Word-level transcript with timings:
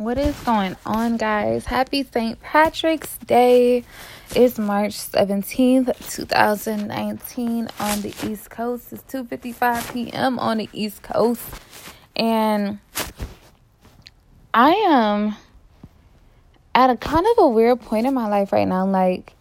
What 0.00 0.16
is 0.16 0.34
going 0.44 0.76
on, 0.86 1.18
guys? 1.18 1.66
Happy 1.66 2.04
St. 2.10 2.40
Patrick's 2.40 3.18
Day. 3.18 3.84
It's 4.34 4.58
March 4.58 4.92
17th, 4.92 5.94
2019 6.14 7.68
on 7.78 8.00
the 8.00 8.14
East 8.26 8.48
Coast. 8.48 8.94
It's 8.94 9.02
2:55 9.12 9.92
p.m. 9.92 10.38
on 10.38 10.56
the 10.56 10.70
East 10.72 11.02
Coast. 11.02 11.42
And 12.16 12.78
I 14.54 14.70
am 14.70 15.36
at 16.74 16.88
a 16.88 16.96
kind 16.96 17.26
of 17.32 17.44
a 17.44 17.48
weird 17.48 17.82
point 17.82 18.06
in 18.06 18.14
my 18.14 18.26
life 18.26 18.54
right 18.54 18.66
now. 18.66 18.86
Like 18.86 19.34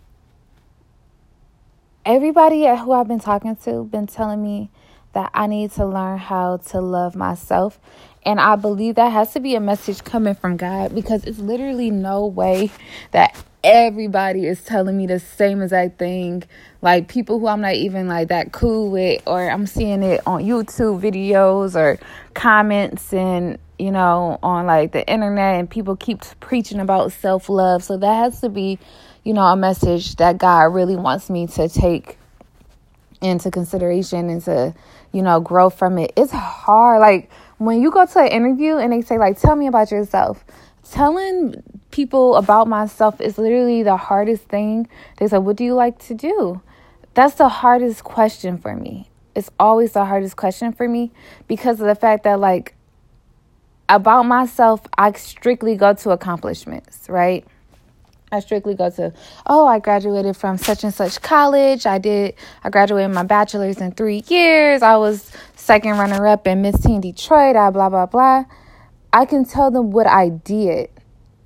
everybody 2.06 2.68
who 2.68 2.92
I've 2.92 3.08
been 3.08 3.22
talking 3.22 3.56
to 3.64 3.86
been 3.86 4.08
telling 4.08 4.44
me 4.44 4.72
that 5.14 5.32
I 5.34 5.48
need 5.48 5.72
to 5.72 5.86
learn 5.86 6.18
how 6.18 6.58
to 6.58 6.82
love 6.82 7.16
myself 7.16 7.80
and 8.26 8.40
I 8.40 8.56
believe 8.56 8.96
that 8.96 9.12
has 9.12 9.34
to 9.34 9.40
be 9.40 9.56
a 9.56 9.60
message 9.60 10.04
coming 10.04 10.36
from 10.36 10.58
God 10.58 10.94
because 10.94 11.24
it's 11.24 11.40
literally 11.40 11.90
no 11.90 12.26
way 12.26 12.72
that 13.12 13.36
everybody 13.64 14.46
is 14.46 14.62
telling 14.64 14.98
me 14.98 15.08
the 15.08 15.20
same 15.20 15.62
exact 15.62 15.98
thing. 15.98 16.44
Like 16.82 17.08
people 17.08 17.40
who 17.40 17.48
I'm 17.48 17.62
not 17.62 17.76
even 17.76 18.08
like 18.08 18.30
that 18.30 18.52
cool 18.52 18.92
with, 18.92 19.22
or 19.26 19.50
I'm 19.50 19.66
seeing 19.68 20.04
it 20.04 20.22
on 20.26 20.44
YouTube 20.44 21.02
videos 21.02 21.76
or 21.76 22.00
comments 22.34 23.14
and 23.14 23.58
you 23.78 23.92
know 23.92 24.38
on 24.44 24.66
like 24.66 24.92
the 24.92 25.08
internet, 25.10 25.56
and 25.56 25.70
people 25.70 25.96
keep 25.96 26.22
preaching 26.40 26.80
about 26.80 27.12
self 27.12 27.50
love. 27.50 27.84
So 27.84 27.98
that 27.98 28.16
has 28.16 28.42
to 28.42 28.50
be, 28.50 28.80
you 29.24 29.34
know, 29.34 29.44
a 29.44 29.56
message 29.56 30.16
that 30.18 30.38
God 30.38 30.74
really 30.74 30.96
wants 30.96 31.30
me 31.30 31.48
to 31.48 31.70
take 31.70 32.18
into 33.22 33.52
consideration 33.52 34.30
and 34.30 34.42
to, 34.46 34.74
you 35.12 35.22
know, 35.22 35.40
grow 35.40 35.70
from 35.70 35.98
it. 35.98 36.14
It's 36.16 36.32
hard. 36.32 37.02
Like 37.02 37.30
when 37.60 37.82
you 37.82 37.92
go 37.92 38.06
to 38.06 38.20
an 38.20 38.28
interview 38.28 38.78
and 38.78 38.92
they 38.92 39.02
say 39.02 39.18
like 39.18 39.40
tell 39.40 39.56
me 39.56 39.68
about 39.68 39.92
yourself. 39.92 40.44
Telling 40.92 41.62
people 41.92 42.36
about 42.36 42.68
myself 42.68 43.22
is 43.22 43.38
literally 43.38 43.84
the 43.84 43.98
hardest 43.98 44.44
thing. 44.44 44.88
They 45.18 45.28
say 45.28 45.38
what 45.38 45.56
do 45.56 45.64
you 45.64 45.76
like 45.76 46.00
to 46.08 46.16
do? 46.16 46.62
That's 47.14 47.36
the 47.36 47.50
hardest 47.50 48.04
question 48.04 48.58
for 48.58 48.76
me. 48.76 49.10
It's 49.36 49.52
always 49.60 49.92
the 49.92 50.06
hardest 50.06 50.36
question 50.36 50.74
for 50.74 50.88
me 50.88 51.12
because 51.48 51.80
of 51.80 51.88
the 51.88 51.96
fact 51.96 52.24
that 52.24 52.40
like 52.40 52.76
about 53.90 54.24
myself 54.24 54.82
i 54.98 55.12
strictly 55.14 55.76
go 55.76 55.94
to 55.94 56.12
accomplishments 56.12 57.10
right 57.10 57.46
I 58.32 58.40
strictly 58.42 58.76
go 58.76 58.90
to, 58.92 59.12
oh, 59.48 59.66
I 59.66 59.80
graduated 59.80 60.38
from 60.38 60.58
such 60.58 60.84
and 60.84 60.94
such 60.94 61.22
college. 61.22 61.86
I 61.86 61.98
did, 61.98 62.36
I 62.64 62.70
graduated 62.70 63.12
my 63.12 63.24
bachelor's 63.24 63.78
in 63.78 63.92
three 63.92 64.24
years. 64.28 64.84
I 64.84 64.98
was 64.98 65.32
second 65.56 65.98
runner 65.98 66.28
up 66.28 66.46
in 66.46 66.62
Miss 66.62 66.80
Teen 66.80 67.02
Detroit. 67.02 67.56
I 67.56 67.72
blah, 67.72 67.90
blah, 67.90 68.06
blah. 68.06 68.46
I 69.12 69.26
can 69.26 69.46
tell 69.46 69.72
them 69.72 69.90
what 69.90 70.06
I 70.06 70.30
did, 70.30 70.90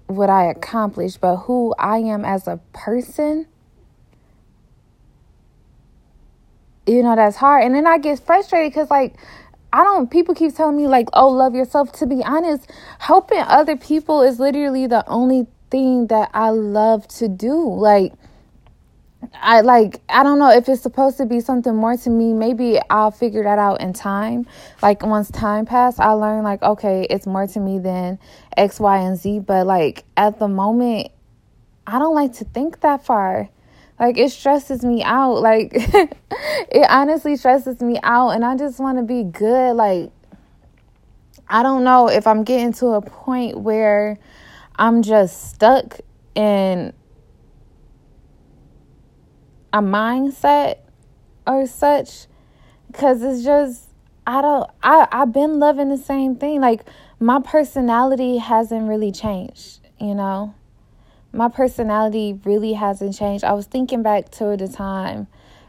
what 0.08 0.30
I 0.30 0.46
accomplished, 0.46 1.22
but 1.22 1.38
who 1.38 1.74
I 1.80 2.00
am 2.00 2.26
as 2.26 2.48
a 2.48 2.60
person, 2.74 3.48
you 6.86 7.02
know, 7.02 7.16
that's 7.16 7.38
hard. 7.38 7.64
And 7.64 7.74
then 7.74 7.88
I 7.88 7.98
get 7.98 8.20
frustrated 8.20 8.74
because, 8.74 8.90
like, 8.90 9.16
I 9.72 9.84
don't, 9.84 10.12
people 10.12 10.36
keep 10.36 10.54
telling 10.54 10.76
me, 10.76 10.88
like, 10.88 11.08
oh, 11.14 11.30
love 11.30 11.56
yourself. 11.56 11.94
To 11.94 12.06
be 12.06 12.22
honest, 12.24 12.70
helping 13.00 13.40
other 13.40 13.78
people 13.78 14.22
is 14.22 14.40
literally 14.40 14.86
the 14.86 15.08
only 15.08 15.48
thing 15.74 16.06
that 16.08 16.30
I 16.36 16.52
love 16.52 17.08
to 17.20 17.28
do. 17.28 17.68
Like, 17.74 18.14
I 19.34 19.62
like, 19.62 20.02
I 20.08 20.22
don't 20.22 20.38
know 20.38 20.52
if 20.52 20.70
it's 20.70 20.84
supposed 20.84 21.18
to 21.18 21.26
be 21.26 21.40
something 21.40 21.76
more 21.76 21.98
to 21.98 22.10
me. 22.12 22.32
Maybe 22.32 22.80
I'll 22.92 23.10
figure 23.10 23.42
that 23.44 23.58
out 23.58 23.82
in 23.82 23.92
time. 23.92 24.46
Like, 24.84 25.04
once 25.04 25.32
time 25.32 25.66
pass, 25.66 26.00
I 26.00 26.12
learn, 26.12 26.44
like, 26.44 26.62
okay, 26.62 27.08
it's 27.10 27.26
more 27.26 27.48
to 27.48 27.60
me 27.60 27.80
than 27.80 28.20
X, 28.56 28.80
Y, 28.80 29.00
and 29.00 29.18
Z. 29.18 29.40
But, 29.40 29.66
like, 29.66 30.04
at 30.16 30.38
the 30.38 30.48
moment, 30.48 31.12
I 31.88 31.98
don't 31.98 32.14
like 32.14 32.34
to 32.34 32.46
think 32.46 32.82
that 32.82 33.04
far. 33.04 33.50
Like, 34.00 34.20
it 34.20 34.32
stresses 34.32 34.86
me 34.86 35.02
out. 35.02 35.42
Like, 35.42 35.72
it 35.74 36.88
honestly 36.88 37.36
stresses 37.36 37.82
me 37.82 38.00
out. 38.04 38.30
And 38.30 38.46
I 38.46 38.56
just 38.56 38.80
want 38.80 39.00
to 39.00 39.04
be 39.04 39.24
good. 39.24 39.74
Like, 39.74 40.12
I 41.50 41.64
don't 41.64 41.84
know 41.84 42.10
if 42.10 42.28
I'm 42.28 42.44
getting 42.44 42.74
to 42.74 42.90
a 42.90 43.02
point 43.02 43.58
where 43.58 44.20
I'm 44.76 45.02
just 45.02 45.52
stuck 45.52 46.00
in 46.36 46.94
a 49.72 49.82
mindset 49.82 50.78
or 51.46 51.66
such 51.68 52.28
because 52.88 53.22
it's 53.22 53.44
just 53.44 53.90
I 54.26 54.42
don't 54.42 54.70
I 54.82 55.08
I've 55.12 55.34
been 55.34 55.60
loving 55.60 55.90
the 55.90 55.98
same 55.98 56.36
thing. 56.36 56.62
Like 56.62 56.86
my 57.20 57.40
personality 57.40 58.38
hasn't 58.38 58.88
really 58.88 59.12
changed 59.12 59.84
you 60.04 60.14
know? 60.14 60.54
My 61.32 61.48
personality 61.48 62.40
really 62.44 62.74
hasn't 62.74 63.16
changed. 63.16 63.44
I 63.44 63.54
was 63.54 63.66
thinking 63.66 64.04
back 64.04 64.30
to 64.32 64.56
the 64.58 64.68
time 64.68 65.28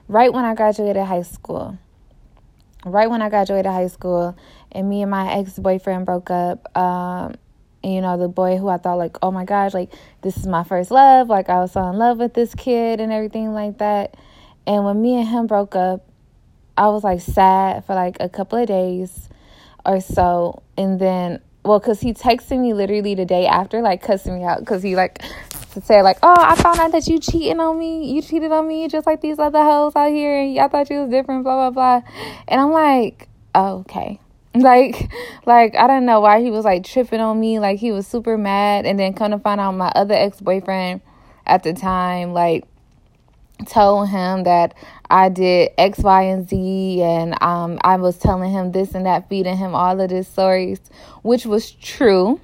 right 0.09 0.33
when 0.33 0.45
I 0.45 0.55
graduated 0.55 1.05
high 1.05 1.23
school. 1.23 1.79
Right 2.85 3.09
when 3.09 3.23
I 3.23 3.31
graduated 3.31 3.71
high 3.71 3.87
school 3.87 4.37
and 4.73 4.91
me 4.91 5.03
and 5.03 5.11
my 5.11 5.33
ex-boyfriend 5.33 6.05
broke 6.05 6.31
up 6.31 6.77
um 6.77 7.37
you 7.85 8.01
know 8.01 8.17
the 8.17 8.29
boy 8.29 8.57
who 8.57 8.69
i 8.69 8.79
thought 8.79 8.97
like 8.97 9.17
oh 9.23 9.31
my 9.31 9.45
gosh 9.45 9.75
like 9.75 9.93
this 10.23 10.37
is 10.37 10.47
my 10.47 10.65
first 10.65 10.91
love 10.91 11.29
like 11.29 11.49
i 11.49 11.59
was 11.59 11.73
so 11.73 11.83
in 11.89 11.97
love 11.97 12.19
with 12.19 12.35
this 12.35 12.55
kid 12.55 13.01
and 13.01 13.13
everything 13.13 13.53
like 13.53 13.79
that. 13.79 14.17
And 14.67 14.85
when 14.85 15.03
me 15.03 15.17
and 15.19 15.29
him 15.29 15.47
broke 15.47 15.77
up 15.77 16.07
i 16.77 16.89
was 16.89 17.05
like 17.05 17.21
sad 17.21 17.85
for 17.85 17.95
like 17.95 18.17
a 18.21 18.29
couple 18.29 18.59
of 18.59 18.67
days 18.67 19.29
or 19.85 20.01
so. 20.01 20.63
And 20.77 20.99
then 20.99 21.41
well 21.63 21.79
because 21.79 22.01
he 22.01 22.15
texted 22.15 22.59
me 22.59 22.73
literally 22.73 23.15
the 23.15 23.27
day 23.27 23.47
after 23.47 23.83
like 23.83 24.03
cussing 24.03 24.39
me 24.39 24.45
out 24.45 24.61
because 24.61 24.83
he 24.83 24.97
like 24.97 25.23
said 25.83 26.03
like 26.03 26.19
oh 26.23 26.37
i 26.39 26.55
found 26.55 26.79
out 26.79 26.93
that 26.93 27.07
you 27.07 27.19
cheating 27.19 27.61
on 27.61 27.79
me. 27.79 28.11
You 28.13 28.23
cheated 28.23 28.51
on 28.53 28.67
me 28.67 28.89
just 28.89 29.07
like 29.07 29.21
these 29.21 29.39
other 29.39 29.63
hoes 29.63 29.95
out 29.95 30.11
here. 30.11 30.41
And 30.41 30.59
i 30.59 30.69
thought 30.69 30.89
you 30.89 31.01
was 31.01 31.11
different 31.11 31.45
blah 31.45 31.71
blah 31.71 32.01
blah. 32.01 32.11
And 32.49 32.61
i'm 32.61 32.71
like 32.71 33.29
oh, 33.55 33.81
okay 33.81 34.21
like 34.55 35.11
like 35.47 35.75
i 35.75 35.87
don't 35.87 36.07
know 36.07 36.21
why 36.21 36.41
he 36.41 36.51
was 36.51 36.65
like 36.65 36.85
tripping 36.85 37.21
on 37.21 37.39
me. 37.39 37.59
Like 37.59 37.79
he 37.79 37.93
was 37.93 38.07
super 38.07 38.39
mad. 38.39 38.87
And 38.87 38.99
then 38.99 39.13
come 39.15 39.33
to 39.33 39.39
find 39.39 39.61
out 39.61 39.73
my 39.73 39.89
other 39.95 40.15
ex-boyfriend 40.15 41.01
at 41.47 41.63
the 41.63 41.73
time 41.73 42.33
like 42.33 42.65
told 43.69 44.09
him 44.09 44.45
that 44.45 44.75
i 45.11 45.29
did 45.29 45.71
x 45.79 45.99
y 45.99 46.23
and 46.23 46.49
z. 46.49 47.03
And 47.03 47.41
um 47.43 47.79
i 47.83 47.97
was 47.97 48.19
telling 48.19 48.53
him 48.53 48.73
this 48.73 48.95
and 48.95 49.07
that 49.07 49.29
feeding 49.29 49.57
him 49.57 49.75
all 49.75 50.01
of 50.01 50.11
these 50.11 50.29
stories 50.29 50.81
which 51.23 51.47
was 51.47 51.71
true. 51.71 52.41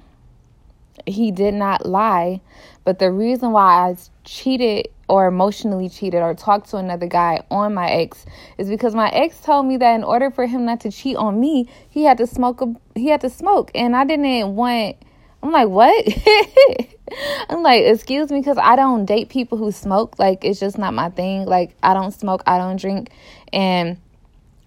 He 1.07 1.31
did 1.31 1.55
not 1.55 1.85
lie. 1.85 2.41
But 2.83 2.99
the 2.99 3.11
reason 3.11 3.51
why 3.51 3.89
i 3.89 3.95
cheated 4.23 4.89
or 5.11 5.27
emotionally 5.27 5.89
cheated 5.89 6.21
or 6.21 6.33
talked 6.33 6.69
to 6.69 6.77
another 6.77 7.05
guy 7.05 7.43
on 7.51 7.73
my 7.73 7.89
ex 7.89 8.25
is 8.57 8.69
because 8.69 8.95
my 8.95 9.09
ex 9.09 9.41
told 9.41 9.65
me 9.65 9.75
that 9.75 9.93
in 9.93 10.05
order 10.05 10.31
for 10.31 10.45
him 10.45 10.63
not 10.63 10.79
to 10.79 10.89
cheat 10.89 11.17
on 11.17 11.37
me, 11.37 11.67
he 11.89 12.05
had 12.05 12.17
to 12.17 12.25
smoke 12.25 12.61
a, 12.61 12.73
he 12.95 13.07
had 13.07 13.19
to 13.19 13.29
smoke 13.29 13.71
and 13.75 13.93
I 13.93 14.05
didn't 14.05 14.55
want 14.55 14.95
I'm 15.43 15.51
like, 15.51 15.67
"What?" 15.67 16.07
I'm 17.49 17.61
like, 17.61 17.83
"Excuse 17.83 18.31
me 18.31 18.41
cuz 18.41 18.57
I 18.57 18.77
don't 18.77 19.03
date 19.03 19.27
people 19.27 19.57
who 19.57 19.73
smoke. 19.73 20.17
Like 20.17 20.45
it's 20.45 20.61
just 20.61 20.77
not 20.77 20.93
my 20.93 21.09
thing. 21.09 21.45
Like 21.45 21.75
I 21.83 21.93
don't 21.93 22.13
smoke, 22.13 22.41
I 22.47 22.57
don't 22.57 22.79
drink 22.79 23.09
and 23.51 23.97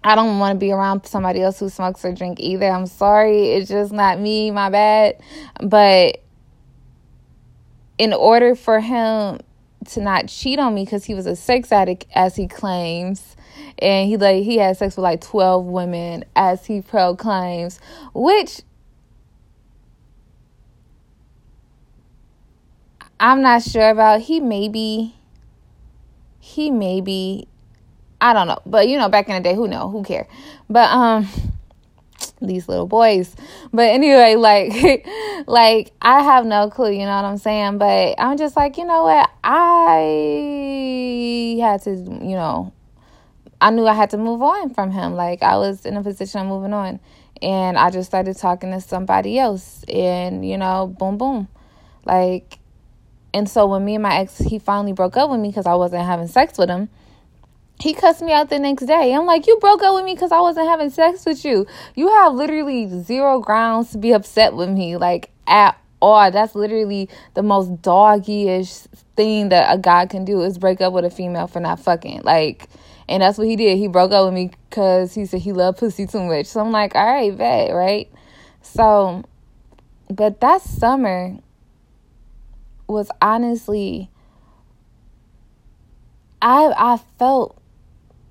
I 0.02 0.14
don't 0.14 0.38
want 0.38 0.56
to 0.56 0.58
be 0.58 0.72
around 0.72 1.06
somebody 1.06 1.40
else 1.40 1.58
who 1.58 1.70
smokes 1.70 2.04
or 2.04 2.12
drink 2.12 2.38
either. 2.38 2.68
I'm 2.68 2.84
sorry. 2.84 3.52
It's 3.52 3.70
just 3.70 3.92
not 3.92 4.20
me, 4.20 4.50
my 4.50 4.68
bad. 4.68 5.22
But 5.62 6.20
in 7.96 8.12
order 8.12 8.54
for 8.54 8.80
him 8.80 9.40
to 9.86 10.00
not 10.00 10.28
cheat 10.28 10.58
on 10.58 10.74
me 10.74 10.84
because 10.84 11.04
he 11.04 11.14
was 11.14 11.26
a 11.26 11.36
sex 11.36 11.72
addict 11.72 12.06
as 12.14 12.36
he 12.36 12.48
claims. 12.48 13.36
And 13.78 14.08
he 14.08 14.16
like 14.16 14.42
he 14.42 14.58
had 14.58 14.76
sex 14.76 14.96
with 14.96 15.02
like 15.02 15.20
12 15.20 15.64
women 15.66 16.24
as 16.34 16.66
he 16.66 16.80
proclaims 16.80 17.80
which 18.12 18.62
I'm 23.20 23.42
not 23.42 23.62
sure 23.62 23.90
about. 23.90 24.22
He 24.22 24.40
maybe 24.40 25.14
he 26.40 26.70
maybe 26.70 27.48
I 28.20 28.32
don't 28.32 28.48
know. 28.48 28.58
But 28.66 28.88
you 28.88 28.98
know 28.98 29.08
back 29.08 29.28
in 29.28 29.34
the 29.34 29.40
day 29.40 29.54
who 29.54 29.68
know? 29.68 29.88
Who 29.88 30.02
care? 30.02 30.26
But 30.68 30.90
um 30.90 31.28
these 32.46 32.68
little 32.68 32.86
boys. 32.86 33.34
But 33.72 33.88
anyway, 33.90 34.34
like 34.36 35.06
like 35.46 35.92
I 36.00 36.22
have 36.22 36.46
no 36.46 36.70
clue, 36.70 36.92
you 36.92 37.00
know 37.06 37.16
what 37.16 37.24
I'm 37.24 37.38
saying? 37.38 37.78
But 37.78 38.14
I'm 38.18 38.36
just 38.36 38.56
like, 38.56 38.76
you 38.76 38.84
know 38.84 39.04
what? 39.04 39.30
I 39.42 40.78
had 41.60 41.82
to, 41.82 41.90
you 41.90 42.36
know, 42.36 42.72
I 43.60 43.70
knew 43.70 43.86
I 43.86 43.94
had 43.94 44.10
to 44.10 44.18
move 44.18 44.42
on 44.42 44.72
from 44.74 44.90
him. 44.90 45.14
Like 45.14 45.42
I 45.42 45.56
was 45.56 45.86
in 45.86 45.96
a 45.96 46.02
position 46.02 46.40
of 46.40 46.46
moving 46.46 46.72
on. 46.72 47.00
And 47.42 47.76
I 47.76 47.90
just 47.90 48.08
started 48.08 48.36
talking 48.36 48.70
to 48.70 48.80
somebody 48.80 49.38
else 49.38 49.84
and, 49.88 50.48
you 50.48 50.56
know, 50.56 50.86
boom 50.98 51.18
boom. 51.18 51.48
Like 52.04 52.58
and 53.34 53.50
so 53.50 53.66
when 53.66 53.84
me 53.84 53.94
and 53.94 54.02
my 54.02 54.18
ex 54.18 54.38
he 54.38 54.58
finally 54.58 54.92
broke 54.92 55.16
up 55.16 55.28
with 55.28 55.40
me 55.40 55.48
because 55.48 55.66
I 55.66 55.74
wasn't 55.74 56.04
having 56.04 56.28
sex 56.28 56.56
with 56.56 56.70
him 56.70 56.88
he 57.80 57.92
cussed 57.92 58.22
me 58.22 58.32
out 58.32 58.50
the 58.50 58.58
next 58.58 58.86
day. 58.86 59.12
I'm 59.12 59.26
like, 59.26 59.46
you 59.46 59.58
broke 59.58 59.82
up 59.82 59.94
with 59.94 60.04
me 60.04 60.14
because 60.14 60.32
I 60.32 60.40
wasn't 60.40 60.68
having 60.68 60.90
sex 60.90 61.26
with 61.26 61.44
you. 61.44 61.66
You 61.94 62.08
have 62.08 62.34
literally 62.34 62.88
zero 63.02 63.40
grounds 63.40 63.90
to 63.92 63.98
be 63.98 64.12
upset 64.12 64.54
with 64.54 64.70
me, 64.70 64.96
like 64.96 65.30
at 65.46 65.78
all. 66.00 66.30
That's 66.30 66.54
literally 66.54 67.08
the 67.34 67.42
most 67.42 67.82
doggy-ish 67.82 68.72
thing 69.16 69.50
that 69.50 69.74
a 69.74 69.78
guy 69.78 70.06
can 70.06 70.24
do 70.24 70.42
is 70.42 70.58
break 70.58 70.80
up 70.80 70.92
with 70.92 71.04
a 71.04 71.10
female 71.10 71.46
for 71.46 71.60
not 71.60 71.80
fucking. 71.80 72.22
Like, 72.24 72.68
and 73.08 73.22
that's 73.22 73.38
what 73.38 73.46
he 73.46 73.56
did. 73.56 73.76
He 73.76 73.88
broke 73.88 74.12
up 74.12 74.24
with 74.26 74.34
me 74.34 74.50
because 74.70 75.14
he 75.14 75.26
said 75.26 75.40
he 75.40 75.52
loved 75.52 75.78
pussy 75.78 76.06
too 76.06 76.22
much. 76.22 76.46
So 76.46 76.60
I'm 76.60 76.72
like, 76.72 76.94
all 76.94 77.04
right, 77.04 77.36
bet, 77.36 77.74
right? 77.74 78.10
So, 78.62 79.24
but 80.08 80.40
that 80.40 80.62
summer 80.62 81.38
was 82.86 83.10
honestly, 83.20 84.10
I 86.40 86.72
I 86.76 86.98
felt 87.18 87.60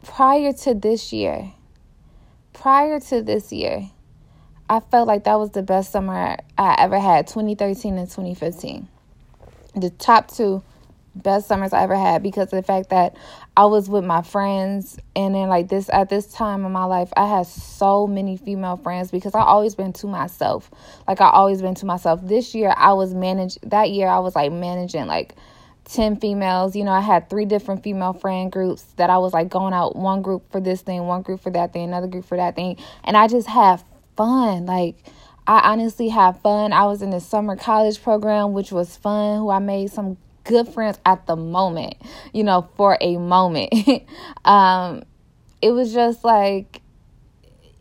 prior 0.04 0.54
to 0.54 0.74
this 0.74 1.12
year, 1.12 1.52
prior 2.54 3.00
to 3.00 3.22
this 3.22 3.52
year, 3.52 3.90
I 4.70 4.80
felt 4.80 5.08
like 5.08 5.24
that 5.26 5.40
was 5.40 5.52
the 5.52 5.64
best 5.64 5.92
summer 5.92 6.38
I 6.58 6.76
ever 6.80 7.00
had 7.00 7.28
2013 7.28 7.98
and 7.98 8.10
2015. 8.10 8.88
The 9.76 9.90
top 9.90 10.30
two 10.30 10.64
best 11.16 11.48
summers 11.48 11.74
I 11.74 11.84
ever 11.84 11.96
had 11.96 12.24
because 12.24 12.46
of 12.46 12.52
the 12.52 12.64
fact 12.64 12.90
that 12.90 13.16
I 13.56 13.66
was 13.66 13.88
with 13.88 14.04
my 14.04 14.24
friends 14.24 14.98
and 15.16 15.36
then 15.36 15.48
like 15.48 15.68
this 15.68 15.90
at 15.92 16.10
this 16.10 16.26
time 16.28 16.66
in 16.66 16.72
my 16.72 16.86
life 16.86 17.14
I 17.16 17.28
had 17.28 17.46
so 17.46 18.08
many 18.08 18.36
female 18.36 18.78
friends 18.78 19.12
because 19.12 19.36
I 19.36 19.42
always 19.42 19.76
been 19.76 19.94
to 19.94 20.08
myself. 20.08 20.72
Like 21.08 21.22
I 21.22 21.30
always 21.30 21.62
been 21.62 21.76
to 21.76 21.86
myself. 21.86 22.20
This 22.24 22.56
year 22.56 22.74
I 22.76 22.94
was 22.94 23.14
managed 23.14 23.60
that 23.70 23.92
year 23.92 24.08
I 24.08 24.20
was 24.20 24.36
like 24.36 24.52
managing 24.52 25.06
like 25.06 25.36
10 25.86 26.18
females. 26.18 26.76
You 26.76 26.84
know, 26.84 26.92
I 26.92 27.02
had 27.02 27.30
three 27.30 27.46
different 27.46 27.84
female 27.84 28.14
friend 28.14 28.52
groups 28.52 28.84
that 28.98 29.10
I 29.10 29.18
was 29.18 29.34
like 29.34 29.50
going 29.50 29.74
out 29.74 29.96
one 29.96 30.22
group 30.22 30.52
for 30.52 30.60
this 30.60 30.82
thing, 30.82 31.06
one 31.06 31.22
group 31.22 31.42
for 31.42 31.52
that 31.52 31.74
thing, 31.74 31.84
another 31.84 32.08
group 32.08 32.26
for 32.26 32.38
that 32.38 32.56
thing. 32.56 32.78
And 33.04 33.18
I 33.18 33.28
just 33.28 33.48
had 33.48 33.84
fun. 34.16 34.66
Like, 34.66 34.96
I 35.46 35.72
honestly 35.72 36.10
had 36.10 36.38
fun. 36.40 36.72
I 36.72 36.86
was 36.86 37.02
in 37.02 37.10
the 37.10 37.20
summer 37.20 37.56
college 37.56 38.02
program, 38.02 38.54
which 38.54 38.72
was 38.72 38.96
fun, 38.96 39.40
who 39.40 39.50
I 39.50 39.60
made 39.60 39.92
some 39.92 40.18
good 40.46 40.68
friends 40.68 41.00
at 41.06 41.26
the 41.28 41.36
moment, 41.36 41.96
you 42.34 42.44
know, 42.44 42.70
for 42.76 42.98
a 43.02 43.18
moment. 43.18 43.74
um, 44.46 45.04
it 45.62 45.72
was 45.72 45.94
just 45.94 46.24
like, 46.24 46.82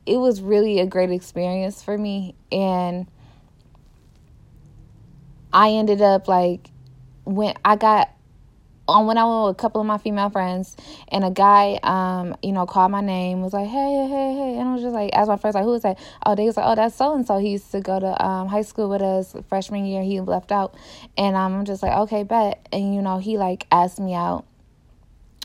it 0.07 0.17
was 0.17 0.41
really 0.41 0.81
a 0.81 0.87
great 0.87 1.11
experience 1.11 1.83
for 1.83 1.97
me. 1.97 2.35
And 2.51 3.07
I 5.53 5.71
ended 5.71 6.01
up 6.01 6.27
like 6.27 6.72
when 7.25 7.55
I 7.65 7.77
got 7.77 8.11
on 8.89 9.07
when 9.07 9.17
I 9.17 9.25
went 9.25 9.47
with 9.47 9.57
a 9.57 9.61
couple 9.61 9.81
of 9.81 9.87
my 9.87 9.99
female 9.99 10.31
friends 10.31 10.77
and 11.09 11.25
a 11.25 11.31
guy, 11.31 11.79
um, 11.83 12.37
you 12.43 12.53
know, 12.53 12.67
called 12.67 12.91
my 12.91 13.01
name, 13.01 13.41
was 13.43 13.53
like, 13.53 13.69
hey, 13.69 14.07
hey, 14.09 14.35
hey. 14.35 14.59
And 14.59 14.69
I 14.69 14.73
was 14.73 14.83
just 14.83 14.95
like, 14.95 15.11
as 15.13 15.29
my 15.29 15.37
friends, 15.37 15.55
like, 15.55 15.65
who 15.65 15.71
was 15.71 15.83
that? 15.83 15.99
Oh, 16.27 16.35
they 16.35 16.45
was 16.45 16.57
like, 16.57 16.67
oh, 16.67 16.75
that's 16.75 16.97
so 16.97 17.15
and 17.15 17.27
so. 17.27 17.39
He 17.39 17.51
used 17.51 17.71
to 17.73 17.81
go 17.81 18.01
to 18.01 18.25
um, 18.25 18.49
high 18.49 18.63
school 18.63 18.89
with 18.89 19.03
us 19.03 19.35
freshman 19.49 19.85
year. 19.87 20.03
He 20.03 20.21
left 20.21 20.51
out. 20.51 20.75
And 21.17 21.37
um, 21.37 21.55
I'm 21.55 21.65
just 21.65 21.83
like, 21.83 21.93
okay, 21.93 22.25
bet. 22.25 22.67
And, 22.73 22.95
you 22.95 23.03
know, 23.03 23.19
he 23.19 23.39
like 23.39 23.67
asked 23.71 24.01
me 24.01 24.15
out 24.15 24.45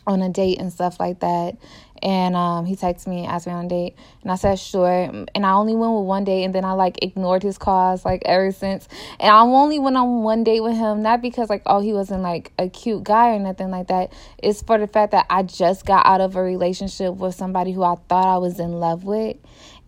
on 0.08 0.22
a 0.22 0.30
date 0.30 0.60
and 0.60 0.72
stuff 0.72 1.00
like 1.00 1.20
that. 1.20 1.58
And 2.04 2.36
um, 2.36 2.66
he 2.66 2.76
texted 2.76 3.08
me 3.08 3.26
asked 3.26 3.48
me 3.48 3.54
on 3.54 3.66
a 3.66 3.70
date. 3.70 3.96
And 4.22 4.32
I 4.32 4.36
said, 4.36 4.60
sure. 4.60 4.88
And 4.90 5.46
I 5.46 5.52
only 5.54 5.76
went 5.76 5.94
with 5.94 6.06
one 6.06 6.24
date. 6.24 6.44
And 6.44 6.54
then 6.54 6.66
I 6.66 6.74
like 6.74 7.04
ignored 7.04 7.44
his 7.44 7.58
calls 7.58 8.06
like 8.06 8.22
ever 8.26 8.52
since. 8.52 8.88
And 9.20 9.32
I 9.32 9.42
only 9.42 9.80
went 9.80 9.98
on 9.98 10.24
one 10.24 10.44
date 10.44 10.62
with 10.62 10.76
him, 10.76 11.02
not 11.02 11.22
because 11.22 11.50
like, 11.50 11.64
oh, 11.66 11.80
he 11.80 11.94
wasn't 11.94 12.22
like 12.22 12.52
a 12.58 12.70
cute 12.70 13.04
guy 13.04 13.30
or 13.30 13.40
nothing 13.40 13.72
like 13.72 13.88
that. 13.88 14.14
It's 14.38 14.62
for 14.62 14.78
the 14.78 14.88
fact 14.88 15.12
that 15.12 15.26
I 15.30 15.44
just 15.44 15.86
got 15.86 16.06
out 16.06 16.22
of 16.22 16.36
a 16.36 16.42
relationship 16.42 17.16
with 17.16 17.36
somebody 17.36 17.72
who 17.72 17.84
I 17.84 17.96
thought 18.08 18.36
I 18.36 18.38
was 18.38 18.60
in 18.60 18.74
love 18.74 19.04
with. 19.04 19.38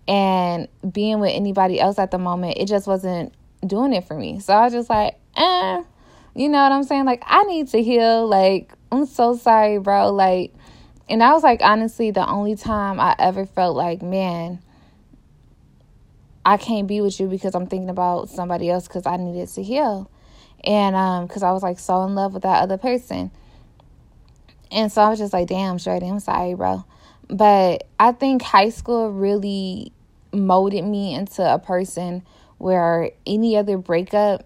And 0.07 0.67
being 0.91 1.19
with 1.19 1.31
anybody 1.35 1.79
else 1.79 1.99
at 1.99 2.11
the 2.11 2.17
moment, 2.17 2.57
it 2.57 2.67
just 2.67 2.87
wasn't 2.87 3.33
doing 3.65 3.93
it 3.93 4.05
for 4.05 4.15
me. 4.15 4.39
So 4.39 4.53
I 4.53 4.63
was 4.63 4.73
just 4.73 4.89
like, 4.89 5.19
eh. 5.35 5.83
You 6.35 6.47
know 6.47 6.61
what 6.63 6.71
I'm 6.71 6.83
saying? 6.83 7.05
Like, 7.05 7.23
I 7.25 7.43
need 7.43 7.67
to 7.69 7.83
heal. 7.83 8.27
Like, 8.27 8.71
I'm 8.91 9.05
so 9.05 9.35
sorry, 9.35 9.77
bro. 9.77 10.11
Like, 10.11 10.53
and 11.09 11.21
that 11.21 11.33
was 11.33 11.43
like 11.43 11.61
honestly 11.61 12.11
the 12.11 12.27
only 12.27 12.55
time 12.55 12.99
I 12.99 13.15
ever 13.17 13.45
felt 13.45 13.75
like, 13.75 14.01
man, 14.01 14.59
I 16.45 16.57
can't 16.57 16.87
be 16.87 17.01
with 17.01 17.19
you 17.19 17.27
because 17.27 17.55
I'm 17.55 17.67
thinking 17.67 17.89
about 17.89 18.29
somebody 18.29 18.69
else 18.69 18.87
because 18.87 19.05
I 19.05 19.17
needed 19.17 19.49
to 19.49 19.63
heal. 19.63 20.09
And 20.63 20.95
um, 20.95 21.27
because 21.27 21.43
I 21.43 21.51
was 21.51 21.63
like 21.63 21.79
so 21.79 22.03
in 22.03 22.15
love 22.15 22.33
with 22.33 22.43
that 22.43 22.61
other 22.61 22.77
person. 22.77 23.31
And 24.71 24.91
so 24.91 25.01
I 25.01 25.09
was 25.09 25.19
just 25.19 25.33
like, 25.33 25.47
damn, 25.47 25.77
Shorty, 25.79 26.07
I'm 26.07 26.19
sorry, 26.19 26.53
bro. 26.53 26.85
But 27.27 27.87
I 27.99 28.11
think 28.11 28.41
high 28.41 28.69
school 28.69 29.11
really 29.11 29.91
molded 30.31 30.83
me 30.83 31.15
into 31.15 31.41
a 31.41 31.57
person 31.57 32.23
where 32.59 33.11
any 33.25 33.57
other 33.57 33.77
breakup 33.77 34.45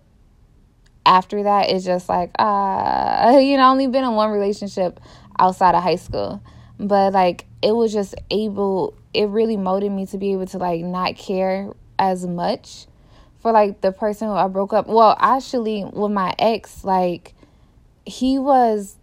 after 1.06 1.44
that 1.44 1.69
is 1.69 1.83
just 1.83 2.07
like, 2.07 2.31
ah, 2.39 3.33
uh, 3.33 3.38
you 3.39 3.57
know, 3.57 3.69
only 3.69 3.88
been 3.88 4.04
in 4.04 4.13
one 4.13 4.31
relationship 4.31 5.00
outside 5.39 5.75
of 5.75 5.83
high 5.83 5.95
school 5.95 6.41
but 6.80 7.13
like 7.13 7.45
it 7.62 7.71
was 7.71 7.94
just 7.94 8.15
able 8.30 8.94
it 9.13 9.27
really 9.30 9.57
molded 9.57 9.91
me 9.91 10.06
to 10.07 10.18
be 10.18 10.33
able 10.33 10.45
to 10.45 10.57
like 10.57 10.81
not 10.81 11.15
care 11.15 11.71
as 12.00 12.25
much 12.25 12.88
for 13.39 13.51
like 13.51 13.81
the 13.81 13.91
person 13.91 14.30
who 14.30 14.33
I 14.33 14.47
broke 14.47 14.74
up. 14.74 14.88
Well, 14.88 15.15
actually 15.19 15.83
with 15.83 16.12
my 16.12 16.33
ex, 16.39 16.83
like 16.83 17.33
he 18.06 18.39
was 18.39 18.97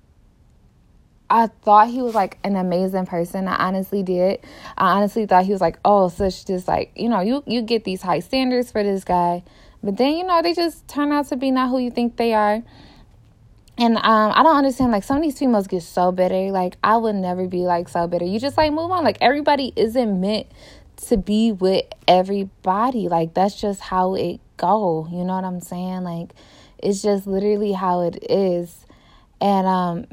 I 1.28 1.46
thought 1.46 1.88
he 1.88 2.02
was 2.02 2.14
like 2.14 2.38
an 2.42 2.56
amazing 2.56 3.06
person. 3.06 3.46
I 3.46 3.54
honestly 3.68 4.02
did. 4.02 4.40
I 4.76 4.96
honestly 4.96 5.26
thought 5.26 5.44
he 5.44 5.52
was 5.52 5.60
like, 5.60 5.78
oh, 5.84 6.08
such 6.08 6.44
just 6.46 6.66
like, 6.66 6.90
you 6.96 7.08
know, 7.08 7.20
you 7.20 7.44
you 7.46 7.62
get 7.62 7.84
these 7.84 8.02
high 8.02 8.20
standards 8.20 8.72
for 8.72 8.82
this 8.82 9.04
guy. 9.04 9.44
But 9.82 9.96
then, 9.96 10.16
you 10.16 10.24
know, 10.24 10.42
they 10.42 10.52
just 10.52 10.88
turn 10.88 11.12
out 11.12 11.28
to 11.28 11.36
be 11.36 11.50
not 11.50 11.70
who 11.70 11.78
you 11.78 11.90
think 11.90 12.16
they 12.16 12.34
are. 12.34 12.62
And 13.80 13.96
um, 13.96 14.32
I 14.34 14.42
don't 14.42 14.56
understand. 14.56 14.92
Like 14.92 15.04
some 15.04 15.16
of 15.16 15.22
these 15.22 15.38
females 15.38 15.66
get 15.66 15.82
so 15.82 16.12
bitter. 16.12 16.50
Like 16.52 16.76
I 16.84 16.98
would 16.98 17.14
never 17.14 17.48
be 17.48 17.60
like 17.60 17.88
so 17.88 18.06
bitter. 18.06 18.26
You 18.26 18.38
just 18.38 18.58
like 18.58 18.72
move 18.74 18.90
on. 18.90 19.04
Like 19.04 19.16
everybody 19.22 19.72
isn't 19.74 20.20
meant 20.20 20.48
to 21.06 21.16
be 21.16 21.50
with 21.50 21.86
everybody. 22.06 23.08
Like 23.08 23.32
that's 23.32 23.58
just 23.58 23.80
how 23.80 24.14
it 24.16 24.38
go. 24.58 25.08
You 25.10 25.24
know 25.24 25.34
what 25.34 25.44
I'm 25.44 25.60
saying? 25.60 26.02
Like 26.02 26.34
it's 26.76 27.00
just 27.00 27.26
literally 27.26 27.72
how 27.72 28.02
it 28.02 28.22
is. 28.28 28.84
And 29.40 29.66
um, 29.66 30.06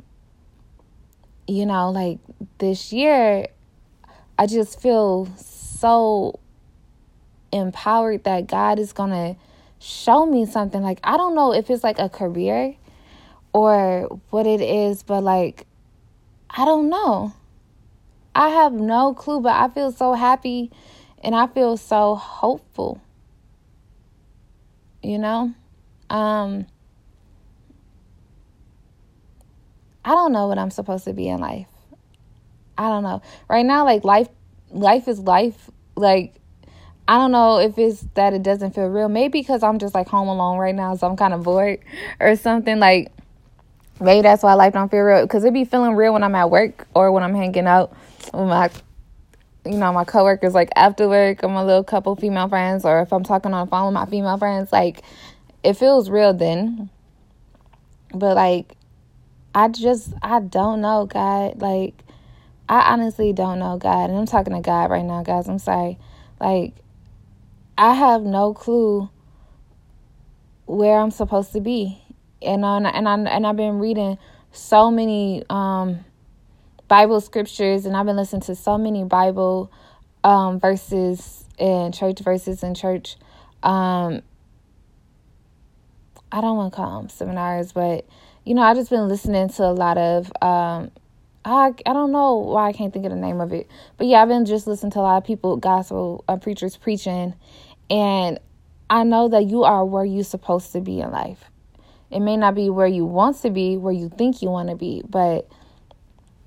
you 1.45 1.65
know, 1.65 1.91
like 1.91 2.19
this 2.59 2.93
year, 2.93 3.47
I 4.39 4.45
just 4.45 4.81
feel 4.81 5.25
so 5.35 6.39
empowered 7.51 8.23
that 8.23 8.47
God 8.47 8.79
is 8.79 8.93
gonna 8.93 9.35
show 9.79 10.25
me 10.25 10.45
something. 10.45 10.81
Like 10.81 11.01
I 11.03 11.17
don't 11.17 11.36
know 11.36 11.53
if 11.53 11.69
it's 11.69 11.83
like 11.83 12.00
a 12.00 12.07
career 12.07 12.77
or 13.54 14.20
what 14.30 14.48
it 14.48 14.62
is, 14.62 15.04
but 15.04 15.24
like, 15.24 15.66
I 16.50 16.66
don't 16.66 16.89
know. 16.89 17.34
I 18.36 18.50
have 18.50 18.74
no 18.74 19.13
clue, 19.13 19.42
but 19.42 19.56
I 19.56 19.68
feel 19.70 19.92
so 19.92 20.13
happy 20.13 20.72
and 21.24 21.36
I 21.36 21.48
feel 21.48 21.77
so 21.77 22.16
hopeful. 22.16 23.01
You 25.01 25.18
know? 25.18 25.54
Um, 26.10 26.68
I 30.06 30.12
don't 30.12 30.32
know 30.32 30.48
what 30.48 30.58
I'm 30.58 30.72
supposed 30.72 31.06
to 31.06 31.13
be 31.13 31.27
in 31.27 31.39
life. 31.39 31.68
I 32.77 32.89
don't 32.89 33.04
know. 33.04 33.22
Right 33.50 33.66
now, 33.66 33.84
like 33.84 34.04
life 34.04 34.30
life 34.70 35.08
is 35.08 35.20
life. 35.20 35.70
Like 35.96 36.36
I 37.08 37.18
don't 37.18 37.32
know 37.32 37.60
if 37.60 37.77
it's 37.77 38.06
that 38.13 38.34
it 38.34 38.44
doesn't 38.44 38.75
feel 38.75 38.88
real. 38.88 39.10
Maybe 39.10 39.39
because 39.39 39.63
I'm 39.63 39.80
just 39.80 39.96
like 39.96 40.08
home 40.08 40.27
alone 40.27 40.58
right 40.58 40.75
now, 40.75 40.96
so 40.96 41.08
I'm 41.08 41.18
kind 41.18 41.34
of 41.34 41.44
bored 41.44 41.80
or 42.20 42.36
something. 42.36 42.80
Like 42.80 43.12
Maybe 44.00 44.22
that's 44.22 44.44
why 44.44 44.54
life 44.54 44.74
don't 44.74 44.89
feel 44.92 45.01
real 45.01 45.22
because 45.24 45.44
it 45.44 45.54
be 45.54 45.66
feeling 45.66 45.96
real 45.96 46.13
when 46.13 46.24
I'm 46.24 46.36
at 46.36 46.51
work 46.51 46.88
or 46.94 47.12
when 47.12 47.24
I'm 47.24 47.34
hanging 47.34 47.66
out 47.66 47.96
with 48.34 48.48
my, 48.48 48.70
you 49.66 49.77
know, 49.77 49.92
my 49.92 50.04
coworkers. 50.04 50.54
Like 50.54 50.70
after 50.75 51.10
work, 51.10 51.42
I'm 51.42 51.56
a 51.56 51.66
little 51.66 51.84
couple 51.84 52.16
female 52.16 52.48
friends, 52.48 52.86
or 52.86 53.01
if 53.01 53.12
I'm 53.12 53.24
talking 53.24 53.54
on 53.54 53.66
the 53.66 53.72
phone 53.72 53.88
with 53.88 53.94
my 53.94 54.06
female 54.06 54.38
friends, 54.38 54.72
like 54.72 55.01
it 55.63 55.74
feels 55.74 56.10
real 56.10 56.34
then. 56.34 56.89
But 58.13 58.36
like, 58.36 58.74
I 59.56 59.68
just 59.70 60.13
I 60.22 60.42
don't 60.42 60.82
know 60.82 61.08
God. 61.08 61.60
Like, 61.60 61.96
I 62.70 62.94
honestly 62.94 63.34
don't 63.34 63.58
know 63.58 63.77
God, 63.77 64.12
and 64.12 64.20
I'm 64.20 64.27
talking 64.27 64.54
to 64.54 64.62
God 64.62 64.92
right 64.92 65.06
now, 65.06 65.24
guys. 65.24 65.50
I'm 65.50 65.58
sorry. 65.58 65.98
Like, 66.39 66.75
I 67.80 67.96
have 67.96 68.22
no 68.22 68.54
clue 68.54 69.10
where 70.68 71.00
I'm 71.00 71.12
supposed 71.12 71.54
to 71.54 71.62
be 71.62 72.04
and 72.41 72.63
on 72.63 72.86
and 72.86 73.08
I 73.08 73.13
and 73.15 73.48
I've 73.48 73.56
been 73.56 73.79
reading 73.79 74.17
so 74.51 74.89
many 74.89 75.44
um, 75.50 76.03
Bible 76.88 77.22
scriptures, 77.22 77.86
and 77.86 77.96
I've 77.96 78.06
been 78.06 78.15
listening 78.15 78.41
to 78.44 78.56
so 78.56 78.77
many 78.77 79.03
Bible 79.03 79.72
um, 80.24 80.60
verses 80.60 81.46
and 81.60 81.94
church 81.94 82.20
verses 82.20 82.63
and 82.63 82.75
church. 82.75 83.17
Um, 83.63 84.22
I 86.32 86.41
don't 86.41 86.58
want 86.58 86.74
to 86.74 86.75
call 86.75 87.00
them 87.00 87.10
seminars, 87.10 87.72
but 87.72 88.06
you 88.46 88.53
know, 88.53 88.62
I 88.62 88.74
just 88.74 88.89
been 88.89 89.08
listening 89.08 89.50
to 89.50 89.63
a 89.63 89.74
lot 89.74 89.98
of. 89.98 90.32
Um, 90.41 90.91
I 91.46 91.74
I 91.86 91.94
don't 91.94 92.12
know 92.12 92.36
why 92.36 92.67
I 92.67 92.74
can't 92.74 92.94
think 92.94 93.06
of 93.06 93.12
the 93.12 93.17
name 93.17 93.39
of 93.39 93.53
it, 93.53 93.70
but 93.98 94.08
yeah, 94.08 94.22
I've 94.22 94.27
been 94.27 94.46
just 94.46 94.67
listening 94.67 94.91
to 94.94 95.00
a 95.00 95.01
lot 95.01 95.17
of 95.17 95.24
people, 95.24 95.58
gospel 95.58 96.24
uh, 96.27 96.38
preachers 96.38 96.75
preaching, 96.75 97.34
and 97.89 98.39
I 98.89 99.03
know 99.03 99.29
that 99.29 99.46
you 99.46 99.63
are 99.63 99.86
where 99.86 100.06
you're 100.06 100.24
supposed 100.24 100.72
to 100.74 100.82
be 100.82 101.00
in 101.00 101.12
life. 101.12 101.46
It 102.09 102.21
may 102.21 102.37
not 102.37 102.55
be 102.55 102.69
where 102.69 102.87
you 102.87 103.05
want 103.05 103.41
to 103.41 103.49
be, 103.49 103.77
where 103.77 103.93
you 103.93 104.09
think 104.09 104.41
you 104.41 104.49
want 104.49 104.69
to 104.69 104.75
be, 104.75 105.03
but 105.07 105.47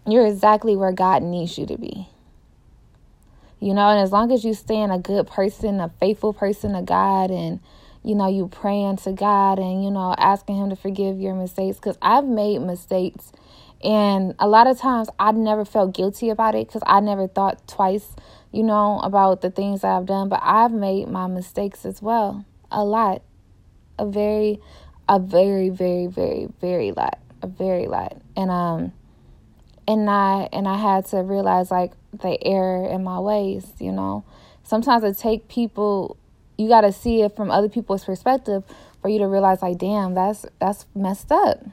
you're 0.07 0.27
exactly 0.27 0.77
where 0.77 0.93
God 0.93 1.23
needs 1.23 1.59
you 1.59 1.67
to 1.67 1.77
be. 1.77 2.09
You 3.61 3.75
know, 3.75 3.89
and 3.89 4.01
as 4.01 4.11
long 4.11 4.33
as 4.33 4.43
you 4.43 4.55
staying 4.55 4.91
a 4.91 4.99
good 4.99 5.27
person, 5.27 5.81
a 5.81 5.91
faithful 6.01 6.33
person 6.33 6.73
to 6.73 6.83
God, 6.83 7.31
and 7.31 7.61
you 8.03 8.15
know, 8.15 8.27
you 8.27 8.49
praying 8.49 8.97
to 8.99 9.13
God 9.13 9.59
and 9.59 9.85
you 9.85 9.91
know, 9.91 10.15
asking 10.17 10.57
Him 10.57 10.71
to 10.71 10.77
forgive 10.77 11.21
your 11.21 11.35
mistakes. 11.35 11.77
Because 11.77 11.99
I've 12.01 12.25
made 12.25 12.61
mistakes, 12.61 13.33
and 13.85 14.35
a 14.39 14.49
lot 14.49 14.67
of 14.67 14.79
times 14.79 15.09
I 15.19 15.33
never 15.33 15.67
felt 15.67 15.95
guilty 15.95 16.31
about 16.31 16.55
it 16.55 16.69
because 16.69 16.83
I 16.87 17.01
never 17.01 17.29
thought 17.29 17.69
twice, 17.69 18.17
you 18.51 18.63
know, 18.63 18.99
about 19.01 19.43
the 19.43 19.51
things 19.51 19.85
I've 19.85 20.07
done. 20.07 20.31
But 20.31 20.41
I've 20.43 20.73
made 20.73 21.09
my 21.09 21.27
mistakes 21.27 21.85
as 21.85 22.01
well, 22.01 22.47
a 22.71 22.83
lot, 22.83 23.23
a 23.99 24.07
very, 24.07 24.59
a 25.11 25.19
very, 25.19 25.71
very, 25.71 26.07
very, 26.07 26.49
very 26.61 26.93
lot, 26.93 27.19
a 27.43 27.49
very 27.49 27.89
lot, 27.89 28.17
and 28.37 28.51
um 28.51 28.93
and 29.89 30.09
I 30.09 30.49
and 30.53 30.69
I 30.69 30.77
had 30.77 31.07
to 31.07 31.19
realize 31.19 31.71
like 31.71 31.93
the 32.13 32.39
error 32.47 32.89
in 32.89 33.03
my 33.03 33.19
ways, 33.19 33.67
you 33.81 33.91
know. 33.91 34.25
Sometimes 34.63 35.03
it 35.03 35.19
take 35.19 35.49
people 35.49 36.17
you 36.57 36.69
got 36.69 36.83
to 36.83 36.93
see 36.93 37.23
it 37.23 37.35
from 37.35 37.51
other 37.51 37.69
people's 37.69 38.05
perspective 38.05 38.63
for 39.03 39.09
you 39.09 39.19
to 39.19 39.27
realize 39.27 39.63
like 39.63 39.79
damn, 39.79 40.15
that's 40.15 40.47
that's 40.61 40.87
messed 40.95 41.33
up. 41.33 41.65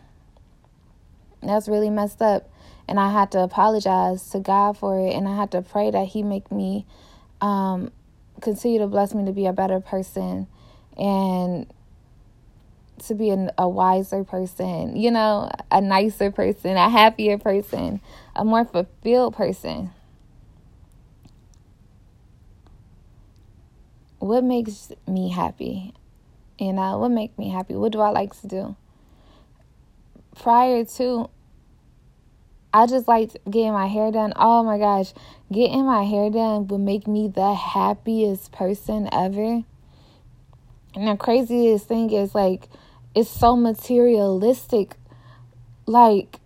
That's 1.43 1.67
really 1.67 1.91
messed 1.91 2.23
up. 2.23 2.49
And 2.87 2.99
I 2.99 3.11
had 3.11 3.31
to 3.33 3.39
apologize 3.43 4.31
to 4.31 4.39
God 4.39 4.77
for 4.79 4.97
it 4.99 5.13
and 5.13 5.27
I 5.27 5.35
had 5.35 5.51
to 5.51 5.61
pray 5.61 5.91
that 5.91 6.07
he 6.07 6.23
make 6.23 6.51
me 6.51 6.87
um 7.39 7.91
continue 8.41 8.79
to 8.79 8.87
bless 8.87 9.13
me 9.13 9.25
to 9.25 9.31
be 9.31 9.45
a 9.45 9.53
better 9.53 9.79
person 9.79 10.47
and 10.97 11.67
to 13.03 13.13
be 13.13 13.29
a, 13.29 13.53
a 13.57 13.67
wiser 13.67 14.23
person, 14.23 14.95
you 14.95 15.11
know, 15.11 15.49
a 15.71 15.81
nicer 15.81 16.31
person, 16.31 16.77
a 16.77 16.89
happier 16.89 17.37
person, 17.37 18.01
a 18.35 18.43
more 18.43 18.65
fulfilled 18.65 19.35
person. 19.35 19.91
What 24.19 24.43
makes 24.43 24.91
me 25.07 25.29
happy? 25.29 25.93
You 26.59 26.73
know, 26.73 26.97
what 26.97 27.09
makes 27.09 27.37
me 27.37 27.49
happy? 27.49 27.75
What 27.75 27.91
do 27.91 27.99
I 28.01 28.09
like 28.09 28.39
to 28.41 28.47
do? 28.47 28.75
Prior 30.35 30.83
to, 30.85 31.29
I 32.73 32.87
just 32.87 33.07
liked 33.07 33.37
getting 33.45 33.73
my 33.73 33.87
hair 33.87 34.11
done. 34.11 34.33
Oh 34.35 34.63
my 34.63 34.77
gosh, 34.77 35.13
getting 35.51 35.85
my 35.85 36.03
hair 36.03 36.29
done 36.29 36.67
would 36.67 36.81
make 36.81 37.07
me 37.07 37.27
the 37.27 37.53
happiest 37.53 38.51
person 38.51 39.07
ever. 39.11 39.63
And 40.95 41.07
the 41.07 41.15
craziest 41.15 41.87
thing 41.87 42.11
is 42.11 42.33
like, 42.33 42.67
it's 43.17 43.29
so 43.29 43.55
materialistic. 43.55 44.95
Like, 45.87 46.39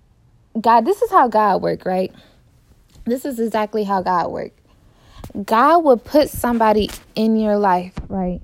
God, 0.60 0.86
this 0.86 1.02
is 1.02 1.12
how 1.12 1.28
God 1.28 1.62
work, 1.62 1.86
right? 1.86 2.14
This 3.04 3.26
is 3.26 3.40
exactly 3.40 3.84
how 3.84 4.02
God 4.02 4.32
work. 4.32 4.54
God 5.46 5.84
would 5.84 6.06
put 6.06 6.30
somebody 6.30 6.90
in 7.14 7.36
your 7.36 7.58
life, 7.58 7.94
right? 8.08 8.40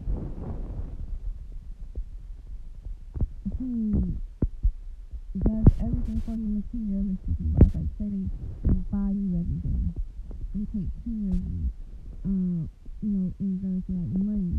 Mm-hmm. 3.62 4.16
Does 5.40 5.66
everything 5.80 6.22
for 6.26 6.36
you. 6.36 7.18
Like, 7.74 7.88
buy 8.92 9.10
everything. 9.10 9.94
Of 10.54 10.68
you. 11.06 11.42
Know, 12.26 12.68
in 13.40 13.84
like 13.88 14.12
money 14.26 14.58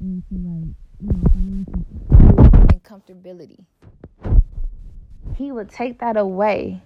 and 0.00 0.22
to 0.28 0.34
like, 0.36 0.76
and 1.00 2.82
comfortability. 2.82 3.64
He 5.36 5.52
would 5.52 5.70
take 5.70 6.00
that 6.00 6.16
away 6.16 6.82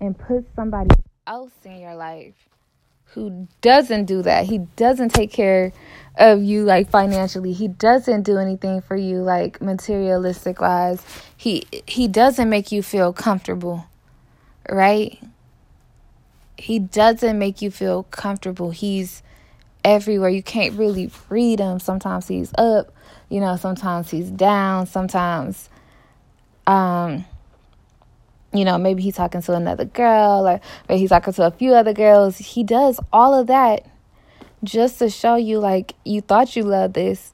and 0.00 0.18
put 0.18 0.46
somebody 0.54 0.90
else 1.26 1.52
in 1.64 1.80
your 1.80 1.94
life 1.94 2.34
who 3.14 3.48
doesn't 3.60 4.04
do 4.04 4.22
that. 4.22 4.46
He 4.46 4.58
doesn't 4.76 5.10
take 5.10 5.32
care 5.32 5.72
of 6.16 6.42
you 6.42 6.64
like 6.64 6.90
financially. 6.90 7.52
He 7.52 7.68
doesn't 7.68 8.22
do 8.22 8.38
anything 8.38 8.80
for 8.80 8.96
you 8.96 9.18
like 9.18 9.60
materialistic 9.60 10.60
wise. 10.60 11.02
He 11.36 11.66
he 11.86 12.08
doesn't 12.08 12.48
make 12.48 12.70
you 12.70 12.82
feel 12.82 13.12
comfortable. 13.12 13.86
Right? 14.68 15.18
He 16.56 16.78
doesn't 16.78 17.38
make 17.38 17.60
you 17.62 17.70
feel 17.70 18.04
comfortable. 18.04 18.70
He's 18.70 19.22
everywhere. 19.84 20.30
You 20.30 20.42
can't 20.42 20.74
really 20.74 21.10
read 21.28 21.60
him. 21.60 21.78
Sometimes 21.78 22.28
he's 22.28 22.52
up, 22.58 22.92
you 23.28 23.40
know, 23.40 23.56
sometimes 23.56 24.10
he's 24.10 24.30
down, 24.30 24.86
sometimes 24.86 25.68
um 26.66 27.24
you 28.52 28.64
know, 28.64 28.78
maybe 28.78 29.02
he's 29.02 29.14
talking 29.14 29.42
to 29.42 29.54
another 29.54 29.84
girl 29.84 30.46
or 30.46 30.60
maybe 30.88 31.00
he's 31.00 31.10
talking 31.10 31.32
to 31.32 31.46
a 31.46 31.50
few 31.52 31.72
other 31.72 31.92
girls. 31.92 32.38
He 32.38 32.64
does 32.64 32.98
all 33.12 33.32
of 33.32 33.46
that 33.46 33.86
just 34.64 34.98
to 34.98 35.08
show 35.08 35.36
you 35.36 35.58
like 35.58 35.94
you 36.04 36.20
thought 36.20 36.56
you 36.56 36.64
loved 36.64 36.94
this, 36.94 37.32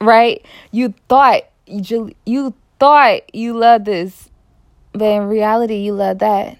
right? 0.00 0.44
You 0.70 0.94
thought 1.08 1.42
you 1.66 2.14
you 2.26 2.54
thought 2.78 3.34
you 3.34 3.54
loved 3.54 3.86
this, 3.86 4.28
but 4.92 5.06
in 5.06 5.24
reality 5.28 5.76
you 5.76 5.94
love 5.94 6.18
that. 6.18 6.58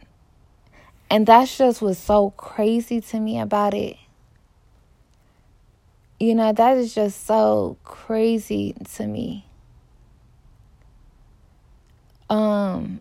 And 1.10 1.26
that's 1.26 1.56
just 1.56 1.82
what's 1.82 1.98
so 1.98 2.30
crazy 2.30 3.00
to 3.00 3.20
me 3.20 3.38
about 3.38 3.74
it. 3.74 3.96
You 6.20 6.34
know, 6.34 6.52
that 6.52 6.76
is 6.76 6.94
just 6.94 7.26
so 7.26 7.76
crazy 7.84 8.74
to 8.94 9.06
me. 9.06 9.46
Um 12.30 13.00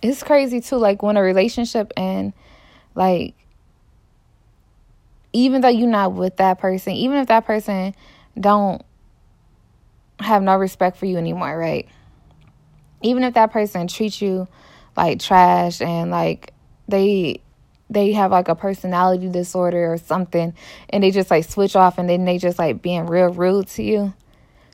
it's 0.00 0.22
crazy 0.22 0.60
too 0.60 0.76
like 0.76 1.02
when 1.02 1.16
a 1.16 1.22
relationship 1.22 1.92
and 1.96 2.32
like 2.94 3.34
even 5.32 5.60
though 5.60 5.68
you're 5.68 5.88
not 5.88 6.12
with 6.12 6.36
that 6.36 6.58
person 6.58 6.92
even 6.92 7.18
if 7.18 7.26
that 7.26 7.44
person 7.44 7.94
don't 8.38 8.82
have 10.20 10.42
no 10.42 10.56
respect 10.56 10.96
for 10.96 11.06
you 11.06 11.16
anymore 11.16 11.56
right 11.58 11.88
even 13.02 13.22
if 13.22 13.34
that 13.34 13.52
person 13.52 13.86
treats 13.86 14.20
you 14.20 14.48
like 14.96 15.20
trash 15.20 15.80
and 15.80 16.10
like 16.10 16.52
they 16.88 17.40
they 17.90 18.12
have 18.12 18.30
like 18.30 18.48
a 18.48 18.54
personality 18.54 19.28
disorder 19.28 19.92
or 19.92 19.98
something 19.98 20.54
and 20.90 21.02
they 21.02 21.10
just 21.10 21.30
like 21.30 21.44
switch 21.44 21.74
off 21.76 21.98
and 21.98 22.08
then 22.08 22.24
they 22.24 22.38
just 22.38 22.58
like 22.58 22.82
being 22.82 23.06
real 23.06 23.28
rude 23.32 23.66
to 23.66 23.82
you 23.82 24.12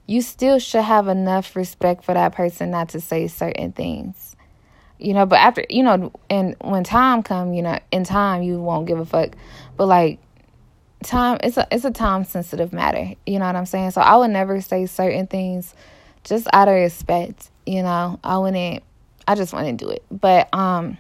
you 0.07 0.21
still 0.21 0.59
should 0.59 0.83
have 0.83 1.09
enough 1.09 1.57
respect 1.57 2.05
for 2.05 2.15
that 2.15 2.35
person 2.35 2.71
not 2.71 2.91
to 2.91 3.01
say 3.01 3.27
certain 3.27 3.73
things. 3.73 4.37
You 4.99 5.13
know 5.13 5.27
but 5.27 5.39
after 5.39 5.65
you 5.69 5.83
know 5.83 6.13
and 6.31 6.57
when 6.61 6.85
time 6.85 7.23
come 7.23 7.53
you 7.53 7.63
know 7.63 7.79
in 7.91 8.05
time 8.05 8.43
you 8.43 8.61
won't 8.61 8.87
give 8.87 8.99
a 8.99 9.05
fuck. 9.05 9.31
But 9.77 9.87
like 9.87 10.19
time 11.03 11.39
it's 11.43 11.57
a 11.57 11.67
it's 11.71 11.85
a 11.85 11.91
time 11.91 12.25
sensitive 12.25 12.73
matter 12.73 13.13
you 13.27 13.39
know 13.39 13.45
what 13.47 13.57
i'm 13.57 13.67
saying? 13.67 13.91
So 13.91 14.01
i 14.01 14.17
would 14.17 14.31
never 14.31 14.61
say 14.61 14.87
certain 14.87 15.27
things 15.27 15.75
just 16.23 16.47
out 16.53 16.69
of 16.69 16.75
respect 16.75 17.51
you 17.67 17.83
know? 17.83 18.19
I 18.23 18.39
wouldn't 18.39 18.83
i 19.27 19.35
just 19.35 19.53
wouldn't 19.53 19.79
do 19.79 19.91
it. 19.91 20.05
But 20.11 20.49
um 20.55 20.97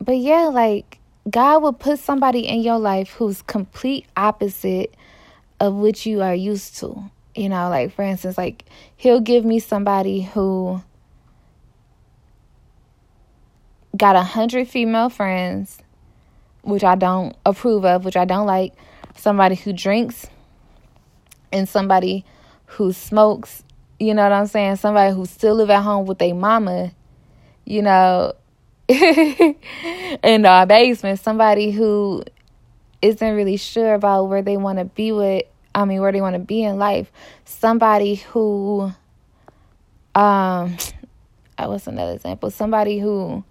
but 0.00 0.16
yeah 0.16 0.46
like 0.46 0.98
god 1.30 1.62
will 1.62 1.72
put 1.72 1.98
somebody 1.98 2.40
in 2.40 2.60
your 2.62 2.78
life 2.78 3.10
who's 3.12 3.42
complete 3.42 4.06
opposite 4.16 4.94
of 5.60 5.74
what 5.74 6.04
you 6.04 6.22
are 6.22 6.34
used 6.34 6.76
to 6.76 7.10
you 7.34 7.48
know 7.48 7.68
like 7.68 7.92
for 7.92 8.02
instance 8.02 8.36
like 8.36 8.64
he'll 8.96 9.20
give 9.20 9.44
me 9.44 9.58
somebody 9.58 10.22
who 10.22 10.80
got 13.96 14.16
a 14.16 14.22
hundred 14.22 14.68
female 14.68 15.08
friends, 15.08 15.78
which 16.62 16.84
I 16.84 16.94
don't 16.94 17.36
approve 17.46 17.84
of, 17.84 18.04
which 18.04 18.16
I 18.16 18.24
don't 18.24 18.46
like. 18.46 18.74
Somebody 19.16 19.54
who 19.54 19.72
drinks 19.72 20.26
and 21.52 21.68
somebody 21.68 22.24
who 22.66 22.92
smokes. 22.92 23.62
You 24.00 24.14
know 24.14 24.24
what 24.24 24.32
I'm 24.32 24.46
saying? 24.46 24.76
Somebody 24.76 25.14
who 25.14 25.26
still 25.26 25.54
live 25.54 25.70
at 25.70 25.82
home 25.82 26.06
with 26.06 26.18
their 26.18 26.34
mama. 26.34 26.92
You 27.64 27.82
know, 27.82 28.32
in 28.88 30.44
our 30.44 30.66
basement. 30.66 31.18
Somebody 31.18 31.70
who 31.70 32.22
isn't 33.00 33.34
really 33.34 33.56
sure 33.56 33.94
about 33.94 34.24
where 34.24 34.42
they 34.42 34.56
want 34.56 34.78
to 34.78 34.84
be 34.84 35.12
with. 35.12 35.44
I 35.74 35.84
mean, 35.84 36.00
where 36.00 36.12
they 36.12 36.20
want 36.20 36.34
to 36.34 36.40
be 36.40 36.62
in 36.62 36.78
life. 36.78 37.10
Somebody 37.44 38.16
who, 38.16 38.92
um, 40.14 40.76
I 41.58 41.66
was 41.66 41.86
another 41.86 42.12
example? 42.12 42.50
Somebody 42.50 42.98
who 42.98 43.44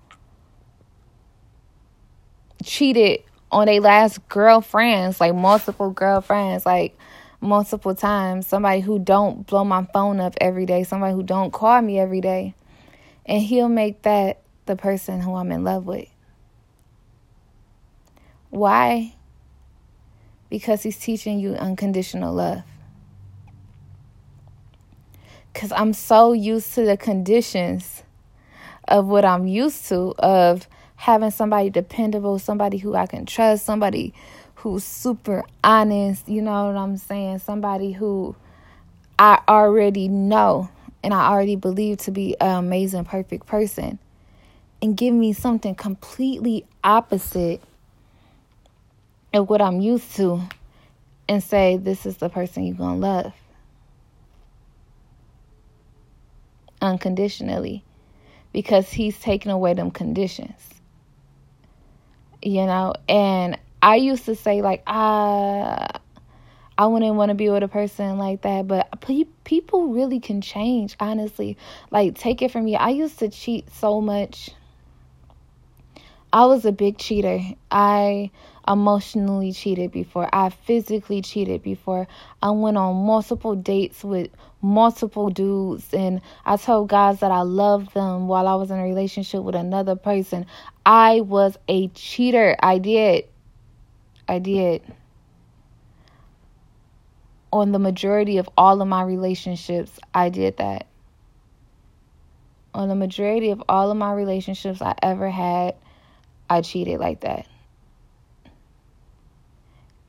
cheated 2.64 3.24
on 3.52 3.66
their 3.66 3.82
last 3.82 4.28
girlfriends, 4.30 5.20
like 5.20 5.34
multiple 5.34 5.90
girlfriends, 5.90 6.66
like 6.66 6.98
multiple 7.42 7.96
times. 7.96 8.46
Somebody 8.48 8.82
who 8.82 9.00
don't 9.00 9.48
blow 9.48 9.64
my 9.64 9.86
phone 9.94 10.20
up 10.20 10.36
every 10.40 10.66
day, 10.66 10.84
somebody 10.84 11.14
who 11.14 11.24
don't 11.24 11.52
call 11.52 11.82
me 11.82 12.00
every 12.00 12.22
day. 12.22 12.54
And 13.26 13.42
he'll 13.42 13.70
make 13.70 14.04
that 14.04 14.43
the 14.66 14.76
person 14.76 15.22
who 15.22 15.36
I'm 15.36 15.52
in 15.52 15.64
love 15.64 15.86
with. 15.86 16.08
Why? 18.50 19.16
Because 20.50 20.84
he's 20.84 20.98
teaching 20.98 21.40
you 21.40 21.54
unconditional 21.54 22.34
love. 22.34 22.64
Because 25.52 25.72
I'm 25.72 25.94
so 25.94 26.34
used 26.34 26.74
to 26.76 26.86
the 26.86 26.98
conditions 26.98 28.04
of 28.88 29.08
what 29.08 29.26
I'm 29.26 29.48
used 29.48 29.88
to, 29.90 30.14
of 30.20 30.68
having 30.96 31.32
somebody 31.32 31.70
dependable, 31.70 32.40
somebody 32.40 32.78
who 32.78 32.96
I 32.96 33.08
can 33.08 33.26
trust, 33.26 33.66
somebody 33.66 34.14
who's 34.56 34.84
super 34.84 35.44
honest, 35.64 36.28
you 36.30 36.42
know 36.42 36.68
what 36.68 36.76
I'm 36.76 36.98
saying? 36.98 37.40
Somebody 37.40 37.92
who 37.92 38.36
I 39.20 39.42
already 39.48 40.08
know 40.08 40.70
and 41.04 41.14
I 41.14 41.28
already 41.28 41.56
believe 41.56 41.98
to 42.00 42.12
be 42.12 42.40
an 42.40 42.66
amazing, 42.66 43.06
perfect 43.06 43.46
person. 43.46 44.00
And 44.84 44.98
give 44.98 45.14
me 45.14 45.32
something 45.32 45.76
completely 45.76 46.66
opposite 46.84 47.62
of 49.34 49.50
what 49.50 49.62
I'm 49.62 49.80
used 49.80 50.18
to 50.18 50.42
and 51.30 51.42
say, 51.42 51.78
this 51.78 52.06
is 52.06 52.18
the 52.18 52.28
person 52.28 52.66
you're 52.66 52.76
going 52.76 53.00
to 53.00 53.08
love. 53.08 53.34
Unconditionally. 56.82 57.86
Because 58.52 58.90
he's 58.90 59.18
taking 59.18 59.54
away 59.54 59.74
them 59.74 59.90
conditions. 59.90 60.60
You 62.42 62.66
know, 62.66 62.94
and 63.08 63.58
I 63.82 63.96
used 63.96 64.26
to 64.26 64.36
say 64.36 64.62
like 64.62 64.84
I 64.86 65.98
I 66.78 66.88
wouldn't 66.88 67.16
want 67.16 67.30
to 67.30 67.36
be 67.36 67.48
with 67.48 67.64
a 67.64 67.70
person 67.70 68.18
like 68.18 68.42
that, 68.42 68.68
but 68.68 68.90
people 69.46 69.88
really 69.94 70.20
can 70.20 70.42
change, 70.42 70.98
honestly. 71.00 71.56
Like 71.90 72.16
take 72.16 72.42
it 72.42 72.52
from 72.52 72.66
me. 72.66 72.76
I 72.76 72.90
used 72.90 73.20
to 73.20 73.30
cheat 73.30 73.74
so 73.76 74.02
much. 74.02 74.50
I 76.34 76.48
was 76.48 76.66
a 76.66 76.72
big 76.72 76.98
cheater. 76.98 77.40
I 77.70 78.32
emotionally 78.68 79.52
cheated 79.52 79.92
before. 79.92 80.28
I 80.34 80.50
physically 80.50 81.22
cheated 81.22 81.62
before. 81.62 82.08
I 82.42 82.50
went 82.50 82.76
on 82.76 83.06
multiple 83.06 83.56
dates 83.56 84.04
with 84.04 84.32
multiple 84.60 85.30
dudes 85.30 85.94
and 85.94 86.22
I 86.44 86.58
told 86.58 86.90
guys 86.90 87.20
that 87.20 87.30
I 87.30 87.42
loved 87.42 87.94
them 87.94 88.28
while 88.28 88.48
I 88.48 88.56
was 88.56 88.72
in 88.72 88.80
a 88.80 88.84
relationship 88.84 89.44
with 89.44 89.54
another 89.54 89.96
person. 89.96 90.48
I 90.84 91.22
was 91.22 91.56
a 91.68 91.90
cheater. 91.90 92.56
I 92.60 92.80
did. 92.80 93.26
I 94.28 94.40
did. 94.40 94.82
On 97.52 97.72
the 97.72 97.80
majority 97.80 98.40
of 98.40 98.50
all 98.58 98.82
of 98.82 98.88
my 98.88 99.04
relationships, 99.04 100.00
I 100.16 100.30
did 100.30 100.58
that. 100.58 100.88
On 102.74 102.90
the 102.90 102.96
majority 102.96 103.52
of 103.52 103.62
all 103.70 103.92
of 103.92 103.98
my 103.98 104.12
relationships 104.14 104.82
I 104.82 104.96
ever 105.04 105.30
had, 105.30 105.76
I 106.54 106.62
cheated 106.62 107.00
like 107.00 107.22
that. 107.22 107.48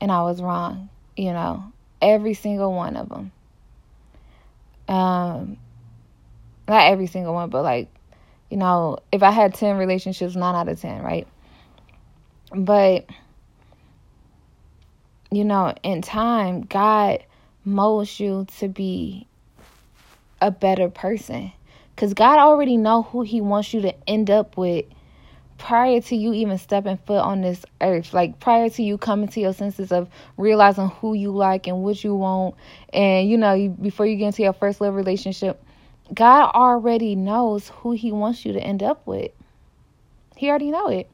And 0.00 0.12
I 0.12 0.22
was 0.22 0.42
wrong, 0.42 0.90
you 1.16 1.32
know, 1.32 1.72
every 2.02 2.34
single 2.34 2.72
one 2.74 2.96
of 2.96 3.08
them. 3.08 3.32
Um, 4.86 5.56
not 6.68 6.86
every 6.86 7.06
single 7.06 7.32
one, 7.32 7.48
but 7.48 7.62
like, 7.62 7.88
you 8.50 8.56
know, 8.58 8.98
if 9.10 9.22
I 9.22 9.30
had 9.30 9.54
10 9.54 9.76
relationships, 9.78 10.36
9 10.36 10.54
out 10.54 10.68
of 10.68 10.80
10, 10.80 11.02
right? 11.02 11.26
But 12.54 13.06
you 15.34 15.44
know, 15.44 15.74
in 15.82 16.00
time, 16.00 16.60
God 16.60 17.24
molds 17.64 18.20
you 18.20 18.46
to 18.58 18.68
be 18.68 19.26
a 20.40 20.52
better 20.52 20.88
person. 20.88 21.52
Because 21.94 22.14
God 22.14 22.38
already 22.38 22.76
know 22.76 23.02
who 23.02 23.22
he 23.22 23.40
wants 23.40 23.74
you 23.74 23.80
to 23.82 23.94
end 24.08 24.30
up 24.30 24.56
with 24.56 24.84
prior 25.64 25.98
to 25.98 26.14
you 26.14 26.34
even 26.34 26.58
stepping 26.58 26.98
foot 26.98 27.22
on 27.22 27.40
this 27.40 27.64
earth. 27.80 28.12
Like 28.12 28.38
prior 28.38 28.68
to 28.68 28.82
you 28.82 28.98
coming 28.98 29.28
to 29.28 29.40
your 29.40 29.54
senses 29.54 29.92
of 29.92 30.10
realizing 30.36 30.88
who 30.88 31.14
you 31.14 31.30
like 31.30 31.66
and 31.66 31.82
what 31.82 32.04
you 32.04 32.14
want. 32.14 32.54
And, 32.92 33.28
you 33.28 33.38
know, 33.38 33.68
before 33.80 34.04
you 34.04 34.16
get 34.16 34.26
into 34.26 34.42
your 34.42 34.52
first 34.52 34.82
love 34.82 34.94
relationship, 34.94 35.62
God 36.12 36.50
already 36.54 37.14
knows 37.16 37.70
who 37.70 37.92
he 37.92 38.12
wants 38.12 38.44
you 38.44 38.52
to 38.52 38.60
end 38.60 38.82
up 38.82 39.06
with. 39.06 39.30
He 40.36 40.50
already 40.50 40.70
know 40.70 40.88
it 40.88 41.08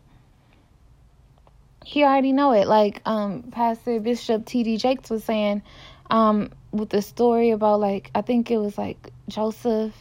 he 1.85 2.05
already 2.05 2.33
know 2.33 2.53
it. 2.53 2.67
Like 2.69 3.01
um 3.07 3.45
Pastor 3.51 4.01
Bishop 4.01 4.47
T.D. 4.47 4.77
Jakes 4.77 5.11
was 5.11 5.25
saying, 5.25 5.63
um, 6.11 6.51
with 6.73 6.91
the 6.91 7.03
story 7.03 7.51
about 7.51 7.81
like 7.81 8.11
I 8.15 8.23
think 8.23 8.51
it 8.51 8.59
was 8.59 8.77
like 8.77 9.13
Joseph. 9.29 9.95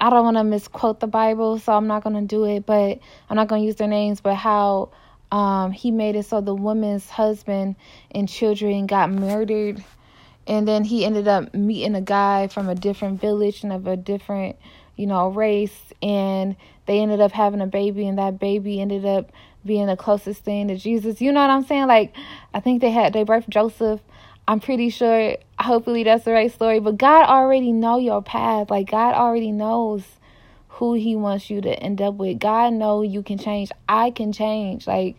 I 0.00 0.10
don't 0.10 0.24
want 0.24 0.38
to 0.38 0.44
misquote 0.44 1.00
the 1.00 1.06
Bible, 1.06 1.58
so 1.58 1.72
I'm 1.72 1.86
not 1.86 2.02
gonna 2.02 2.22
do 2.22 2.44
it. 2.44 2.66
But 2.66 2.98
I'm 3.28 3.36
not 3.36 3.48
gonna 3.48 3.62
use 3.62 3.76
their 3.76 3.88
names. 3.88 4.20
But 4.20 4.34
how 4.36 4.90
um 5.30 5.72
he 5.72 5.90
made 5.90 6.16
it 6.16 6.24
so 6.24 6.40
the 6.40 6.54
woman's 6.54 7.08
husband 7.08 7.76
and 8.10 8.28
children 8.28 8.86
got 8.86 9.10
murdered, 9.10 9.84
and 10.46 10.66
then 10.66 10.84
he 10.84 11.04
ended 11.04 11.28
up 11.28 11.54
meeting 11.54 11.94
a 11.94 12.00
guy 12.00 12.48
from 12.48 12.68
a 12.68 12.74
different 12.74 13.20
village 13.20 13.62
and 13.62 13.72
of 13.72 13.86
a 13.86 13.96
different 13.96 14.56
you 14.96 15.06
know 15.06 15.28
race, 15.28 15.92
and 16.02 16.56
they 16.86 17.00
ended 17.00 17.20
up 17.20 17.32
having 17.32 17.60
a 17.60 17.66
baby, 17.66 18.06
and 18.08 18.18
that 18.18 18.38
baby 18.38 18.80
ended 18.80 19.04
up 19.04 19.30
being 19.64 19.86
the 19.86 19.96
closest 19.96 20.42
thing 20.44 20.68
to 20.68 20.76
Jesus. 20.76 21.20
You 21.20 21.32
know 21.32 21.40
what 21.40 21.50
I'm 21.50 21.64
saying? 21.64 21.86
Like, 21.86 22.14
I 22.54 22.60
think 22.60 22.80
they 22.80 22.90
had 22.90 23.12
they 23.12 23.24
birthed 23.24 23.48
Joseph. 23.48 24.00
I'm 24.48 24.60
pretty 24.60 24.90
sure. 24.90 25.36
Hopefully, 25.60 26.04
that's 26.04 26.24
the 26.24 26.32
right 26.32 26.50
story. 26.50 26.80
But 26.80 26.96
God 26.96 27.26
already 27.26 27.70
know 27.72 27.98
your 27.98 28.22
path. 28.22 28.70
Like 28.70 28.90
God 28.90 29.14
already 29.14 29.52
knows 29.52 30.04
who 30.68 30.94
He 30.94 31.14
wants 31.16 31.50
you 31.50 31.60
to 31.60 31.70
end 31.70 32.00
up 32.00 32.14
with. 32.14 32.38
God 32.38 32.72
know 32.72 33.02
you 33.02 33.22
can 33.22 33.38
change. 33.38 33.70
I 33.88 34.10
can 34.10 34.32
change. 34.32 34.86
Like 34.86 35.16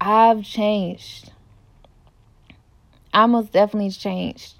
I've 0.00 0.44
changed. 0.44 1.32
I 3.12 3.26
most 3.26 3.52
definitely 3.52 3.90
changed. 3.90 4.54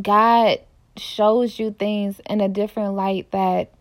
God 0.00 0.60
shows 0.96 1.58
you 1.58 1.72
things 1.72 2.20
in 2.26 2.40
a 2.40 2.48
different 2.48 2.94
light 2.94 3.30
that 3.32 3.72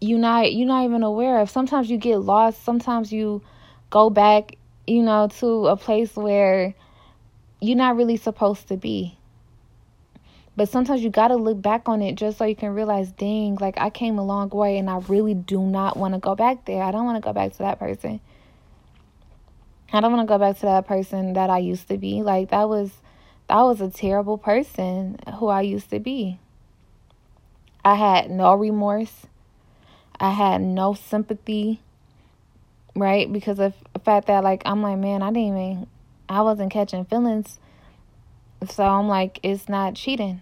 you 0.00 0.18
not 0.18 0.52
you're 0.52 0.66
not 0.66 0.84
even 0.84 1.02
aware 1.02 1.38
of. 1.38 1.50
Sometimes 1.50 1.90
you 1.90 1.96
get 1.96 2.18
lost. 2.18 2.64
Sometimes 2.64 3.12
you 3.12 3.42
go 3.92 4.08
back, 4.10 4.56
you 4.86 5.02
know, 5.02 5.28
to 5.28 5.66
a 5.66 5.76
place 5.76 6.16
where 6.16 6.74
you're 7.60 7.76
not 7.76 7.94
really 7.94 8.16
supposed 8.16 8.68
to 8.68 8.76
be. 8.76 9.18
But 10.56 10.68
sometimes 10.68 11.04
you 11.04 11.10
got 11.10 11.28
to 11.28 11.36
look 11.36 11.60
back 11.60 11.88
on 11.88 12.02
it 12.02 12.16
just 12.16 12.38
so 12.38 12.44
you 12.44 12.56
can 12.56 12.74
realize, 12.74 13.12
dang, 13.12 13.56
like 13.56 13.78
I 13.78 13.90
came 13.90 14.18
a 14.18 14.24
long 14.24 14.48
way 14.48 14.78
and 14.78 14.90
I 14.90 14.98
really 15.08 15.34
do 15.34 15.60
not 15.60 15.96
want 15.96 16.14
to 16.14 16.20
go 16.20 16.34
back 16.34 16.64
there. 16.64 16.82
I 16.82 16.90
don't 16.90 17.04
want 17.04 17.22
to 17.22 17.26
go 17.26 17.32
back 17.32 17.52
to 17.52 17.58
that 17.58 17.78
person. 17.78 18.20
I 19.92 20.00
don't 20.00 20.12
want 20.12 20.26
to 20.26 20.32
go 20.32 20.38
back 20.38 20.56
to 20.56 20.66
that 20.66 20.86
person 20.86 21.34
that 21.34 21.50
I 21.50 21.58
used 21.58 21.88
to 21.88 21.98
be. 21.98 22.22
Like 22.22 22.50
that 22.50 22.68
was 22.68 22.90
that 23.48 23.60
was 23.60 23.80
a 23.82 23.90
terrible 23.90 24.38
person 24.38 25.18
who 25.38 25.48
I 25.48 25.60
used 25.60 25.90
to 25.90 26.00
be. 26.00 26.38
I 27.84 27.94
had 27.94 28.30
no 28.30 28.54
remorse. 28.54 29.26
I 30.18 30.30
had 30.30 30.62
no 30.62 30.94
sympathy, 30.94 31.80
right? 32.94 33.32
Because 33.32 33.58
of 33.58 33.74
the 33.92 33.98
fact 34.00 34.26
that, 34.26 34.44
like, 34.44 34.62
I'm 34.64 34.82
like, 34.82 34.98
man, 34.98 35.22
I 35.22 35.28
didn't 35.28 35.56
even, 35.56 35.86
I 36.28 36.42
wasn't 36.42 36.72
catching 36.72 37.04
feelings. 37.04 37.58
So 38.68 38.84
I'm 38.84 39.08
like, 39.08 39.40
it's 39.42 39.68
not 39.68 39.94
cheating. 39.94 40.40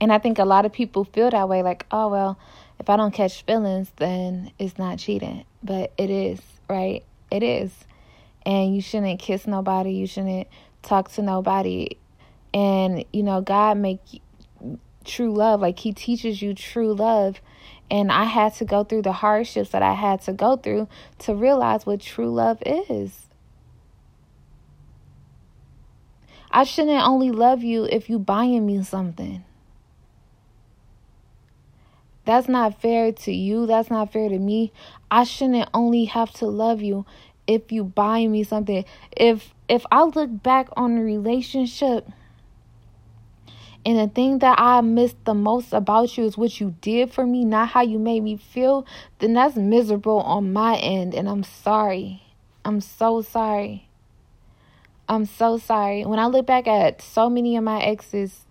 And 0.00 0.12
I 0.12 0.18
think 0.18 0.38
a 0.38 0.44
lot 0.44 0.66
of 0.66 0.72
people 0.72 1.04
feel 1.04 1.30
that 1.30 1.48
way, 1.48 1.62
like, 1.62 1.86
oh, 1.90 2.08
well, 2.08 2.38
if 2.78 2.90
I 2.90 2.96
don't 2.96 3.14
catch 3.14 3.44
feelings, 3.44 3.92
then 3.96 4.50
it's 4.58 4.78
not 4.78 4.98
cheating. 4.98 5.44
But 5.62 5.92
it 5.96 6.10
is, 6.10 6.40
right? 6.68 7.04
It 7.30 7.42
is. 7.42 7.72
And 8.44 8.74
you 8.74 8.82
shouldn't 8.82 9.20
kiss 9.20 9.46
nobody. 9.46 9.92
You 9.92 10.06
shouldn't 10.06 10.48
talk 10.82 11.12
to 11.12 11.22
nobody. 11.22 11.96
And, 12.52 13.04
you 13.12 13.22
know, 13.22 13.40
God 13.40 13.78
make 13.78 14.00
true 15.04 15.32
love. 15.32 15.60
Like, 15.60 15.78
He 15.78 15.92
teaches 15.92 16.42
you 16.42 16.54
true 16.54 16.92
love 16.92 17.40
and 17.92 18.10
I 18.10 18.24
had 18.24 18.54
to 18.54 18.64
go 18.64 18.84
through 18.84 19.02
the 19.02 19.12
hardships 19.12 19.68
that 19.70 19.82
I 19.82 19.92
had 19.92 20.22
to 20.22 20.32
go 20.32 20.56
through 20.56 20.88
to 21.18 21.34
realize 21.34 21.84
what 21.84 22.00
true 22.00 22.32
love 22.32 22.62
is. 22.64 23.26
I 26.50 26.64
shouldn't 26.64 27.06
only 27.06 27.30
love 27.30 27.62
you 27.62 27.84
if 27.84 28.08
you 28.08 28.18
buying 28.18 28.64
me 28.64 28.82
something. 28.82 29.44
That's 32.24 32.48
not 32.48 32.80
fair 32.80 33.12
to 33.12 33.32
you. 33.32 33.66
That's 33.66 33.90
not 33.90 34.10
fair 34.10 34.30
to 34.30 34.38
me. 34.38 34.72
I 35.10 35.24
shouldn't 35.24 35.68
only 35.74 36.06
have 36.06 36.32
to 36.34 36.46
love 36.46 36.80
you 36.80 37.04
if 37.46 37.70
you 37.72 37.84
buy 37.84 38.26
me 38.26 38.42
something. 38.42 38.86
If 39.14 39.52
if 39.68 39.84
I 39.92 40.04
look 40.04 40.42
back 40.42 40.68
on 40.78 40.96
a 40.96 41.02
relationship 41.02 42.08
and 43.84 43.98
the 43.98 44.06
thing 44.06 44.38
that 44.38 44.58
I 44.60 44.80
miss 44.80 45.14
the 45.24 45.34
most 45.34 45.72
about 45.72 46.16
you 46.16 46.24
is 46.24 46.38
what 46.38 46.60
you 46.60 46.74
did 46.80 47.12
for 47.12 47.26
me, 47.26 47.44
not 47.44 47.68
how 47.68 47.82
you 47.82 47.98
made 47.98 48.22
me 48.22 48.36
feel, 48.36 48.86
then 49.18 49.32
that's 49.34 49.56
miserable 49.56 50.20
on 50.20 50.52
my 50.52 50.76
end. 50.76 51.14
And 51.14 51.28
I'm 51.28 51.42
sorry. 51.42 52.22
I'm 52.64 52.80
so 52.80 53.22
sorry. 53.22 53.88
I'm 55.08 55.24
so 55.26 55.58
sorry. 55.58 56.04
When 56.04 56.20
I 56.20 56.26
look 56.26 56.46
back 56.46 56.68
at 56.68 57.02
so 57.02 57.28
many 57.28 57.56
of 57.56 57.64
my 57.64 57.82
exes, 57.82 58.46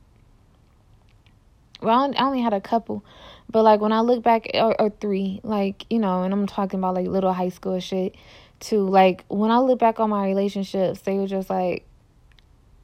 well, 1.81 2.13
I 2.15 2.23
only 2.23 2.41
had 2.41 2.53
a 2.53 2.61
couple, 2.61 3.03
But 3.49 3.63
like 3.63 3.79
when 3.79 3.91
I 3.93 4.01
look 4.01 4.23
back, 4.23 4.47
or, 4.53 4.79
or 4.79 4.89
three, 4.89 5.39
like 5.43 5.85
you 5.89 5.97
know, 5.99 6.23
and 6.23 6.33
I'm 6.33 6.45
talking 6.45 6.79
about 6.79 6.95
like 6.95 7.07
little 7.07 7.33
high 7.33 7.49
school 7.49 7.79
shit 7.79 8.15
too. 8.59 8.87
Like 8.87 9.25
when 9.29 9.49
I 9.49 9.59
look 9.59 9.79
back 9.79 9.99
on 9.99 10.09
my 10.09 10.25
relationships, 10.25 11.01
they 11.01 11.17
were 11.17 11.25
just 11.27 11.49
like, 11.49 11.85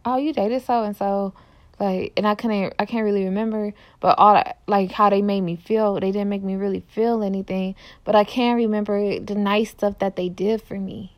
"Oh, 0.05 0.17
you 0.17 0.33
dated 0.33 0.63
so 0.63 0.83
and 0.83 0.95
so," 0.95 1.33
like, 1.79 2.13
and 2.17 2.27
I 2.27 2.35
couldn't, 2.35 2.73
I 2.79 2.85
can't 2.85 3.05
really 3.05 3.25
remember, 3.25 3.73
but 3.99 4.17
all 4.17 4.43
like 4.67 4.91
how 4.91 5.09
they 5.09 5.21
made 5.21 5.41
me 5.41 5.55
feel. 5.55 5.99
They 5.99 6.11
didn't 6.11 6.29
make 6.29 6.43
me 6.43 6.55
really 6.55 6.83
feel 6.89 7.23
anything, 7.23 7.75
but 8.03 8.15
I 8.15 8.23
can 8.23 8.55
remember 8.55 9.19
the 9.19 9.35
nice 9.35 9.71
stuff 9.71 9.99
that 9.99 10.15
they 10.15 10.29
did 10.29 10.61
for 10.61 10.79
me. 10.79 11.13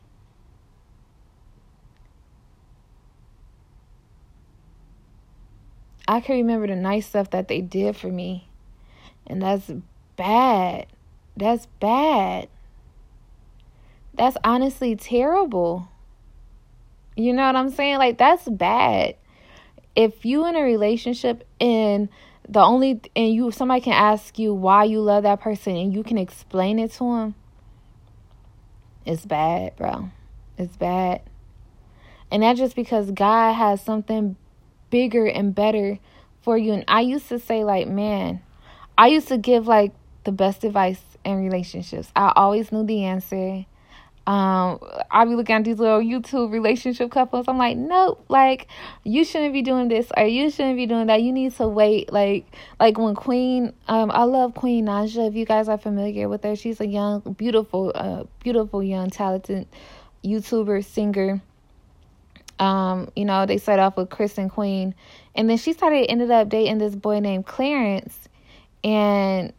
I 6.06 6.20
can 6.20 6.36
remember 6.36 6.66
the 6.66 6.74
nice 6.74 7.06
stuff 7.06 7.30
that 7.30 7.46
they 7.46 7.60
did 7.60 7.96
for 7.96 8.08
me. 8.08 8.48
And 9.28 9.40
that's 9.40 9.70
bad. 10.16 10.86
That's 11.36 11.66
bad. 11.78 12.48
That's 14.14 14.36
honestly 14.42 14.96
terrible. 14.96 15.88
You 17.16 17.32
know 17.32 17.46
what 17.46 17.54
I'm 17.54 17.70
saying? 17.70 17.98
Like, 17.98 18.18
that's 18.18 18.48
bad. 18.48 19.14
If 20.02 20.24
you 20.24 20.46
in 20.46 20.56
a 20.56 20.62
relationship 20.62 21.46
and 21.60 22.08
the 22.48 22.60
only 22.60 23.00
and 23.14 23.34
you 23.34 23.50
somebody 23.50 23.80
can 23.80 23.92
ask 23.92 24.38
you 24.38 24.54
why 24.54 24.84
you 24.84 25.00
love 25.00 25.24
that 25.24 25.40
person 25.40 25.76
and 25.76 25.92
you 25.92 26.02
can 26.02 26.18
explain 26.18 26.78
it 26.78 26.90
to 26.92 27.04
them 27.04 27.34
it's 29.06 29.24
bad 29.24 29.76
bro 29.76 30.10
it's 30.58 30.76
bad 30.76 31.20
and 32.30 32.42
that's 32.42 32.58
just 32.58 32.74
because 32.74 33.10
god 33.12 33.52
has 33.52 33.80
something 33.80 34.36
bigger 34.90 35.26
and 35.26 35.54
better 35.54 35.98
for 36.42 36.58
you. 36.58 36.72
And 36.72 36.84
I 36.88 37.00
used 37.00 37.28
to 37.28 37.38
say, 37.38 37.64
like, 37.64 37.88
man, 37.88 38.40
I 38.98 39.08
used 39.08 39.28
to 39.28 39.38
give 39.38 39.66
like 39.66 39.92
the 40.24 40.32
best 40.32 40.64
advice 40.64 41.00
in 41.24 41.42
relationships. 41.42 42.12
I 42.14 42.32
always 42.36 42.72
knew 42.72 42.84
the 42.84 43.04
answer. 43.04 43.64
Um, 44.26 44.78
I 45.10 45.24
be 45.24 45.34
looking 45.34 45.56
at 45.56 45.64
these 45.64 45.78
little 45.78 46.00
YouTube 46.00 46.52
relationship 46.52 47.10
couples. 47.10 47.46
I'm 47.48 47.58
like, 47.58 47.76
nope, 47.76 48.24
like 48.28 48.68
you 49.02 49.24
shouldn't 49.24 49.52
be 49.52 49.62
doing 49.62 49.88
this 49.88 50.12
or 50.16 50.24
you 50.24 50.50
shouldn't 50.50 50.76
be 50.76 50.86
doing 50.86 51.06
that. 51.08 51.22
You 51.22 51.32
need 51.32 51.54
to 51.56 51.66
wait. 51.66 52.12
Like, 52.12 52.46
like 52.78 52.98
when 52.98 53.14
Queen, 53.14 53.72
um, 53.88 54.10
I 54.10 54.24
love 54.24 54.54
Queen 54.54 54.86
Naija 54.86 55.28
If 55.28 55.34
you 55.34 55.46
guys 55.46 55.68
are 55.68 55.78
familiar 55.78 56.28
with 56.28 56.44
her, 56.44 56.54
she's 56.54 56.80
a 56.80 56.86
young, 56.86 57.20
beautiful, 57.36 57.92
uh, 57.94 58.24
beautiful 58.40 58.82
young, 58.82 59.10
talented 59.10 59.66
YouTuber, 60.22 60.84
singer 60.84 61.42
um, 62.60 63.10
you 63.16 63.24
know, 63.24 63.46
they 63.46 63.56
started 63.56 63.82
off 63.82 63.96
with 63.96 64.10
Chris 64.10 64.36
and 64.38 64.50
Queen. 64.50 64.94
And 65.34 65.48
then 65.48 65.56
she 65.56 65.72
started 65.72 66.06
ended 66.10 66.30
up 66.30 66.50
dating 66.50 66.78
this 66.78 66.94
boy 66.94 67.20
named 67.20 67.46
Clarence. 67.46 68.28
And 68.84 69.52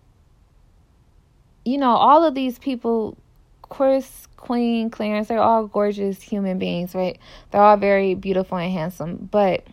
you 1.65 1.77
know, 1.77 1.91
all 1.91 2.23
of 2.23 2.33
these 2.33 2.57
people, 2.57 3.17
Chris, 3.71 4.27
Queen, 4.35 4.89
Clarence, 4.89 5.29
they're 5.29 5.41
all 5.41 5.65
gorgeous 5.65 6.21
human 6.21 6.59
beings, 6.59 6.93
right? 6.93 7.17
They're 7.49 7.61
all 7.61 7.77
very 7.77 8.15
beautiful 8.15 8.57
and 8.57 8.71
handsome. 8.71 9.29
But 9.31 9.65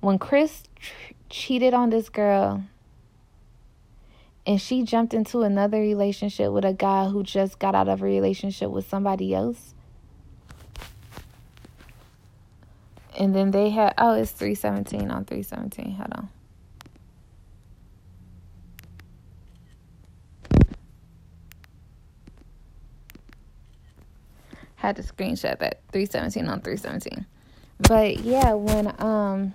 when 0.00 0.18
Chris 0.18 0.64
tr- 0.74 1.12
cheated 1.28 1.72
on 1.72 1.90
this 1.90 2.08
girl 2.08 2.64
and 4.44 4.60
she 4.60 4.82
jumped 4.82 5.14
into 5.14 5.42
another 5.42 5.78
relationship 5.78 6.50
with 6.50 6.64
a 6.64 6.72
guy 6.72 7.08
who 7.08 7.22
just 7.22 7.60
got 7.60 7.76
out 7.76 7.88
of 7.88 8.02
a 8.02 8.04
relationship 8.04 8.70
with 8.70 8.88
somebody 8.88 9.32
else, 9.32 9.74
And 13.20 13.34
then 13.36 13.50
they 13.50 13.68
had 13.68 13.92
oh 13.98 14.14
it's 14.14 14.30
317 14.30 15.10
on 15.10 15.26
317. 15.26 15.92
Hold 15.96 16.12
on. 16.12 16.28
Had 24.80 24.96
to 24.96 25.02
screenshot 25.02 25.58
that 25.58 25.82
317 25.92 26.48
on 26.48 26.62
317. 26.62 27.26
But 27.80 28.20
yeah, 28.20 28.54
when 28.54 28.94
um 28.98 29.52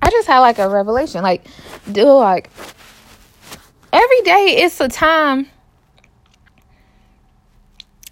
I 0.00 0.10
just 0.10 0.26
had 0.26 0.38
like 0.38 0.58
a 0.58 0.70
revelation. 0.70 1.22
Like, 1.22 1.44
dude, 1.92 2.06
like 2.06 2.48
every 3.92 4.20
day 4.22 4.56
it's 4.62 4.80
a 4.80 4.88
time. 4.88 5.46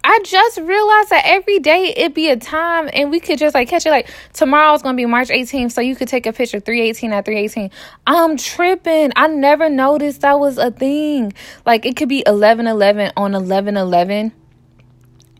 I 0.08 0.20
just 0.22 0.58
realized 0.58 1.10
that 1.10 1.22
every 1.24 1.58
day 1.58 1.92
it'd 1.96 2.14
be 2.14 2.30
a 2.30 2.36
time 2.36 2.88
and 2.92 3.10
we 3.10 3.18
could 3.18 3.40
just 3.40 3.56
like 3.56 3.68
catch 3.68 3.86
it 3.86 3.90
like 3.90 4.08
tomorrow's 4.32 4.80
gonna 4.80 4.96
be 4.96 5.04
March 5.04 5.30
18th, 5.30 5.72
so 5.72 5.80
you 5.80 5.96
could 5.96 6.06
take 6.06 6.26
a 6.26 6.32
picture 6.32 6.60
318 6.60 7.12
at 7.12 7.24
318. 7.24 7.72
I'm 8.06 8.36
tripping. 8.36 9.10
I 9.16 9.26
never 9.26 9.68
noticed 9.68 10.20
that 10.20 10.38
was 10.38 10.58
a 10.58 10.70
thing. 10.70 11.32
Like 11.64 11.84
it 11.84 11.96
could 11.96 12.08
be 12.08 12.22
11 12.24 12.68
11 12.68 13.14
on 13.16 13.34
11 13.34 13.76
11. 13.76 14.32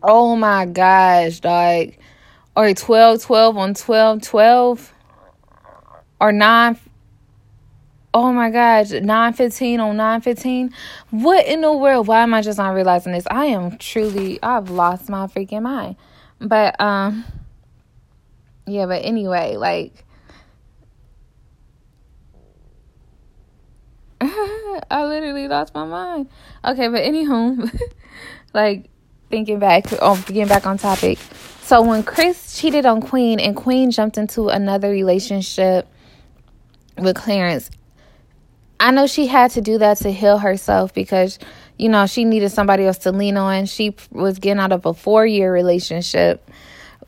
Oh 0.03 0.35
my 0.35 0.65
gosh, 0.65 1.41
like 1.45 1.97
or 2.53 2.73
12 2.73 3.21
12 3.23 3.57
on 3.57 3.73
12 3.73 4.21
12 4.21 4.93
or 6.19 6.31
9 6.33 6.79
oh 8.13 8.31
my 8.31 8.49
gosh 8.49 8.91
915 8.91 9.79
on 9.79 9.97
915 9.97 10.73
what 11.11 11.45
in 11.45 11.61
the 11.61 11.73
world? 11.73 12.07
Why 12.07 12.23
am 12.23 12.33
i 12.33 12.41
just 12.41 12.57
not 12.57 12.69
realizing 12.69 13.13
this? 13.13 13.27
I 13.29 13.45
am 13.45 13.77
truly 13.77 14.39
i've 14.41 14.69
lost 14.69 15.09
my 15.09 15.27
freaking 15.27 15.63
mind. 15.63 15.95
But 16.39 16.79
um 16.79 17.25
yeah 18.65 18.85
but 18.85 19.03
anyway 19.03 19.55
like 19.57 20.05
i 24.21 25.05
literally 25.05 25.47
lost 25.47 25.73
my 25.73 25.85
mind. 25.85 26.29
Okay 26.65 26.87
but 26.87 27.01
anywho 27.01 27.69
like 28.53 28.89
thinking 29.29 29.59
back 29.59 29.85
on 30.01 30.21
getting 30.21 30.47
back 30.47 30.65
on 30.65 30.77
topic. 30.77 31.19
So 31.61 31.81
when 31.81 32.03
chris 32.03 32.57
cheated 32.57 32.85
on 32.85 33.01
queen 33.01 33.39
and 33.39 33.55
queen 33.55 33.91
jumped 33.91 34.17
into 34.17 34.47
another 34.47 34.89
relationship 34.89 35.87
with 36.97 37.15
Clarence. 37.15 37.69
I 38.79 38.91
know 38.91 39.07
she 39.07 39.27
had 39.27 39.51
to 39.51 39.61
do 39.61 39.77
that 39.79 39.97
to 39.97 40.11
heal 40.11 40.37
herself 40.37 40.93
because, 40.93 41.39
you 41.77 41.89
know, 41.89 42.05
she 42.05 42.25
needed 42.25 42.49
somebody 42.49 42.85
else 42.85 42.99
to 42.99 43.11
lean 43.11 43.37
on. 43.37 43.65
She 43.65 43.95
was 44.11 44.37
getting 44.37 44.59
out 44.59 44.71
of 44.71 44.85
a 44.85 44.93
four 44.93 45.25
year 45.25 45.51
relationship 45.51 46.49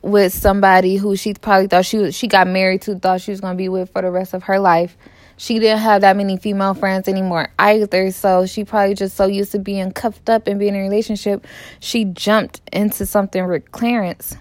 with 0.02 0.32
somebody 0.32 0.96
who 0.96 1.14
she 1.14 1.34
probably 1.34 1.68
thought 1.68 1.84
she 1.84 1.98
was, 1.98 2.14
she 2.14 2.26
got 2.26 2.48
married 2.48 2.82
to, 2.82 2.98
thought 2.98 3.20
she 3.20 3.30
was 3.30 3.40
going 3.40 3.54
to 3.54 3.58
be 3.58 3.68
with 3.68 3.90
for 3.92 4.02
the 4.02 4.10
rest 4.10 4.34
of 4.34 4.44
her 4.44 4.58
life. 4.58 4.96
She 5.36 5.58
didn't 5.58 5.78
have 5.78 6.02
that 6.02 6.16
many 6.16 6.36
female 6.36 6.74
friends 6.74 7.08
anymore 7.08 7.52
either. 7.58 8.10
So 8.10 8.46
she 8.46 8.64
probably 8.64 8.94
just 8.94 9.16
so 9.16 9.26
used 9.26 9.52
to 9.52 9.58
being 9.58 9.92
cuffed 9.92 10.28
up 10.28 10.46
and 10.46 10.58
being 10.58 10.74
in 10.74 10.80
a 10.80 10.82
relationship, 10.82 11.46
she 11.78 12.04
jumped 12.04 12.60
into 12.72 13.06
something 13.06 13.46
with 13.46 13.70
Clarence. 13.70 14.36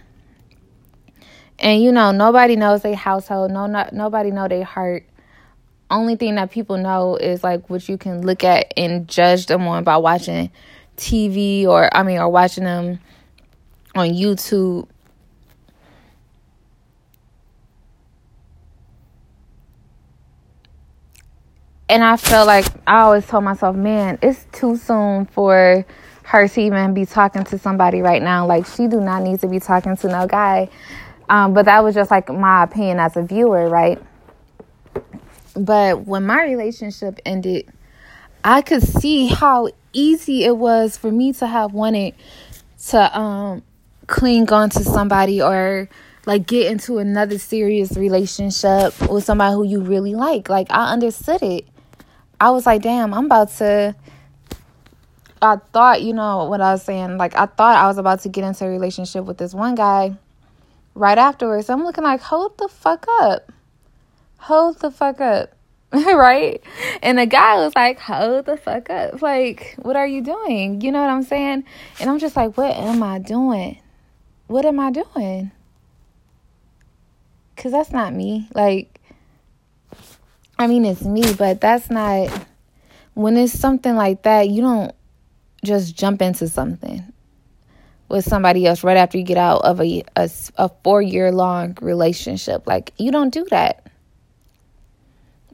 And 1.59 1.81
you 1.83 1.91
know, 1.91 2.11
nobody 2.11 2.55
knows 2.55 2.81
their 2.81 2.95
household. 2.95 3.51
No, 3.51 3.67
not 3.67 3.93
nobody 3.93 4.31
know 4.31 4.47
their 4.47 4.63
heart 4.63 5.05
only 5.89 6.15
thing 6.15 6.35
that 6.35 6.51
people 6.51 6.77
know 6.77 7.15
is 7.15 7.43
like 7.43 7.69
what 7.69 7.87
you 7.89 7.97
can 7.97 8.25
look 8.25 8.43
at 8.43 8.73
and 8.77 9.07
judge 9.07 9.47
them 9.47 9.67
on 9.67 9.83
by 9.83 9.97
watching 9.97 10.51
TV 10.97 11.65
or 11.65 11.93
I 11.95 12.03
mean 12.03 12.19
or 12.19 12.29
watching 12.29 12.63
them 12.63 12.99
on 13.95 14.09
YouTube. 14.09 14.87
And 21.87 22.03
I 22.03 22.17
felt 22.17 22.45
like 22.45 22.67
I 22.85 23.01
always 23.01 23.25
told 23.25 23.43
myself, 23.43 23.75
man, 23.75 24.19
it's 24.21 24.45
too 24.51 24.77
soon 24.77 25.25
for 25.25 25.83
her 26.23 26.47
to 26.47 26.61
even 26.61 26.93
be 26.93 27.07
talking 27.07 27.43
to 27.45 27.57
somebody 27.57 28.01
right 28.01 28.21
now. 28.21 28.45
Like 28.45 28.67
she 28.67 28.87
do 28.87 29.01
not 29.01 29.23
need 29.23 29.39
to 29.39 29.47
be 29.47 29.59
talking 29.59 29.97
to 29.97 30.07
no 30.07 30.27
guy. 30.27 30.69
Um, 31.27 31.55
but 31.55 31.65
that 31.65 31.83
was 31.83 31.95
just 31.95 32.11
like 32.11 32.29
my 32.29 32.63
opinion 32.63 32.99
as 32.99 33.17
a 33.17 33.23
viewer, 33.23 33.67
right? 33.69 33.99
But 35.55 36.05
when 36.05 36.25
my 36.25 36.43
relationship 36.43 37.19
ended, 37.25 37.67
I 38.43 38.61
could 38.61 38.83
see 38.83 39.27
how 39.27 39.69
easy 39.93 40.43
it 40.43 40.57
was 40.57 40.97
for 40.97 41.11
me 41.11 41.33
to 41.33 41.47
have 41.47 41.73
wanted 41.73 42.13
to 42.87 43.19
um 43.19 43.63
cling 44.07 44.51
on 44.51 44.69
to 44.69 44.83
somebody 44.83 45.41
or 45.41 45.89
like 46.25 46.47
get 46.47 46.71
into 46.71 46.99
another 46.99 47.37
serious 47.37 47.95
relationship 47.97 48.99
with 49.09 49.23
somebody 49.23 49.53
who 49.53 49.63
you 49.63 49.81
really 49.81 50.15
like. 50.15 50.49
Like 50.49 50.67
I 50.69 50.91
understood 50.91 51.41
it. 51.41 51.65
I 52.39 52.51
was 52.51 52.65
like, 52.65 52.81
damn, 52.81 53.13
I'm 53.13 53.25
about 53.25 53.49
to 53.57 53.95
I 55.41 55.55
thought, 55.71 56.01
you 56.01 56.13
know 56.13 56.45
what 56.45 56.59
I 56.59 56.73
was 56.73 56.83
saying, 56.83 57.17
like 57.17 57.35
I 57.35 57.45
thought 57.45 57.77
I 57.77 57.87
was 57.87 57.97
about 57.97 58.21
to 58.21 58.29
get 58.29 58.43
into 58.43 58.65
a 58.65 58.69
relationship 58.69 59.25
with 59.25 59.37
this 59.37 59.53
one 59.53 59.75
guy 59.75 60.17
right 60.95 61.17
afterwards. 61.17 61.69
I'm 61.69 61.83
looking 61.83 62.03
like, 62.03 62.21
hold 62.21 62.57
the 62.57 62.67
fuck 62.67 63.05
up. 63.21 63.51
Hold 64.39 64.79
the 64.79 64.91
fuck 64.91 65.21
up. 65.21 65.53
right? 65.91 66.61
And 67.01 67.17
the 67.17 67.25
guy 67.25 67.55
was 67.55 67.73
like, 67.75 67.99
hold 67.99 68.45
the 68.45 68.57
fuck 68.57 68.91
up. 68.91 69.23
Like, 69.23 69.75
what 69.79 69.95
are 69.95 70.05
you 70.05 70.21
doing? 70.21 70.81
You 70.81 70.91
know 70.91 71.01
what 71.01 71.09
I'm 71.09 71.23
saying? 71.23 71.63
And 71.99 72.09
I'm 72.09 72.19
just 72.19 72.35
like, 72.35 72.57
what 72.57 72.75
am 72.75 73.01
I 73.01 73.17
doing? 73.17 73.79
What 74.45 74.65
am 74.65 74.79
I 74.79 74.91
doing? 74.91 75.51
Because 77.55 77.71
that's 77.71 77.91
not 77.91 78.13
me. 78.13 78.47
Like, 78.53 79.01
I 80.59 80.67
mean, 80.67 80.85
it's 80.85 81.03
me, 81.03 81.33
but 81.33 81.59
that's 81.59 81.89
not. 81.89 82.29
When 83.15 83.35
it's 83.35 83.57
something 83.57 83.95
like 83.95 84.21
that, 84.23 84.47
you 84.49 84.61
don't 84.61 84.93
just 85.63 85.95
jump 85.95 86.21
into 86.21 86.47
something 86.47 87.03
with 88.07 88.25
somebody 88.25 88.65
else 88.65 88.83
right 88.83 88.95
after 88.95 89.17
you 89.17 89.23
get 89.23 89.37
out 89.37 89.61
of 89.63 89.81
a, 89.81 90.03
a, 90.15 90.29
a 90.57 90.69
four 90.83 91.01
year 91.01 91.31
long 91.31 91.75
relationship. 91.81 92.67
Like, 92.67 92.93
you 92.97 93.11
don't 93.11 93.33
do 93.33 93.45
that 93.49 93.88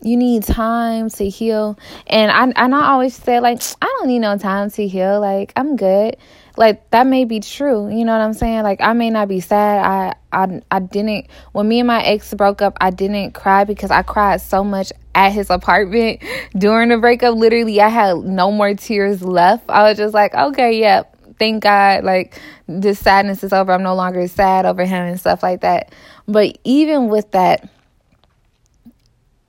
you 0.01 0.17
need 0.17 0.43
time 0.43 1.09
to 1.09 1.29
heal. 1.29 1.77
And 2.07 2.31
i 2.31 2.61
and 2.63 2.75
i 2.75 2.87
always 2.91 3.15
say 3.15 3.39
like 3.39 3.61
i 3.81 3.85
don't 3.85 4.07
need 4.07 4.19
no 4.19 4.37
time 4.37 4.69
to 4.71 4.87
heal. 4.87 5.19
Like 5.19 5.53
i'm 5.55 5.75
good. 5.75 6.17
Like 6.57 6.89
that 6.91 7.07
may 7.07 7.25
be 7.25 7.39
true. 7.39 7.89
You 7.89 8.05
know 8.05 8.13
what 8.13 8.21
i'm 8.21 8.33
saying? 8.33 8.63
Like 8.63 8.81
i 8.81 8.93
may 8.93 9.09
not 9.09 9.27
be 9.27 9.39
sad. 9.39 9.85
I 9.85 10.15
i, 10.31 10.61
I 10.71 10.79
didn't 10.79 11.27
when 11.53 11.67
me 11.67 11.79
and 11.79 11.87
my 11.87 12.03
ex 12.03 12.33
broke 12.33 12.61
up 12.61 12.77
i 12.81 12.89
didn't 12.89 13.33
cry 13.33 13.63
because 13.63 13.91
i 13.91 14.01
cried 14.01 14.41
so 14.41 14.63
much 14.63 14.91
at 15.13 15.31
his 15.31 15.49
apartment 15.49 16.21
during 16.57 16.89
the 16.89 16.97
breakup. 16.97 17.35
Literally 17.35 17.81
i 17.81 17.89
had 17.89 18.17
no 18.17 18.51
more 18.51 18.73
tears 18.75 19.21
left. 19.21 19.69
I 19.69 19.83
was 19.89 19.97
just 19.97 20.13
like 20.13 20.35
okay 20.35 20.79
yep. 20.79 21.11
Thank 21.37 21.63
god 21.63 22.03
like 22.03 22.39
this 22.67 22.99
sadness 22.99 23.43
is 23.43 23.53
over. 23.53 23.71
I'm 23.71 23.83
no 23.83 23.95
longer 23.95 24.27
sad 24.27 24.65
over 24.65 24.85
him 24.85 25.05
and 25.05 25.19
stuff 25.19 25.43
like 25.43 25.61
that. 25.61 25.93
But 26.27 26.57
even 26.63 27.09
with 27.09 27.31
that 27.31 27.69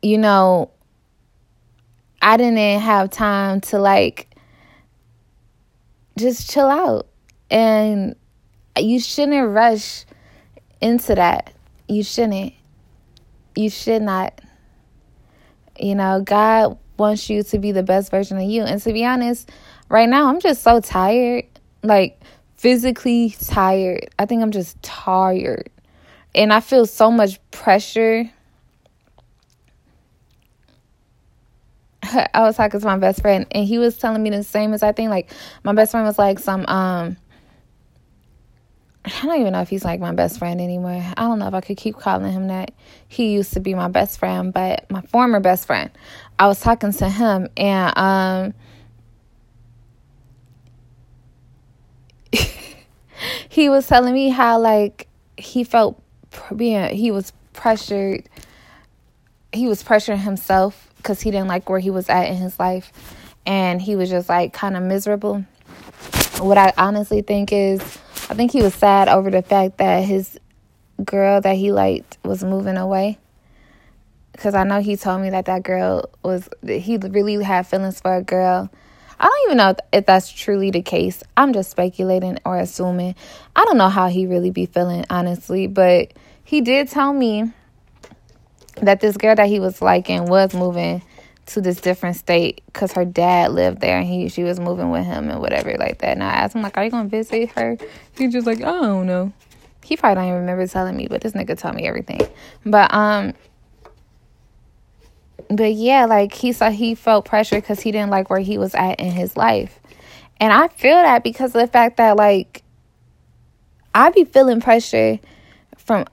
you 0.03 0.19
know, 0.19 0.71
I 2.23 2.37
didn't 2.37 2.81
have 2.81 3.11
time 3.11 3.61
to 3.63 3.79
like 3.79 4.35
just 6.19 6.51
chill 6.51 6.69
out. 6.69 7.07
And 7.51 8.17
you 8.79 8.99
shouldn't 9.01 9.49
rush 9.51 10.05
into 10.81 11.15
that. 11.15 11.53
You 11.89 12.03
shouldn't. 12.03 12.53
You 13.55 13.71
should 13.71 14.03
not. 14.03 14.41
You 15.79 15.95
know, 15.95 16.23
God 16.23 16.79
wants 16.99 17.29
you 17.29 17.43
to 17.43 17.59
be 17.59 17.73
the 17.73 17.83
best 17.83 18.11
version 18.11 18.39
of 18.39 18.45
you. 18.45 18.63
And 18.63 18.81
to 18.83 18.93
be 18.93 19.05
honest, 19.05 19.51
right 19.89 20.09
now 20.09 20.29
I'm 20.29 20.41
just 20.41 20.63
so 20.63 20.81
tired. 20.81 21.45
Like 21.83 22.21
physically 22.57 23.37
tired. 23.41 24.09
I 24.19 24.27
think 24.27 24.43
I'm 24.43 24.51
just 24.51 24.83
tired. 24.83 25.71
And 26.35 26.53
I 26.53 26.61
feel 26.61 26.87
so 26.87 27.11
much 27.11 27.39
pressure 27.51 28.31
I 32.35 32.43
was 32.43 32.57
talking 32.57 32.81
to 32.81 32.87
my 32.87 32.99
best 32.99 33.21
friend 33.21 33.47
and 33.51 33.67
he 33.67 33.79
was 33.79 33.97
telling 33.99 34.23
me 34.23 34.31
the 34.31 34.43
same 34.45 34.73
as 34.73 34.83
I 34.83 34.93
think. 34.93 35.11
Like 35.11 35.31
my 35.65 35.73
best 35.73 35.91
friend 35.93 36.07
was 36.07 36.19
like 36.19 36.39
some 36.39 36.65
um 36.67 37.17
I 39.05 39.23
don't 39.23 39.41
even 39.41 39.53
know 39.53 39.61
if 39.61 39.69
he's 39.69 39.85
like 39.85 40.01
my 40.01 40.13
best 40.13 40.39
friend 40.39 40.61
anymore. 40.61 41.01
I 41.17 41.23
don't 41.23 41.39
know 41.39 41.47
if 41.47 41.55
I 41.55 41.61
could 41.61 41.77
keep 41.77 41.97
calling 41.97 42.33
him 42.33 42.49
that. 42.49 42.73
He 43.07 43.33
used 43.33 43.53
to 43.53 43.61
be 43.61 43.75
my 43.75 43.87
best 43.89 44.19
friend, 44.19 44.53
but 44.53 44.91
my 44.91 45.01
former 45.03 45.39
best 45.39 45.67
friend. 45.67 45.91
I 46.39 46.49
was 46.49 46.61
talking 46.61 46.93
to 46.93 47.09
him 47.09 47.49
and 47.57 47.99
um 47.99 48.55
he 53.49 53.69
was 53.69 53.87
telling 53.87 54.13
me 54.13 54.29
how 54.29 54.59
like 54.59 55.09
he 55.37 55.65
felt 55.65 56.03
being 56.55 56.95
he 56.95 57.11
was 57.11 57.33
pressured 57.53 58.29
he 59.53 59.67
was 59.67 59.83
pressuring 59.83 60.19
himself 60.19 60.86
because 61.07 61.21
he 61.21 61.31
didn't 61.31 61.47
like 61.47 61.71
where 61.71 61.79
he 61.79 61.91
was 61.91 62.09
at 62.09 62.25
in 62.25 62.35
his 62.35 62.59
life 62.59 62.93
and 63.47 63.81
he 63.81 63.95
was 63.95 64.11
just 64.11 64.29
like 64.29 64.53
kind 64.53 64.77
of 64.77 64.83
miserable. 64.83 65.45
What 66.41 66.59
I 66.59 66.73
honestly 66.77 67.23
think 67.23 67.53
is, 67.53 67.81
I 68.29 68.35
think 68.35 68.51
he 68.51 68.61
was 68.61 68.75
sad 68.75 69.07
over 69.07 69.31
the 69.31 69.43
fact 69.43 69.79
that 69.79 70.03
his 70.03 70.37
girl 71.05 71.41
that 71.41 71.55
he 71.55 71.71
liked 71.71 72.19
was 72.25 72.43
moving 72.43 72.77
away. 72.77 73.21
Because 74.33 74.57
I 74.57 74.65
know 74.65 74.81
he 74.81 74.97
told 74.97 75.23
me 75.23 75.31
that 75.31 75.45
that 75.45 75.63
girl 75.63 76.11
was, 76.25 76.49
he 76.67 76.97
really 76.97 77.41
had 77.41 77.69
feelings 77.69 78.01
for 78.01 78.17
a 78.17 78.23
girl. 78.23 78.69
I 79.21 79.27
don't 79.27 79.47
even 79.47 79.59
know 79.59 79.77
if 79.93 80.07
that's 80.07 80.31
truly 80.31 80.73
the 80.73 80.83
case. 80.83 81.23
I'm 81.37 81.53
just 81.53 81.71
speculating 81.71 82.41
or 82.45 82.59
assuming. 82.59 83.15
I 83.55 83.65
don't 83.65 83.79
know 83.79 83.89
how 83.89 84.09
he 84.09 84.27
really 84.27 84.51
be 84.51 84.67
feeling, 84.67 85.05
honestly. 85.09 85.69
But 85.69 86.15
he 86.43 86.61
did 86.63 86.89
tell 86.89 87.13
me 87.13 87.53
that 88.83 89.01
this 89.01 89.17
girl 89.17 89.35
that 89.35 89.49
he 89.49 89.61
was 89.61 89.81
liking 89.81 90.27
was 90.27 90.55
moving 90.55 91.03
to 91.47 91.61
this 91.61 91.81
different 91.81 92.17
state 92.17 92.61
because 92.67 92.93
her 92.93 93.05
dad 93.05 93.53
lived 93.53 93.81
there 93.81 93.99
and 93.99 94.07
he 94.07 94.29
she 94.29 94.43
was 94.43 94.59
moving 94.59 94.91
with 94.91 95.05
him 95.05 95.31
and 95.31 95.41
whatever 95.41 95.75
like 95.79 95.99
that. 95.99 96.11
And 96.13 96.23
I 96.23 96.31
asked 96.31 96.55
him 96.55 96.63
like, 96.63 96.77
"Are 96.77 96.85
you 96.85 96.91
gonna 96.91 97.09
visit 97.09 97.51
her?" 97.51 97.79
He's 98.17 98.33
just 98.33 98.47
like, 98.47 98.59
"I 98.59 98.73
don't 98.73 99.07
know." 99.07 99.33
He 99.85 99.97
probably 99.97 100.17
don't 100.17 100.29
even 100.29 100.41
remember 100.41 100.67
telling 100.67 100.97
me, 100.97 101.07
but 101.09 101.21
this 101.21 101.33
nigga 101.33 101.57
told 101.57 101.77
me 101.77 101.87
everything. 101.87 102.21
But 102.65 102.93
um, 102.93 103.35
but 105.49 105.73
yeah, 105.73 106.07
like 106.07 106.33
he 106.35 106.53
saw 106.53 106.71
he 106.71 106.95
felt 106.97 107.25
pressure 107.25 107.57
because 107.57 107.81
he 107.81 107.93
didn't 107.93 108.11
like 108.11 108.29
where 108.29 108.41
he 108.41 108.59
was 108.59 108.75
at 108.75 108.99
in 108.99 109.13
his 109.13 109.37
life, 109.37 109.79
and 110.39 110.53
I 110.53 110.69
feel 110.69 110.97
that 110.97 111.23
because 111.23 111.55
of 111.55 111.61
the 111.61 111.69
fact 111.69 111.99
that 111.99 112.17
like 112.17 112.63
I 113.95 114.11
be 114.11 114.25
feeling 114.25 114.61
pressure 114.61 115.21
from 115.79 116.07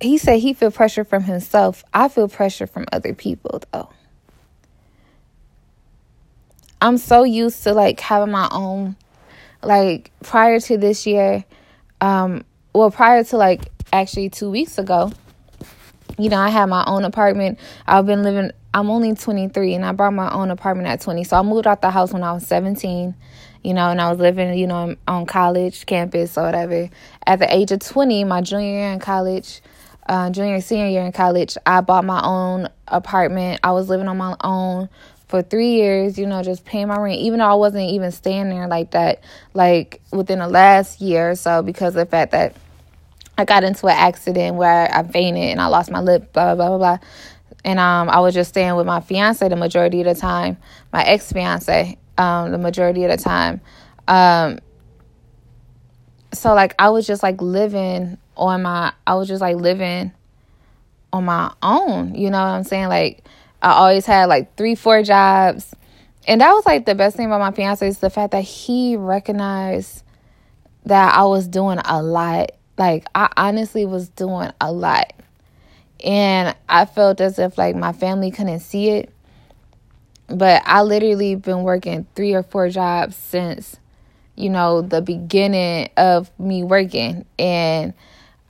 he 0.00 0.18
said 0.18 0.40
he 0.40 0.52
feel 0.52 0.70
pressure 0.70 1.04
from 1.04 1.24
himself. 1.24 1.84
I 1.92 2.08
feel 2.08 2.28
pressure 2.28 2.66
from 2.66 2.86
other 2.92 3.14
people 3.14 3.62
though. 3.72 3.90
I'm 6.80 6.98
so 6.98 7.24
used 7.24 7.62
to 7.64 7.72
like 7.72 8.00
having 8.00 8.32
my 8.32 8.48
own 8.50 8.96
like 9.62 10.10
prior 10.22 10.60
to 10.60 10.76
this 10.76 11.06
year 11.06 11.44
um 12.02 12.44
well 12.74 12.90
prior 12.90 13.24
to 13.24 13.36
like 13.38 13.70
actually 13.92 14.28
2 14.28 14.50
weeks 14.50 14.76
ago 14.76 15.10
you 16.18 16.28
know, 16.28 16.38
I 16.38 16.48
had 16.48 16.66
my 16.66 16.84
own 16.86 17.04
apartment. 17.04 17.58
I've 17.86 18.06
been 18.06 18.22
living 18.22 18.52
I'm 18.72 18.90
only 18.90 19.14
23 19.14 19.74
and 19.74 19.84
I 19.84 19.92
bought 19.92 20.14
my 20.14 20.32
own 20.32 20.50
apartment 20.50 20.88
at 20.88 21.00
20. 21.00 21.22
So 21.24 21.36
I 21.36 21.42
moved 21.42 21.66
out 21.66 21.80
the 21.80 21.90
house 21.90 22.12
when 22.12 22.24
I 22.24 22.32
was 22.32 22.44
17, 22.46 23.14
you 23.62 23.72
know, 23.72 23.88
and 23.88 24.00
I 24.00 24.10
was 24.10 24.18
living, 24.18 24.58
you 24.58 24.66
know, 24.66 24.96
on 25.06 25.26
college 25.26 25.86
campus 25.86 26.36
or 26.36 26.42
whatever. 26.42 26.90
At 27.24 27.38
the 27.38 27.54
age 27.54 27.70
of 27.70 27.80
20, 27.80 28.24
my 28.24 28.40
junior 28.40 28.68
year 28.68 28.92
in 28.92 28.98
college, 28.98 29.60
uh, 30.06 30.30
junior 30.30 30.60
senior 30.60 30.88
year 30.88 31.02
in 31.02 31.12
college, 31.12 31.56
I 31.64 31.80
bought 31.80 32.04
my 32.04 32.22
own 32.22 32.68
apartment. 32.88 33.60
I 33.62 33.72
was 33.72 33.88
living 33.88 34.08
on 34.08 34.16
my 34.16 34.36
own 34.42 34.88
for 35.28 35.42
three 35.42 35.72
years, 35.72 36.18
you 36.18 36.26
know, 36.26 36.42
just 36.42 36.64
paying 36.64 36.88
my 36.88 36.98
rent, 36.98 37.20
even 37.20 37.38
though 37.38 37.50
I 37.50 37.54
wasn't 37.54 37.90
even 37.90 38.12
staying 38.12 38.50
there 38.50 38.68
like 38.68 38.92
that, 38.92 39.22
like 39.54 40.00
within 40.12 40.38
the 40.38 40.48
last 40.48 41.00
year 41.00 41.30
or 41.30 41.34
so, 41.34 41.62
because 41.62 41.96
of 41.96 42.06
the 42.06 42.06
fact 42.06 42.32
that 42.32 42.54
I 43.36 43.44
got 43.44 43.64
into 43.64 43.86
an 43.86 43.96
accident 43.96 44.56
where 44.56 44.88
I 44.94 45.02
fainted 45.02 45.44
and 45.44 45.60
I 45.60 45.66
lost 45.66 45.90
my 45.90 46.00
lip, 46.00 46.32
blah, 46.32 46.54
blah, 46.54 46.68
blah, 46.68 46.78
blah. 46.78 46.98
And 47.64 47.78
um, 47.78 48.10
I 48.10 48.20
was 48.20 48.34
just 48.34 48.50
staying 48.50 48.76
with 48.76 48.86
my 48.86 49.00
fiance 49.00 49.48
the 49.48 49.56
majority 49.56 50.00
of 50.02 50.06
the 50.06 50.14
time, 50.14 50.58
my 50.92 51.02
ex 51.02 51.32
fiance, 51.32 51.98
um, 52.18 52.52
the 52.52 52.58
majority 52.58 53.04
of 53.04 53.10
the 53.10 53.16
time. 53.16 53.60
Um, 54.06 54.58
so, 56.32 56.52
like, 56.54 56.74
I 56.78 56.90
was 56.90 57.06
just 57.06 57.22
like 57.22 57.40
living 57.40 58.18
on 58.36 58.62
my 58.62 58.92
I 59.06 59.14
was 59.14 59.28
just 59.28 59.40
like 59.40 59.56
living 59.56 60.12
on 61.12 61.24
my 61.24 61.52
own, 61.62 62.14
you 62.14 62.30
know 62.30 62.38
what 62.38 62.48
I'm 62.48 62.64
saying? 62.64 62.88
Like 62.88 63.24
I 63.62 63.72
always 63.72 64.06
had 64.06 64.26
like 64.26 64.56
3 64.56 64.74
4 64.74 65.02
jobs. 65.02 65.74
And 66.26 66.40
that 66.40 66.52
was 66.52 66.64
like 66.64 66.86
the 66.86 66.94
best 66.94 67.16
thing 67.16 67.26
about 67.26 67.40
my 67.40 67.52
fiance 67.52 67.86
is 67.86 67.98
the 67.98 68.10
fact 68.10 68.32
that 68.32 68.42
he 68.42 68.96
recognized 68.96 70.02
that 70.86 71.14
I 71.14 71.24
was 71.24 71.46
doing 71.46 71.78
a 71.84 72.02
lot. 72.02 72.52
Like 72.78 73.06
I 73.14 73.30
honestly 73.36 73.86
was 73.86 74.08
doing 74.08 74.50
a 74.60 74.72
lot. 74.72 75.12
And 76.02 76.54
I 76.68 76.84
felt 76.84 77.20
as 77.20 77.38
if 77.38 77.56
like 77.56 77.76
my 77.76 77.92
family 77.92 78.30
couldn't 78.30 78.60
see 78.60 78.90
it. 78.90 79.10
But 80.26 80.62
I 80.64 80.82
literally 80.82 81.34
been 81.34 81.62
working 81.62 82.06
3 82.14 82.34
or 82.34 82.42
4 82.42 82.70
jobs 82.70 83.16
since 83.16 83.76
you 84.36 84.50
know 84.50 84.82
the 84.82 85.00
beginning 85.00 85.90
of 85.96 86.30
me 86.40 86.64
working 86.64 87.24
and 87.38 87.94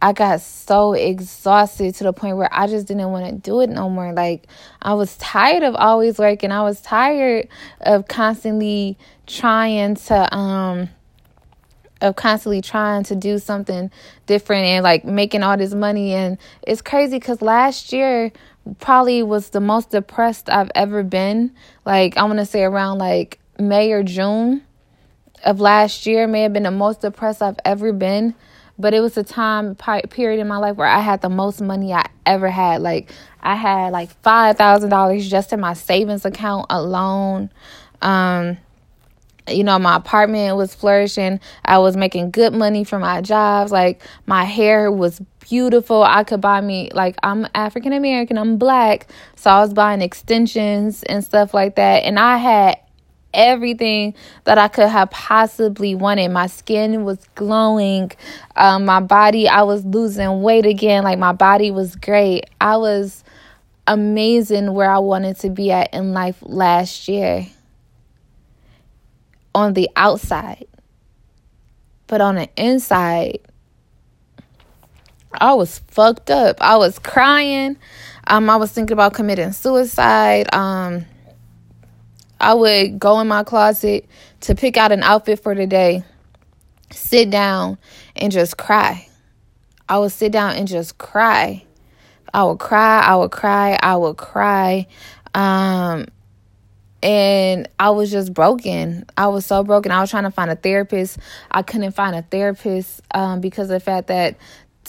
I 0.05 0.13
got 0.13 0.43
so 0.43 0.93
exhausted 0.93 1.95
to 1.95 2.05
the 2.05 2.13
point 2.13 2.37
where 2.37 2.51
I 2.53 2.67
just 2.67 2.87
didn't 2.87 3.11
want 3.11 3.25
to 3.25 3.33
do 3.33 3.63
it 3.63 3.71
no 3.71 3.89
more. 3.89 4.13
Like, 4.13 4.47
I 4.83 4.93
was 4.93 5.17
tired 5.17 5.63
of 5.63 5.75
always 5.75 6.19
working. 6.19 6.53
I 6.53 6.61
was 6.61 6.83
tired 6.83 7.49
of 7.81 8.07
constantly 8.07 8.99
trying 9.27 9.95
to, 9.95 10.37
um, 10.37 10.91
of 12.03 12.17
constantly 12.17 12.61
trying 12.61 13.05
to 13.05 13.17
do 13.17 13.39
something 13.39 13.91
different 14.27 14.67
and 14.67 14.85
like 14.85 15.07
making 15.07 15.43
all 15.43 15.57
this 15.57 15.73
money. 15.73 16.13
And 16.13 16.37
it's 16.61 16.83
crazy 16.83 17.19
because 17.19 17.41
last 17.41 17.91
year 17.91 18.31
probably 18.81 19.23
was 19.23 19.49
the 19.49 19.61
most 19.61 19.89
depressed 19.89 20.51
I've 20.51 20.71
ever 20.75 21.03
been. 21.03 21.51
Like, 21.87 22.19
I 22.19 22.25
want 22.25 22.41
to 22.41 22.45
say 22.47 22.63
around 22.63 22.99
like 22.99 23.39
May 23.59 23.91
or 23.93 24.03
June 24.03 24.65
of 25.47 25.61
last 25.61 26.05
year 26.05 26.27
may 26.27 26.43
have 26.43 26.53
been 26.53 26.65
the 26.65 26.71
most 26.71 27.01
depressed 27.01 27.41
I've 27.41 27.59
ever 27.65 27.91
been 27.95 28.35
but 28.79 28.95
it 28.95 29.01
was 29.01 29.17
a 29.17 29.23
time 29.23 29.75
period 29.75 30.41
in 30.41 30.49
my 30.49 30.57
life 30.57 30.77
where 30.77 30.89
I 30.89 31.01
had 31.01 31.21
the 31.23 31.29
most 31.29 31.61
money 31.61 31.93
I 31.93 32.07
ever 32.27 32.49
had. 32.49 32.83
Like 32.83 33.11
I 33.41 33.55
had 33.55 33.93
like 33.93 34.11
five 34.23 34.57
thousand 34.57 34.91
dollars 34.91 35.29
just 35.29 35.53
in 35.53 35.61
my 35.61 35.75
savings 35.75 36.25
account 36.25 36.67
alone. 36.71 37.51
Um, 38.03 38.59
you 39.49 39.63
know, 39.63 39.79
my 39.79 39.97
apartment 39.97 40.57
was 40.57 40.75
flourishing. 40.75 41.39
I 41.65 41.79
was 41.79 41.97
making 41.97 42.31
good 42.31 42.55
money 42.55 42.85
from 42.85 43.03
my 43.03 43.21
jobs. 43.21 43.71
Like 43.71 44.03
my 44.27 44.45
hair 44.45 44.91
was 44.91 45.21
beautiful. 45.41 46.03
I 46.03 46.25
could 46.25 46.41
buy 46.41 46.61
me 46.61 46.91
like 46.95 47.17
I'm 47.23 47.47
African 47.55 47.93
American, 47.93 48.39
I'm 48.39 48.57
black, 48.57 49.07
so 49.37 49.51
I 49.51 49.61
was 49.61 49.75
buying 49.75 50.01
extensions 50.01 51.03
and 51.03 51.23
stuff 51.23 51.55
like 51.55 51.77
that. 51.77 52.05
And 52.05 52.19
I 52.19 52.39
had 52.39 52.79
everything 53.35 54.15
that 54.45 54.59
I 54.59 54.69
could 54.69 54.89
have 54.89 55.11
possibly 55.11 55.95
wanted. 55.95 56.31
My 56.31 56.47
skin 56.47 57.05
was 57.05 57.19
glowing. 57.35 58.13
Um, 58.57 58.85
my 58.85 59.01
body, 59.01 59.49
I 59.49 59.63
was 59.63 59.85
losing 59.85 60.43
weight 60.43 60.67
again. 60.67 61.05
Like 61.05 61.19
my 61.19 61.33
body 61.33 61.71
was 61.71 61.97
great. 61.97 62.47
I 62.61 62.77
was 62.77 63.25
amazing 63.87 64.73
where 64.73 64.91
I 64.91 64.99
wanted 64.99 65.37
to 65.41 65.51
be 65.51 65.71
at 65.71 65.93
in 65.93 66.13
life 66.13 66.39
last 66.43 67.09
year 67.09 67.47
on 69.55 69.75
the 69.75 69.89
outside. 69.97 70.67
But 72.07 72.21
on 72.21 72.37
the 72.37 72.49
inside, 72.57 73.41
I 75.33 75.55
was 75.55 75.81
fucked 75.89 76.31
up. 76.31 76.61
I 76.61 76.77
was 76.77 76.99
crying. 76.99 77.77
Um, 78.27 78.49
I 78.49 78.57
was 78.57 78.73
thinking 78.73 78.93
about 78.93 79.15
committing 79.15 79.53
suicide. 79.53 80.53
Um, 80.55 81.07
I 82.45 82.53
would 82.53 82.99
go 82.99 83.21
in 83.21 83.29
my 83.29 83.43
closet 83.43 84.07
to 84.43 84.55
pick 84.55 84.77
out 84.77 84.93
an 84.93 85.03
outfit 85.03 85.41
for 85.41 85.55
the 85.55 85.67
day, 85.67 86.05
sit 86.91 87.31
down, 87.31 87.79
and 88.15 88.31
just 88.31 88.59
cry. 88.59 89.09
I 89.89 89.99
would 89.99 90.13
sit 90.13 90.31
down 90.31 90.57
and 90.57 90.69
just 90.69 90.99
cry. 90.99 91.65
I 92.35 92.45
would 92.45 92.59
cry. 92.59 93.01
I 93.01 93.17
would 93.17 93.31
cry. 93.31 93.79
I 93.83 93.97
would 93.97 94.19
cry. 94.19 94.87
Um, 95.33 96.05
and 97.03 97.67
I 97.79 97.89
was 97.91 98.11
just 98.11 98.35
broken. 98.35 99.07
I 99.17 99.29
was 99.29 99.47
so 99.47 99.65
broken. 99.65 99.91
I 99.91 100.03
was 100.03 100.11
trying 100.11 100.25
to 100.25 100.31
find 100.31 100.51
a 100.51 100.57
therapist. 100.57 101.17
I 101.51 101.63
couldn't 101.63 101.93
find 101.93 102.15
a 102.15 102.21
therapist 102.21 103.01
um, 103.15 103.41
because 103.41 103.71
of 103.71 103.75
the 103.75 103.81
fact 103.81 104.09
that 104.09 104.37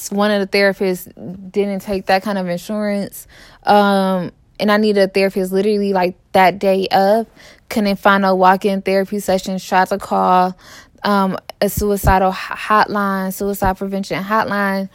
one 0.10 0.30
of 0.30 0.42
the 0.42 0.58
therapists 0.58 1.06
didn't 1.54 1.84
take 1.84 2.08
that 2.08 2.22
kind 2.22 2.38
of 2.38 2.50
insurance. 2.50 3.28
Um, 3.64 4.34
and 4.60 4.72
I 4.72 4.78
needed 4.78 5.02
a 5.02 5.08
therapist 5.08 5.52
literally 5.52 5.94
like 5.94 6.16
that 6.32 6.60
day 6.60 6.88
of. 6.88 7.28
Couldn't 7.70 7.98
find 7.98 8.26
a 8.26 8.36
walk 8.36 8.66
in 8.66 8.82
therapy 8.82 9.20
session. 9.20 9.60
Tried 9.60 9.88
to 9.90 9.98
call 9.98 10.58
um, 11.04 11.38
a 11.62 11.70
suicidal 11.70 12.32
hotline, 12.32 13.34
suicide 13.34 13.78
prevention 13.78 14.24
hotline. 14.24 14.90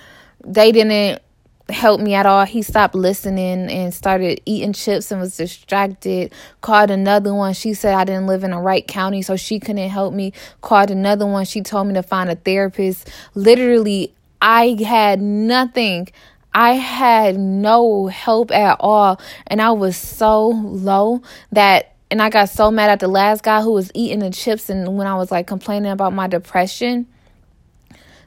They 0.44 0.72
didn't 0.72 1.20
help 1.68 2.00
me 2.00 2.14
at 2.14 2.26
all. 2.26 2.44
He 2.44 2.62
stopped 2.62 2.94
listening 2.94 3.70
and 3.70 3.94
started 3.94 4.40
eating 4.44 4.72
chips 4.72 5.10
and 5.10 5.20
was 5.20 5.36
distracted. 5.36 6.32
Called 6.60 6.90
another 6.90 7.34
one. 7.34 7.54
She 7.54 7.74
said 7.74 7.94
I 7.94 8.04
didn't 8.04 8.26
live 8.26 8.44
in 8.44 8.50
the 8.50 8.58
right 8.58 8.86
county, 8.86 9.22
so 9.22 9.36
she 9.36 9.60
couldn't 9.60 9.88
help 9.90 10.12
me. 10.12 10.32
Called 10.60 10.90
another 10.90 11.26
one. 11.26 11.44
She 11.44 11.62
told 11.62 11.86
me 11.86 11.94
to 11.94 12.02
find 12.02 12.30
a 12.30 12.34
therapist. 12.36 13.08
Literally, 13.34 14.14
I 14.40 14.76
had 14.84 15.20
nothing. 15.20 16.08
I 16.52 16.72
had 16.72 17.38
no 17.38 18.06
help 18.06 18.50
at 18.50 18.76
all. 18.80 19.20
And 19.46 19.60
I 19.62 19.72
was 19.72 19.96
so 19.96 20.48
low 20.48 21.22
that 21.52 21.94
and 22.10 22.20
I 22.20 22.28
got 22.28 22.48
so 22.48 22.72
mad 22.72 22.90
at 22.90 22.98
the 22.98 23.08
last 23.08 23.44
guy 23.44 23.62
who 23.62 23.72
was 23.72 23.90
eating 23.94 24.18
the 24.18 24.30
chips 24.30 24.68
and 24.68 24.98
when 24.98 25.06
I 25.06 25.14
was 25.14 25.30
like 25.30 25.46
complaining 25.46 25.92
about 25.92 26.12
my 26.12 26.26
depression 26.26 27.06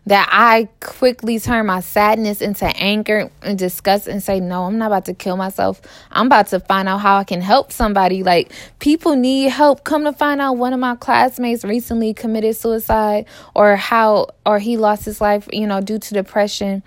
that 0.05 0.27
I 0.31 0.67
quickly 0.81 1.39
turn 1.39 1.65
my 1.65 1.79
sadness 1.79 2.41
into 2.41 2.65
anger 2.65 3.29
and 3.41 3.57
disgust 3.57 4.07
and 4.07 4.21
say, 4.21 4.39
No, 4.39 4.63
I'm 4.63 4.77
not 4.77 4.87
about 4.87 5.05
to 5.05 5.13
kill 5.13 5.37
myself. 5.37 5.81
I'm 6.11 6.27
about 6.27 6.47
to 6.47 6.59
find 6.59 6.89
out 6.89 6.99
how 6.99 7.17
I 7.17 7.23
can 7.23 7.41
help 7.41 7.71
somebody. 7.71 8.21
Like, 8.21 8.51
people 8.79 9.15
need 9.15 9.49
help. 9.49 9.83
Come 9.85 10.03
to 10.03 10.13
find 10.13 10.41
out, 10.41 10.57
one 10.57 10.73
of 10.73 10.79
my 10.79 10.95
classmates 10.95 11.63
recently 11.63 12.13
committed 12.13 12.55
suicide 12.55 13.25
or 13.55 13.77
how, 13.77 14.27
or 14.45 14.59
he 14.59 14.75
lost 14.75 15.05
his 15.05 15.21
life, 15.21 15.47
you 15.53 15.67
know, 15.67 15.79
due 15.79 15.99
to 15.99 16.13
depression 16.13 16.83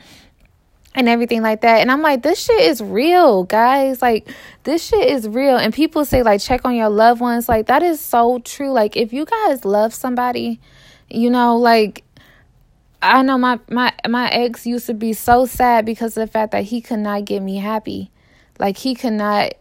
and 0.96 1.09
everything 1.09 1.42
like 1.42 1.61
that. 1.61 1.80
And 1.82 1.92
I'm 1.92 2.00
like, 2.00 2.22
this 2.22 2.42
shit 2.42 2.59
is 2.59 2.82
real, 2.82 3.44
guys. 3.44 4.00
Like, 4.00 4.28
this 4.64 4.85
shit 4.85 5.09
is 5.09 5.28
real. 5.28 5.56
And 5.56 5.72
people 5.72 6.06
say, 6.06 6.22
like, 6.22 6.40
check 6.40 6.62
on 6.64 6.74
your 6.74 6.88
loved 6.88 7.20
ones. 7.20 7.48
Like, 7.48 7.66
that 7.66 7.82
is 7.82 8.00
so 8.00 8.38
true. 8.40 8.70
Like, 8.72 8.96
if 8.96 9.12
you 9.12 9.26
guys 9.26 9.66
love 9.66 9.92
somebody, 9.92 10.59
you 11.11 11.30
know, 11.30 11.59
like, 11.59 12.02
I 13.02 13.22
know 13.22 13.37
my 13.37 13.61
my 13.70 13.92
my 14.09 14.30
ex 14.30 14.66
used 14.66 14.87
to 14.87 14.94
be 14.94 15.12
so 15.12 15.44
sad 15.44 15.85
because 15.85 16.16
of 16.16 16.26
the 16.26 16.32
fact 16.32 16.52
that 16.52 16.64
he 16.64 16.80
could 16.80 17.00
not 17.00 17.26
get 17.26 17.42
me 17.42 17.59
happy. 17.59 18.11
Like 18.59 18.78
he 18.78 18.94
could 18.94 19.12
not 19.12 19.52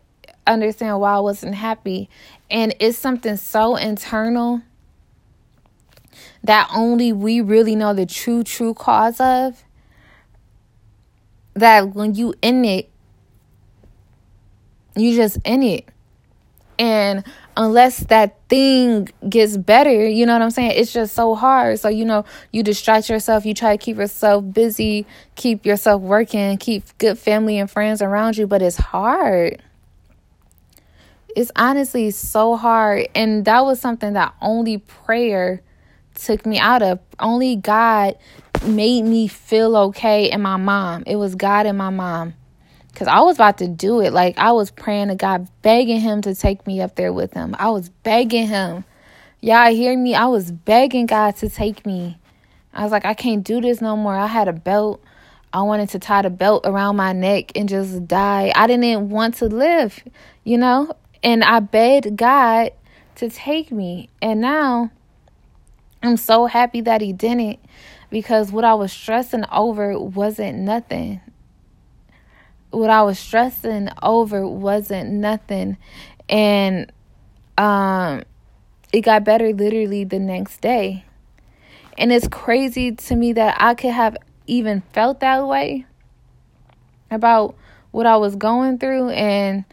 understand 0.47 1.01
why 1.01 1.15
I 1.15 1.19
wasn't 1.19 1.53
happy. 1.53 2.09
And 2.49 2.73
it's 2.79 2.97
something 2.97 3.35
so 3.35 3.75
internal 3.75 4.61
that 6.45 6.69
only 6.73 7.11
we 7.11 7.41
really 7.41 7.75
know 7.75 7.93
the 7.93 8.05
true 8.05 8.43
true 8.43 8.73
cause 8.73 9.19
of 9.19 9.64
that 11.55 11.95
when 11.95 12.15
you 12.15 12.33
in 12.41 12.63
it 12.65 12.91
you 14.95 15.15
just 15.15 15.37
in 15.45 15.63
it. 15.63 15.85
And 16.77 17.23
unless 17.55 17.99
that 18.05 18.37
thing 18.49 19.09
gets 19.27 19.55
better, 19.55 20.07
you 20.07 20.25
know 20.25 20.33
what 20.33 20.41
I'm 20.41 20.51
saying? 20.51 20.71
It's 20.75 20.91
just 20.91 21.15
so 21.15 21.35
hard. 21.35 21.79
So, 21.79 21.87
you 21.87 22.03
know, 22.03 22.25
you 22.51 22.63
distract 22.63 23.09
yourself, 23.09 23.45
you 23.45 23.53
try 23.53 23.77
to 23.77 23.83
keep 23.83 23.97
yourself 23.97 24.43
busy, 24.51 25.05
keep 25.35 25.65
yourself 25.65 26.01
working, 26.01 26.57
keep 26.57 26.83
good 26.97 27.17
family 27.17 27.57
and 27.57 27.71
friends 27.71 28.01
around 28.01 28.37
you, 28.37 28.45
but 28.45 28.61
it's 28.61 28.77
hard. 28.77 29.61
It's 31.33 31.51
honestly 31.55 32.11
so 32.11 32.55
hard. 32.57 33.07
And 33.15 33.45
that 33.45 33.63
was 33.63 33.79
something 33.79 34.13
that 34.13 34.33
only 34.41 34.79
prayer 34.79 35.61
took 36.15 36.45
me 36.45 36.59
out 36.59 36.81
of. 36.81 36.99
Only 37.19 37.55
God 37.55 38.17
made 38.67 39.03
me 39.03 39.27
feel 39.27 39.75
okay 39.77 40.29
and 40.29 40.41
my 40.41 40.57
mom. 40.57 41.03
It 41.05 41.15
was 41.15 41.35
God 41.35 41.65
and 41.65 41.77
my 41.77 41.89
mom. 41.89 42.33
Because 42.91 43.07
I 43.07 43.19
was 43.19 43.35
about 43.35 43.57
to 43.57 43.67
do 43.67 43.99
it. 43.99 44.13
Like, 44.13 44.37
I 44.37 44.53
was 44.53 44.71
praying 44.71 45.09
to 45.09 45.15
God, 45.15 45.49
begging 45.61 45.99
Him 45.99 46.21
to 46.21 46.33
take 46.33 46.65
me 46.65 46.81
up 46.81 46.95
there 46.95 47.11
with 47.11 47.33
Him. 47.33 47.53
I 47.59 47.69
was 47.69 47.89
begging 47.89 48.47
Him. 48.47 48.85
Y'all 49.41 49.73
hear 49.73 49.97
me? 49.97 50.15
I 50.15 50.27
was 50.27 50.49
begging 50.49 51.05
God 51.05 51.35
to 51.37 51.49
take 51.49 51.85
me. 51.85 52.17
I 52.73 52.83
was 52.83 52.91
like, 52.91 53.05
I 53.05 53.13
can't 53.13 53.43
do 53.43 53.59
this 53.59 53.81
no 53.81 53.97
more. 53.97 54.15
I 54.15 54.27
had 54.27 54.47
a 54.47 54.53
belt. 54.53 55.03
I 55.51 55.61
wanted 55.61 55.89
to 55.89 55.99
tie 55.99 56.21
the 56.21 56.29
belt 56.29 56.65
around 56.65 56.95
my 56.95 57.13
neck 57.13 57.51
and 57.55 57.67
just 57.67 58.07
die. 58.07 58.51
I 58.55 58.67
didn't 58.67 59.09
want 59.09 59.35
to 59.35 59.45
live, 59.45 60.03
you 60.43 60.57
know? 60.57 60.95
And 61.23 61.43
I 61.43 61.59
begged 61.59 62.15
God 62.15 62.71
to 63.15 63.29
take 63.29 63.71
me. 63.71 64.09
And 64.21 64.41
now 64.41 64.91
I'm 66.01 66.17
so 66.17 66.45
happy 66.45 66.81
that 66.81 67.01
He 67.01 67.13
didn't 67.13 67.59
because 68.15 68.49
what 68.49 68.63
I 68.63 68.75
was 68.75 68.93
stressing 68.93 69.43
over 69.51 69.99
wasn't 69.99 70.57
nothing 70.59 71.19
what 72.75 72.89
I 72.89 73.03
was 73.03 73.17
stressing 73.17 73.89
over 74.03 74.47
wasn't 74.47 75.09
nothing. 75.11 75.77
And 76.27 76.91
um 77.57 78.23
it 78.91 79.01
got 79.01 79.23
better 79.23 79.53
literally 79.53 80.03
the 80.03 80.19
next 80.19 80.61
day. 80.61 81.05
And 81.97 82.11
it's 82.11 82.27
crazy 82.27 82.91
to 82.91 83.15
me 83.15 83.33
that 83.33 83.55
I 83.59 83.73
could 83.73 83.91
have 83.91 84.17
even 84.47 84.81
felt 84.93 85.21
that 85.21 85.47
way 85.47 85.85
about 87.09 87.55
what 87.91 88.05
I 88.05 88.17
was 88.17 88.35
going 88.35 88.77
through 88.77 89.09
and 89.09 89.63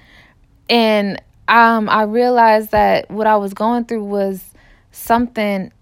and 0.70 1.20
um 1.48 1.88
I 1.88 2.02
realized 2.02 2.70
that 2.70 3.10
what 3.10 3.26
I 3.26 3.36
was 3.36 3.52
going 3.52 3.84
through 3.84 4.04
was 4.04 4.42
something 4.92 5.72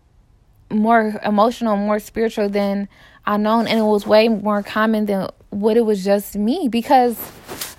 more 0.71 1.21
emotional, 1.25 1.77
more 1.77 1.99
spiritual 1.99 2.49
than 2.49 2.89
I 3.27 3.37
known 3.37 3.67
and 3.67 3.79
it 3.79 3.83
was 3.83 4.07
way 4.07 4.29
more 4.29 4.63
common 4.63 5.07
than 5.07 5.29
what 5.51 5.77
it 5.77 5.83
was 5.83 6.05
just 6.05 6.37
me 6.37 6.69
because 6.69 7.19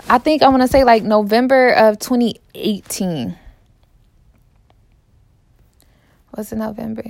I 0.10 0.18
think 0.18 0.44
I 0.44 0.50
want 0.50 0.62
to 0.62 0.68
say 0.68 0.84
like 0.84 1.04
November 1.04 1.72
of 1.72 2.00
2018. 2.00 3.38
Was 6.36 6.52
it 6.52 6.58
November? 6.58 7.04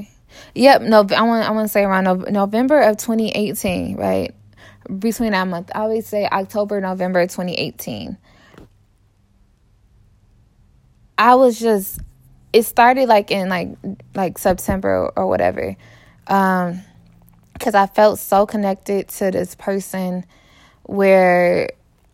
Yep, 0.55 0.83
no, 0.83 0.99
I 1.15 1.21
want 1.23 1.47
I 1.47 1.51
want 1.51 1.65
to 1.65 1.71
say 1.71 1.83
around 1.83 2.05
November 2.31 2.81
of 2.81 2.97
2018, 2.97 3.97
right? 3.97 4.33
Between 4.97 5.31
that 5.31 5.47
month, 5.47 5.71
I 5.75 5.81
always 5.81 6.07
say 6.07 6.25
October, 6.25 6.81
November 6.81 7.21
2018. 7.23 8.17
I 11.17 11.35
was 11.35 11.59
just 11.59 11.99
it 12.53 12.63
started 12.63 13.07
like 13.07 13.31
in 13.31 13.49
like 13.49 13.69
like 14.15 14.37
September 14.37 15.11
or 15.15 15.27
whatever. 15.27 15.75
Um 16.27 16.81
cuz 17.59 17.75
I 17.75 17.87
felt 17.87 18.19
so 18.19 18.45
connected 18.45 19.07
to 19.09 19.31
this 19.31 19.55
person 19.55 20.25
where 20.83 21.69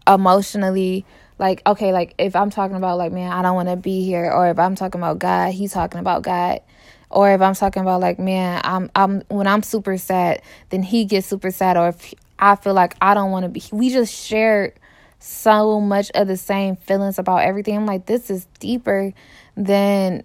emotionally 0.07 1.05
like 1.39 1.61
okay 1.67 1.91
like 1.91 2.15
if 2.17 2.35
i'm 2.35 2.49
talking 2.49 2.75
about 2.75 2.97
like 2.97 3.11
man 3.11 3.31
i 3.31 3.41
don't 3.41 3.55
want 3.55 3.69
to 3.69 3.75
be 3.75 4.03
here 4.03 4.31
or 4.31 4.49
if 4.49 4.57
i'm 4.57 4.75
talking 4.75 4.99
about 4.99 5.19
god 5.19 5.51
he's 5.51 5.73
talking 5.73 5.99
about 5.99 6.23
god 6.23 6.61
or 7.09 7.31
if 7.31 7.41
i'm 7.41 7.53
talking 7.53 7.81
about 7.81 8.01
like 8.01 8.17
man 8.17 8.61
i'm 8.63 8.89
i'm 8.95 9.21
when 9.27 9.47
i'm 9.47 9.61
super 9.61 9.97
sad 9.97 10.41
then 10.69 10.81
he 10.81 11.05
gets 11.05 11.27
super 11.27 11.51
sad 11.51 11.77
or 11.77 11.89
if 11.89 12.13
i 12.39 12.55
feel 12.55 12.73
like 12.73 12.95
i 13.01 13.13
don't 13.13 13.31
want 13.31 13.43
to 13.43 13.49
be 13.49 13.61
we 13.71 13.89
just 13.89 14.13
shared 14.13 14.73
so 15.19 15.79
much 15.79 16.11
of 16.15 16.27
the 16.27 16.37
same 16.37 16.75
feelings 16.75 17.19
about 17.19 17.43
everything. 17.43 17.75
I'm 17.75 17.85
like, 17.85 18.05
this 18.05 18.29
is 18.29 18.45
deeper 18.59 19.13
than 19.55 20.23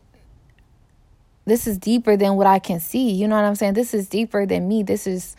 this 1.44 1.66
is 1.66 1.78
deeper 1.78 2.16
than 2.16 2.36
what 2.36 2.46
I 2.46 2.58
can 2.58 2.78
see. 2.78 3.10
You 3.10 3.26
know 3.26 3.36
what 3.36 3.44
I'm 3.44 3.54
saying? 3.54 3.74
This 3.74 3.94
is 3.94 4.08
deeper 4.08 4.46
than 4.46 4.68
me. 4.68 4.82
This 4.82 5.06
is 5.06 5.36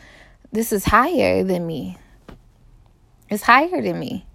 this 0.52 0.72
is 0.72 0.84
higher 0.84 1.42
than 1.42 1.66
me. 1.66 1.96
It's 3.30 3.42
higher 3.42 3.80
than 3.80 3.98
me. 3.98 4.26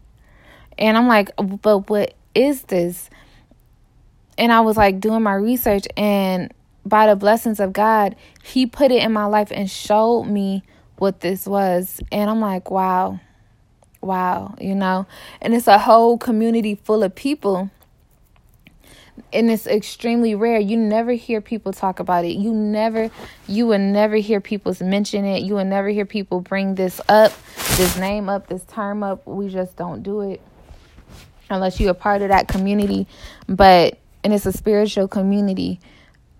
And 0.78 0.98
I'm 0.98 1.08
like, 1.08 1.32
but 1.62 1.90
what 1.90 2.14
is 2.34 2.64
this? 2.64 3.10
And 4.38 4.52
I 4.52 4.62
was 4.62 4.78
like 4.78 5.00
doing 5.00 5.24
my 5.24 5.34
research 5.34 5.86
and 5.98 6.54
by 6.86 7.08
the 7.08 7.16
blessings 7.16 7.60
of 7.60 7.74
God, 7.74 8.16
he 8.44 8.66
put 8.66 8.92
it 8.92 9.04
in 9.04 9.12
my 9.12 9.26
life 9.26 9.52
and 9.52 9.70
showed 9.70 10.24
me 10.24 10.64
what 10.98 11.20
this 11.20 11.46
was. 11.46 12.02
And 12.12 12.30
I'm 12.30 12.42
like, 12.42 12.72
wow. 12.72 13.20
Wow, 14.02 14.56
you 14.60 14.76
know. 14.76 15.08
And 15.42 15.54
it's 15.54 15.68
a 15.68 15.80
whole 15.80 16.18
community 16.18 16.76
full 16.76 17.04
of 17.04 17.16
people 17.16 17.70
and 19.32 19.50
it's 19.50 19.68
extremely 19.68 20.36
rare. 20.36 20.60
You 20.60 20.78
never 20.78 21.14
hear 21.14 21.42
people 21.42 21.74
talk 21.74 22.00
about 22.00 22.26
it. 22.26 22.36
You 22.36 22.54
never, 22.54 23.12
you 23.48 23.68
will 23.68 23.80
never 23.80 24.16
hear 24.16 24.42
people 24.42 24.76
mention 24.82 25.26
it. 25.26 25.44
You 25.44 25.56
will 25.56 25.66
never 25.66 25.90
hear 25.90 26.06
people 26.06 26.42
bring 26.42 26.76
this 26.76 27.00
up, 27.10 27.34
this 27.78 27.98
name 27.98 28.30
up, 28.30 28.48
this 28.48 28.64
term 28.64 29.04
up. 29.04 29.26
We 29.28 29.50
just 29.50 29.76
don't 29.76 30.04
do 30.04 30.22
it 30.22 30.42
unless 31.50 31.80
you're 31.80 31.92
a 31.92 31.96
part 31.96 32.22
of 32.22 32.30
that 32.30 32.48
community. 32.48 33.08
But 33.48 34.00
and 34.24 34.34
it's 34.34 34.46
a 34.46 34.52
spiritual 34.52 35.08
community. 35.08 35.80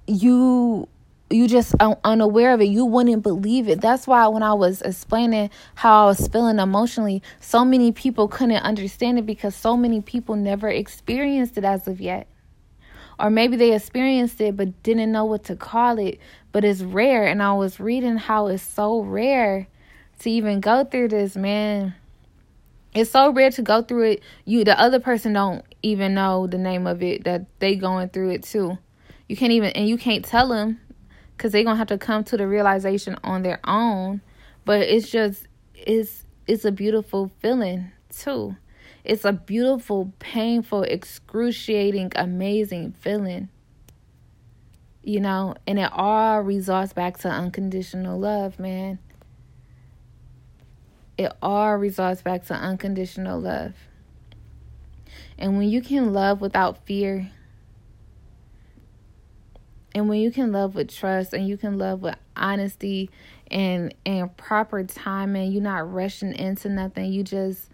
You 0.08 0.88
you 1.30 1.48
just 1.48 1.76
unaware 2.04 2.54
of 2.54 2.62
it. 2.62 2.66
You 2.66 2.86
wouldn't 2.86 3.22
believe 3.22 3.70
it. 3.70 3.82
That's 3.82 4.08
why 4.08 4.28
when 4.28 4.44
i 4.44 4.54
was 4.54 4.82
explaining 4.82 5.50
how 5.76 6.04
i 6.04 6.06
was 6.08 6.28
feeling 6.28 6.60
emotionally 6.60 7.22
so 7.40 7.64
many 7.64 7.92
people 7.92 8.28
couldn't 8.28 8.64
understand 8.64 9.20
it 9.20 9.26
because 9.26 9.56
so 9.56 9.78
many 9.78 10.02
people 10.02 10.36
never 10.36 10.70
experienced 10.70 11.58
it 11.58 11.64
as 11.64 11.88
of 11.88 12.02
yet. 12.02 12.28
Or 13.20 13.30
maybe 13.30 13.58
they 13.58 13.74
experienced 13.74 14.42
it 14.42 14.56
but 14.58 14.82
didn't 14.82 15.12
know 15.12 15.26
what 15.26 15.44
to 15.46 15.56
call 15.56 16.00
it. 16.00 16.20
But 16.52 16.64
it's 16.64 16.82
rare 16.82 17.28
and 17.28 17.44
i 17.44 17.54
was 17.54 17.80
reading 17.80 18.18
how 18.18 18.48
it's 18.48 18.64
so 18.64 19.02
rare 19.02 19.68
to 20.20 20.30
even 20.30 20.60
go 20.60 20.84
through 20.84 21.10
this 21.10 21.36
man. 21.36 21.94
It's 22.94 23.12
so 23.12 23.32
rare 23.32 23.52
to 23.52 23.62
go 23.62 23.84
through 23.84 24.12
it. 24.12 24.24
You 24.46 24.64
the 24.64 24.80
other 24.80 25.00
person 25.00 25.34
don't 25.34 25.64
even 25.84 26.16
know 26.16 26.48
the 26.48 26.58
name 26.58 26.88
of 26.88 27.04
it 27.04 27.24
that 27.26 27.46
they 27.60 27.76
going 27.76 28.10
through 28.10 28.32
it 28.32 28.44
too. 28.44 28.80
You 29.28 29.38
can't 29.38 29.52
even 29.52 29.70
and 29.72 29.88
you 29.88 29.98
can't 29.98 30.26
tell 30.26 30.50
them 30.50 30.80
because 31.40 31.54
they're 31.54 31.64
gonna 31.64 31.78
have 31.78 31.88
to 31.88 31.98
come 31.98 32.24
to 32.24 32.38
the 32.38 32.46
realization 32.46 33.18
on 33.24 33.42
their 33.42 33.60
own 33.64 34.22
but 34.66 34.82
it's 34.82 35.10
just 35.10 35.48
it's 35.74 36.26
it's 36.46 36.66
a 36.66 36.72
beautiful 36.72 37.32
feeling 37.42 37.92
too 38.14 38.56
it's 39.04 39.26
a 39.26 39.34
beautiful, 39.34 40.14
painful, 40.20 40.84
excruciating, 40.84 42.12
amazing 42.16 42.94
feeling. 42.94 43.50
You 45.02 45.22
know, 45.22 45.56
and 45.66 45.80
it 45.80 45.90
all 45.92 46.42
results 46.42 46.94
back 46.94 47.18
to 47.20 47.30
unconditional 47.30 48.20
love, 48.20 48.60
man. 48.60 49.00
It 51.18 51.32
all 51.42 51.76
results 51.78 52.22
back 52.22 52.46
to 52.48 52.54
unconditional 52.54 53.40
love. 53.40 53.74
And 55.38 55.58
when 55.58 55.70
you 55.70 55.82
can 55.82 56.14
love 56.14 56.42
without 56.42 56.86
fear, 56.86 57.32
and 60.00 60.08
when 60.08 60.22
you 60.22 60.32
can 60.32 60.54
love 60.54 60.76
with 60.76 60.96
trust 60.96 61.34
and 61.34 61.46
you 61.46 61.58
can 61.58 61.78
love 61.78 62.02
with 62.02 62.16
honesty 62.38 63.10
and 63.52 63.94
and 64.06 64.36
proper 64.38 64.82
timing, 64.86 65.52
you're 65.52 65.62
not 65.62 65.92
rushing 65.92 66.34
into 66.34 66.70
nothing. 66.70 67.12
You 67.12 67.22
just 67.22 67.70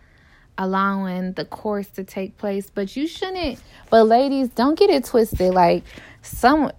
allowing 0.58 1.34
the 1.34 1.46
course 1.46 1.88
to 1.90 2.04
take 2.04 2.36
place. 2.40 2.72
But 2.72 2.96
you 2.96 3.06
shouldn't. 3.06 3.62
But 3.92 4.06
ladies, 4.06 4.50
don't 4.50 4.74
get 4.74 4.90
it 4.90 5.06
twisted. 5.06 5.54
Like 5.54 5.84
some, 6.24 6.72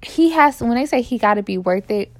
he 0.00 0.30
has. 0.30 0.62
When 0.62 0.76
they 0.76 0.86
say 0.86 1.02
he 1.02 1.18
got 1.18 1.34
to 1.34 1.42
be 1.42 1.58
worth 1.58 1.90
it, 1.90 2.10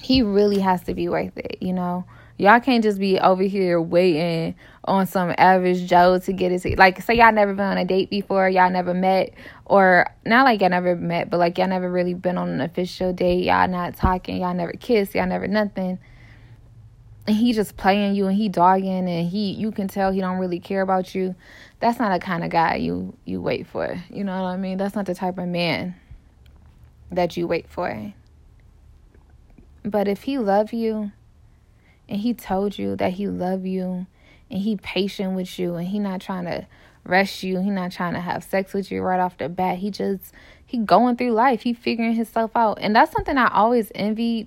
he 0.00 0.22
really 0.22 0.60
has 0.60 0.82
to 0.84 0.94
be 0.94 1.10
worth 1.10 1.36
it. 1.36 1.58
You 1.60 1.74
know, 1.74 2.06
y'all 2.38 2.60
can't 2.60 2.82
just 2.82 2.98
be 2.98 3.20
over 3.20 3.42
here 3.42 3.78
waiting 3.82 4.54
on 4.88 5.06
some 5.06 5.34
average 5.38 5.88
Joe 5.88 6.18
to 6.18 6.32
get 6.32 6.52
it. 6.52 6.78
Like, 6.78 7.02
say 7.02 7.14
y'all 7.14 7.32
never 7.32 7.54
been 7.54 7.66
on 7.66 7.78
a 7.78 7.84
date 7.84 8.10
before, 8.10 8.48
y'all 8.48 8.70
never 8.70 8.94
met, 8.94 9.34
or 9.64 10.06
not 10.24 10.44
like 10.44 10.60
y'all 10.60 10.70
never 10.70 10.96
met, 10.96 11.30
but 11.30 11.38
like 11.38 11.58
y'all 11.58 11.68
never 11.68 11.90
really 11.90 12.14
been 12.14 12.38
on 12.38 12.48
an 12.48 12.60
official 12.60 13.12
date. 13.12 13.44
Y'all 13.44 13.68
not 13.68 13.96
talking, 13.96 14.40
y'all 14.40 14.54
never 14.54 14.72
kissed, 14.72 15.14
y'all 15.14 15.26
never 15.26 15.46
nothing 15.46 15.98
and 17.28 17.36
he 17.36 17.52
just 17.52 17.76
playing 17.76 18.14
you 18.14 18.26
and 18.26 18.36
he 18.36 18.48
dogging 18.48 19.06
and 19.06 19.28
he 19.28 19.52
you 19.52 19.70
can 19.70 19.86
tell 19.86 20.10
he 20.10 20.20
don't 20.20 20.38
really 20.38 20.58
care 20.58 20.80
about 20.80 21.14
you 21.14 21.34
that's 21.78 21.98
not 21.98 22.10
the 22.18 22.24
kind 22.24 22.42
of 22.42 22.50
guy 22.50 22.76
you 22.76 23.14
you 23.26 23.40
wait 23.40 23.66
for 23.66 24.02
you 24.08 24.24
know 24.24 24.42
what 24.42 24.48
i 24.48 24.56
mean 24.56 24.78
that's 24.78 24.94
not 24.94 25.04
the 25.04 25.14
type 25.14 25.36
of 25.36 25.46
man 25.46 25.94
that 27.12 27.36
you 27.36 27.46
wait 27.46 27.68
for 27.68 28.14
but 29.84 30.08
if 30.08 30.22
he 30.22 30.38
love 30.38 30.72
you 30.72 31.12
and 32.08 32.20
he 32.20 32.32
told 32.32 32.78
you 32.78 32.96
that 32.96 33.12
he 33.12 33.28
love 33.28 33.66
you 33.66 34.06
and 34.50 34.60
he 34.60 34.76
patient 34.76 35.34
with 35.34 35.58
you 35.58 35.74
and 35.76 35.88
he 35.88 35.98
not 35.98 36.20
trying 36.20 36.44
to 36.44 36.66
rush 37.04 37.42
you 37.42 37.60
he 37.60 37.70
not 37.70 37.90
trying 37.90 38.12
to 38.12 38.20
have 38.20 38.44
sex 38.44 38.74
with 38.74 38.90
you 38.90 39.00
right 39.00 39.20
off 39.20 39.38
the 39.38 39.48
bat 39.48 39.78
he 39.78 39.90
just 39.90 40.32
he 40.66 40.76
going 40.76 41.16
through 41.16 41.32
life 41.32 41.62
he 41.62 41.72
figuring 41.72 42.12
himself 42.12 42.50
out 42.54 42.76
and 42.80 42.94
that's 42.94 43.12
something 43.12 43.38
i 43.38 43.48
always 43.48 43.90
envied 43.94 44.46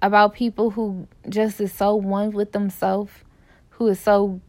about 0.00 0.34
people 0.34 0.70
who 0.70 1.08
just 1.28 1.60
is 1.60 1.72
so 1.72 1.94
one 1.94 2.30
with 2.30 2.52
themselves, 2.52 3.12
who 3.70 3.88
is 3.88 3.98
so 3.98 4.40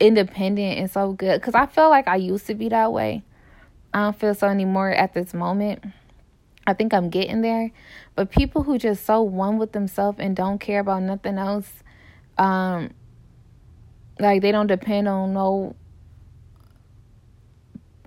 independent 0.00 0.78
and 0.78 0.90
so 0.90 1.12
good. 1.12 1.40
Because 1.40 1.54
I 1.54 1.66
feel 1.66 1.90
like 1.90 2.08
I 2.08 2.16
used 2.16 2.46
to 2.46 2.54
be 2.54 2.68
that 2.70 2.92
way. 2.92 3.22
I 3.92 4.04
don't 4.04 4.18
feel 4.18 4.34
so 4.34 4.48
anymore 4.48 4.90
at 4.90 5.14
this 5.14 5.34
moment. 5.34 5.84
I 6.66 6.74
think 6.74 6.92
I'm 6.92 7.10
getting 7.10 7.42
there. 7.42 7.70
But 8.14 8.30
people 8.30 8.62
who 8.62 8.78
just 8.78 9.04
so 9.04 9.22
one 9.22 9.58
with 9.58 9.72
themselves 9.72 10.18
and 10.20 10.34
don't 10.34 10.58
care 10.58 10.80
about 10.80 11.02
nothing 11.02 11.38
else, 11.38 11.70
um, 12.38 12.90
like 14.18 14.42
they 14.42 14.52
don't 14.52 14.66
depend 14.66 15.08
on 15.08 15.34
no 15.34 15.74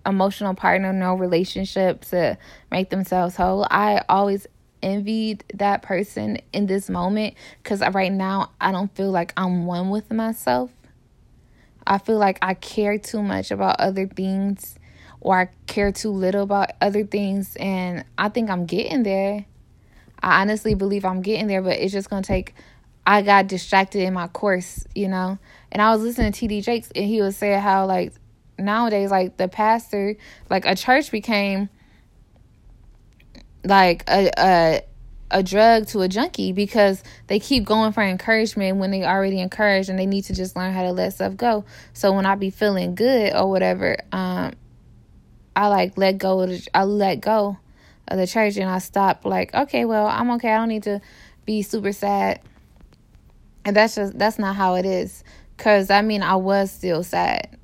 emotional 0.06 0.54
partner, 0.54 0.92
no 0.92 1.16
relationship 1.16 2.02
to 2.06 2.38
make 2.72 2.90
themselves 2.90 3.36
whole. 3.36 3.68
I 3.70 4.04
always 4.10 4.48
envied 4.82 5.44
that 5.56 5.82
person 5.82 6.40
in 6.54 6.66
this 6.66 6.90
moment 6.90 7.36
because 7.62 7.82
right 7.94 8.12
now 8.12 8.52
I 8.60 8.72
don't 8.72 8.94
feel 8.96 9.12
like 9.12 9.34
I'm 9.38 9.66
one 9.66 9.90
with 9.90 10.12
myself. 10.12 10.72
I 11.86 11.98
feel 11.98 12.18
like 12.18 12.40
I 12.42 12.54
care 12.54 12.98
too 12.98 13.24
much 13.24 13.52
about 13.52 13.80
other 13.80 14.08
things 14.08 14.78
or 15.22 15.42
I 15.42 15.50
care 15.68 15.92
too 15.92 16.12
little 16.12 16.44
about 16.44 16.72
other 16.82 17.04
things. 17.04 17.56
And 17.58 18.06
I 18.18 18.30
think 18.30 18.50
I'm 18.50 18.66
getting 18.66 19.04
there. 19.04 19.46
I 20.22 20.42
honestly 20.42 20.76
believe 20.76 21.06
I'm 21.06 21.22
getting 21.22 21.48
there, 21.48 21.62
but 21.62 21.78
it's 21.78 21.94
just 21.94 22.10
to 22.10 22.22
take. 22.22 22.54
I 23.06 23.22
got 23.22 23.48
distracted 23.48 24.04
in 24.04 24.14
my 24.14 24.28
course, 24.28 24.86
you 24.94 25.08
know. 25.08 25.40
And 25.72 25.82
I 25.82 25.92
was 25.92 26.02
listening 26.02 26.32
to 26.32 26.48
TD 26.48 26.64
Jakes, 26.64 26.92
and 26.96 27.06
he 27.06 27.22
was 27.22 27.36
saying 27.38 27.62
how, 27.62 27.86
like, 27.86 28.14
nowadays, 28.58 29.12
like, 29.12 29.38
the 29.38 29.48
pastor, 29.48 30.16
like, 30.50 30.66
a 30.66 30.76
church 30.76 31.12
became 31.12 31.70
like 33.64 34.04
a 34.08 34.32
a 34.38 34.82
a 35.32 35.44
drug 35.44 35.86
to 35.88 36.02
a 36.02 36.08
junkie 36.08 36.52
because 36.52 37.04
they 37.28 37.40
keep 37.40 37.64
going 37.64 37.92
for 37.92 38.02
encouragement 38.02 38.78
when 38.78 38.90
they 38.90 39.04
already 39.04 39.40
encouraged 39.40 39.90
and 39.90 40.00
they 40.00 40.08
need 40.08 40.24
to 40.24 40.34
just 40.34 40.56
learn 40.56 40.74
how 40.74 40.82
to 40.82 40.92
let 40.92 41.14
stuff 41.14 41.36
go. 41.38 41.66
So 41.94 42.12
when 42.14 42.26
I 42.26 42.34
be 42.34 42.50
feeling 42.50 42.96
good 42.96 43.36
or 43.36 43.48
whatever, 43.48 43.98
um, 44.12 44.54
I 45.56 45.68
like 45.68 45.98
let 45.98 46.18
go 46.18 46.40
of 46.42 46.50
the, 46.50 46.68
I 46.74 46.84
let 46.86 47.22
go 47.22 47.58
of 48.08 48.18
the 48.18 48.26
church 48.26 48.58
and 48.58 48.70
I 48.70 48.80
stop 48.80 49.24
like, 49.24 49.54
okay, 49.54 49.86
well, 49.86 50.08
I'm 50.08 50.32
okay. 50.32 50.52
I 50.52 50.58
don't 50.58 50.70
need 50.70 50.84
to 50.84 51.00
be 51.46 51.62
super 51.62 51.92
sad. 51.92 52.42
And 53.66 53.76
that's 53.76 53.96
just 53.96 54.18
that's 54.18 54.40
not 54.40 54.56
how 54.56 54.76
it 54.76 54.86
is. 54.86 55.24
Cause 55.58 55.90
I 55.90 56.02
mean 56.02 56.24
I 56.24 56.36
was 56.36 56.72
still 56.72 57.04
sad. 57.04 57.58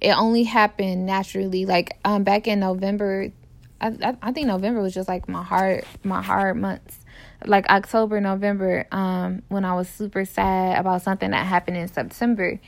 It 0.00 0.12
only 0.12 0.44
happened 0.44 1.06
naturally. 1.06 1.66
Like 1.66 1.98
um 2.04 2.24
back 2.24 2.46
in 2.46 2.60
November 2.60 3.32
I, 3.80 4.16
I 4.22 4.32
think 4.32 4.46
November 4.46 4.82
was 4.82 4.94
just 4.94 5.08
like 5.08 5.28
my 5.28 5.42
hard 5.42 5.84
my 6.04 6.22
hard 6.22 6.56
months. 6.56 6.98
Like 7.46 7.66
October, 7.70 8.20
November, 8.20 8.86
um, 8.92 9.42
when 9.48 9.64
I 9.64 9.74
was 9.74 9.88
super 9.88 10.26
sad 10.26 10.78
about 10.78 11.00
something 11.02 11.30
that 11.30 11.46
happened 11.46 11.78
in 11.78 11.88
September. 11.88 12.60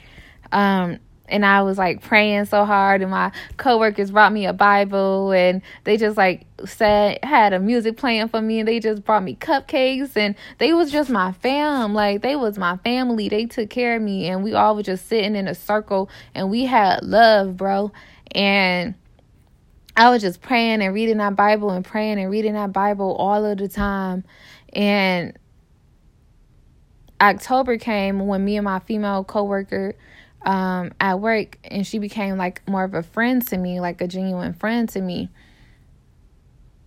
Um, 0.51 0.99
and 1.33 1.45
I 1.45 1.63
was 1.63 1.79
like 1.79 2.03
praying 2.03 2.45
so 2.45 2.65
hard 2.65 3.03
and 3.03 3.11
my 3.11 3.33
coworkers 3.57 4.11
brought 4.11 4.33
me 4.33 4.47
a 4.47 4.53
Bible 4.53 5.33
and 5.33 5.63
they 5.85 5.97
just 5.97 6.17
like 6.17 6.47
said 6.65 7.19
had 7.25 7.53
a 7.53 7.59
music 7.59 7.97
playing 7.97 8.29
for 8.29 8.41
me 8.41 8.61
and 8.61 8.69
they 8.69 8.79
just 8.79 9.03
brought 9.03 9.25
me 9.25 9.35
cupcakes 9.35 10.17
and 10.17 10.37
they 10.59 10.73
was 10.73 10.93
just 10.93 11.11
my 11.11 11.33
fam 11.33 11.95
like 11.95 12.23
they 12.23 12.37
was 12.37 12.59
my 12.59 12.77
family 12.79 13.29
they 13.29 13.47
took 13.47 13.71
care 13.71 13.97
of 13.97 14.03
me 14.03 14.29
and 14.29 14.45
we 14.45 14.53
all 14.53 14.77
were 14.77 14.83
just 14.83 15.09
sitting 15.09 15.35
in 15.35 15.49
a 15.49 15.55
circle 15.55 16.09
and 16.35 16.51
we 16.51 16.67
had 16.67 17.03
love 17.03 17.57
bro 17.57 17.91
and 18.33 18.95
I 19.97 20.11
was 20.11 20.23
just 20.23 20.41
praying 20.41 20.83
and 20.83 20.95
reading 20.95 21.19
that 21.19 21.37
Bible 21.37 21.71
and 21.71 21.85
praying 21.85 22.19
and 22.19 22.31
reading 22.31 22.55
that 22.55 22.73
Bible 22.73 23.15
all 23.17 23.45
of 23.45 23.59
the 23.59 23.69
time. 23.69 24.25
And 24.73 25.39
October 27.21 27.77
came 27.77 28.27
when 28.27 28.43
me 28.43 28.57
and 28.57 28.65
my 28.65 28.79
female 28.79 29.23
coworker 29.23 29.95
um, 30.45 30.93
at 31.01 31.21
work, 31.21 31.59
and 31.65 31.87
she 31.87 31.99
became 31.99 32.37
like 32.37 32.67
more 32.69 32.85
of 32.85 32.95
a 32.95 33.03
friend 33.03 33.47
to 33.49 33.57
me, 33.57 33.81
like 33.81 34.01
a 34.01 34.09
genuine 34.09 34.53
friend 34.53 34.89
to 34.91 35.01
me. 35.01 35.29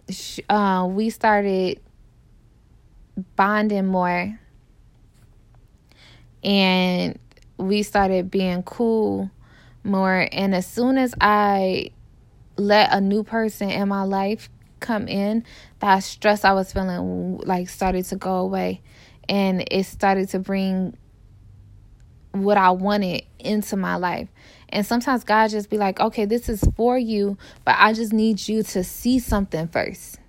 She, 0.10 0.43
uh, 0.49 0.88
we 0.89 1.10
started 1.10 1.80
bonding 3.36 3.86
more, 3.86 4.39
and 6.43 7.18
we 7.58 7.84
started 7.84 8.30
being 8.30 8.64
cool 8.64 9.32
more. 9.84 10.28
And 10.32 10.53
as 10.53 10.68
soon 10.68 10.97
as 10.97 11.16
I 11.22 11.91
let 12.58 12.91
a 12.91 13.01
new 13.01 13.24
person 13.24 13.70
in 13.70 13.88
my 13.88 14.03
life 14.03 14.49
come 14.80 15.08
in, 15.08 15.43
that 15.80 15.99
stress 15.99 16.43
I 16.43 16.53
was 16.53 16.74
feeling 16.74 17.38
like 17.38 17.70
started 17.70 18.06
to 18.06 18.16
go 18.18 18.36
away, 18.36 18.82
and 19.30 19.66
it 19.72 19.86
started 19.86 20.30
to 20.30 20.39
bring 20.39 20.97
what 22.44 22.58
I 22.58 22.72
wanted 22.72 23.24
into 23.40 23.76
my 23.76 23.96
life. 23.96 24.30
And 24.70 24.86
sometimes 24.86 25.24
God 25.24 25.50
just 25.50 25.70
be 25.70 25.78
like, 25.78 26.00
okay, 26.00 26.26
this 26.26 26.50
is 26.50 26.64
for 26.76 26.98
you, 26.98 27.38
but 27.64 27.76
I 27.78 27.94
just 27.94 28.12
need 28.12 28.48
you 28.48 28.64
to 28.64 28.84
see 28.84 29.20
something 29.20 29.68
first. 29.68 30.20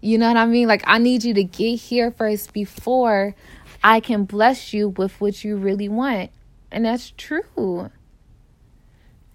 You 0.00 0.18
know 0.18 0.28
what 0.28 0.36
I 0.36 0.46
mean? 0.46 0.68
Like, 0.68 0.84
I 0.86 0.98
need 0.98 1.24
you 1.24 1.34
to 1.34 1.44
get 1.44 1.76
here 1.76 2.10
first 2.10 2.52
before 2.52 3.34
I 3.82 4.00
can 4.00 4.24
bless 4.24 4.72
you 4.72 4.90
with 4.90 5.20
what 5.20 5.44
you 5.44 5.56
really 5.56 5.88
want. 5.88 6.30
And 6.70 6.84
that's 6.84 7.12
true. 7.16 7.90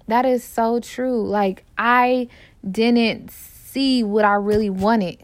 That 0.07 0.25
is 0.25 0.43
so 0.43 0.79
true. 0.79 1.27
Like, 1.27 1.65
I 1.77 2.27
didn't 2.69 3.31
see 3.31 4.03
what 4.03 4.25
I 4.25 4.33
really 4.33 4.69
wanted 4.69 5.23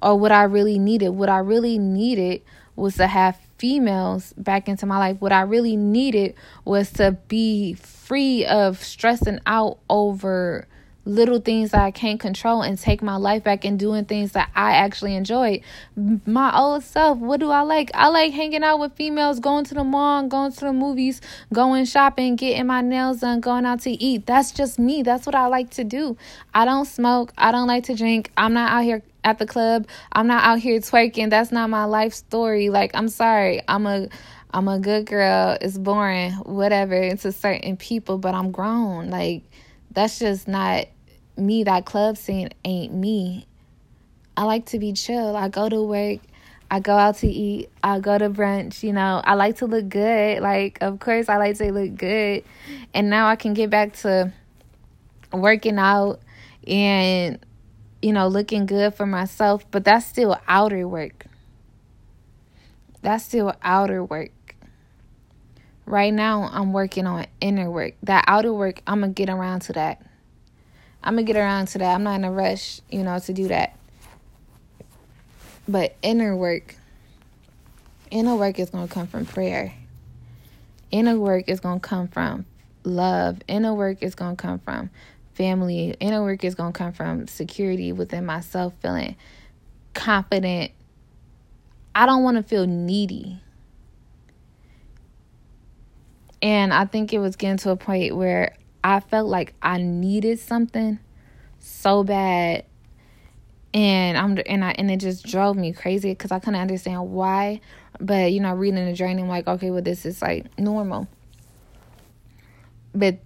or 0.00 0.18
what 0.18 0.32
I 0.32 0.44
really 0.44 0.78
needed. 0.78 1.10
What 1.10 1.28
I 1.28 1.38
really 1.38 1.78
needed 1.78 2.42
was 2.76 2.96
to 2.96 3.06
have 3.06 3.38
females 3.64 4.34
back 4.36 4.68
into 4.68 4.84
my 4.84 4.98
life. 4.98 5.16
What 5.20 5.32
I 5.32 5.40
really 5.40 5.74
needed 5.74 6.34
was 6.66 6.92
to 6.92 7.12
be 7.28 7.72
free 7.72 8.44
of 8.44 8.84
stressing 8.84 9.40
out 9.46 9.78
over 9.88 10.68
little 11.06 11.40
things 11.40 11.70
that 11.70 11.80
I 11.80 11.90
can't 11.90 12.20
control 12.20 12.60
and 12.60 12.78
take 12.78 13.02
my 13.02 13.16
life 13.16 13.42
back 13.42 13.64
and 13.64 13.78
doing 13.78 14.04
things 14.04 14.32
that 14.32 14.50
I 14.54 14.72
actually 14.72 15.14
enjoy. 15.16 15.62
My 15.96 16.54
old 16.54 16.82
self, 16.82 17.16
what 17.16 17.40
do 17.40 17.50
I 17.50 17.62
like? 17.62 17.90
I 17.94 18.08
like 18.08 18.34
hanging 18.34 18.62
out 18.62 18.80
with 18.80 18.92
females, 18.96 19.40
going 19.40 19.64
to 19.64 19.74
the 19.74 19.84
mall, 19.84 20.28
going 20.28 20.52
to 20.52 20.60
the 20.60 20.74
movies, 20.74 21.22
going 21.50 21.86
shopping, 21.86 22.36
getting 22.36 22.66
my 22.66 22.82
nails 22.82 23.20
done, 23.20 23.40
going 23.40 23.64
out 23.64 23.80
to 23.80 23.90
eat. 23.92 24.26
That's 24.26 24.52
just 24.52 24.78
me. 24.78 25.02
That's 25.02 25.24
what 25.24 25.34
I 25.34 25.46
like 25.46 25.70
to 25.70 25.84
do. 25.84 26.18
I 26.52 26.66
don't 26.66 26.84
smoke. 26.84 27.32
I 27.38 27.50
don't 27.50 27.66
like 27.66 27.84
to 27.84 27.94
drink. 27.94 28.30
I'm 28.36 28.52
not 28.52 28.70
out 28.70 28.84
here 28.84 29.02
at 29.24 29.38
the 29.38 29.46
club. 29.46 29.88
I'm 30.12 30.26
not 30.26 30.44
out 30.44 30.60
here 30.60 30.78
twerking. 30.78 31.30
That's 31.30 31.50
not 31.50 31.70
my 31.70 31.84
life 31.84 32.14
story. 32.14 32.68
Like, 32.68 32.92
I'm 32.94 33.08
sorry. 33.08 33.62
I'm 33.66 33.86
a 33.86 34.08
I'm 34.52 34.68
a 34.68 34.78
good 34.78 35.06
girl. 35.06 35.58
It's 35.60 35.76
boring, 35.76 36.32
whatever, 36.32 37.16
to 37.16 37.32
certain 37.32 37.76
people, 37.76 38.18
but 38.18 38.34
I'm 38.34 38.52
grown. 38.52 39.10
Like, 39.10 39.42
that's 39.90 40.20
just 40.20 40.46
not 40.46 40.86
me. 41.36 41.64
That 41.64 41.86
club 41.86 42.16
scene 42.16 42.50
ain't 42.64 42.94
me. 42.94 43.48
I 44.36 44.44
like 44.44 44.66
to 44.66 44.78
be 44.78 44.92
chill. 44.92 45.36
I 45.36 45.48
go 45.48 45.68
to 45.68 45.82
work. 45.82 46.20
I 46.70 46.80
go 46.80 46.96
out 46.96 47.16
to 47.18 47.28
eat. 47.28 47.68
I 47.82 47.98
go 48.00 48.16
to 48.16 48.30
brunch. 48.30 48.82
You 48.82 48.92
know, 48.92 49.20
I 49.24 49.34
like 49.34 49.58
to 49.58 49.66
look 49.66 49.88
good. 49.88 50.40
Like, 50.40 50.78
of 50.80 51.00
course, 51.00 51.28
I 51.28 51.36
like 51.36 51.56
to 51.58 51.72
look 51.72 51.96
good. 51.96 52.44
And 52.92 53.10
now 53.10 53.26
I 53.28 53.36
can 53.36 53.54
get 53.54 53.70
back 53.70 53.94
to 53.98 54.32
working 55.32 55.78
out 55.78 56.20
and 56.66 57.43
you 58.04 58.12
know, 58.12 58.28
looking 58.28 58.66
good 58.66 58.92
for 58.92 59.06
myself, 59.06 59.64
but 59.70 59.82
that's 59.82 60.04
still 60.04 60.38
outer 60.46 60.86
work. 60.86 61.24
That's 63.00 63.24
still 63.24 63.54
outer 63.62 64.04
work. 64.04 64.56
Right 65.86 66.12
now, 66.12 66.50
I'm 66.52 66.74
working 66.74 67.06
on 67.06 67.24
inner 67.40 67.70
work. 67.70 67.94
That 68.02 68.26
outer 68.28 68.52
work, 68.52 68.82
I'm 68.86 69.00
going 69.00 69.14
to 69.14 69.18
get 69.18 69.32
around 69.32 69.60
to 69.60 69.72
that. 69.72 70.04
I'm 71.02 71.14
going 71.14 71.24
to 71.24 71.32
get 71.32 71.40
around 71.40 71.68
to 71.68 71.78
that. 71.78 71.94
I'm 71.94 72.02
not 72.02 72.16
in 72.16 72.24
a 72.26 72.30
rush, 72.30 72.82
you 72.90 73.02
know, 73.02 73.18
to 73.20 73.32
do 73.32 73.48
that. 73.48 73.74
But 75.66 75.96
inner 76.02 76.36
work, 76.36 76.76
inner 78.10 78.36
work 78.36 78.58
is 78.58 78.68
going 78.68 78.86
to 78.86 78.92
come 78.92 79.06
from 79.06 79.24
prayer. 79.24 79.72
Inner 80.90 81.18
work 81.18 81.48
is 81.48 81.58
going 81.58 81.80
to 81.80 81.88
come 81.88 82.08
from 82.08 82.44
love. 82.84 83.38
Inner 83.48 83.72
work 83.72 84.02
is 84.02 84.14
going 84.14 84.36
to 84.36 84.42
come 84.42 84.58
from 84.58 84.90
family. 85.34 85.94
Inner 86.00 86.22
work 86.22 86.44
is 86.44 86.54
going 86.54 86.72
to 86.72 86.78
come 86.78 86.92
from 86.92 87.26
security 87.26 87.92
within 87.92 88.26
myself, 88.26 88.74
feeling 88.80 89.16
confident. 89.94 90.72
I 91.94 92.06
don't 92.06 92.22
want 92.22 92.36
to 92.36 92.42
feel 92.42 92.66
needy. 92.66 93.40
And 96.42 96.74
I 96.74 96.84
think 96.84 97.12
it 97.12 97.18
was 97.18 97.36
getting 97.36 97.56
to 97.58 97.70
a 97.70 97.76
point 97.76 98.16
where 98.16 98.54
I 98.82 99.00
felt 99.00 99.28
like 99.28 99.54
I 99.62 99.78
needed 99.78 100.38
something 100.38 100.98
so 101.58 102.04
bad 102.04 102.64
and 103.74 104.16
I'm 104.16 104.38
and 104.46 104.64
I 104.64 104.70
and 104.72 104.90
it 104.90 104.98
just 104.98 105.26
drove 105.26 105.56
me 105.56 105.72
crazy 105.72 106.10
because 106.10 106.30
I 106.30 106.38
couldn't 106.38 106.60
understand 106.60 107.10
why. 107.10 107.60
But 108.00 108.32
you 108.32 108.40
know, 108.40 108.54
reading 108.54 108.84
the 108.86 108.92
journey, 108.92 109.22
I'm 109.22 109.28
like, 109.28 109.48
okay, 109.48 109.70
well, 109.70 109.82
this 109.82 110.06
is 110.06 110.22
like 110.22 110.56
normal. 110.58 111.08
But 112.94 113.18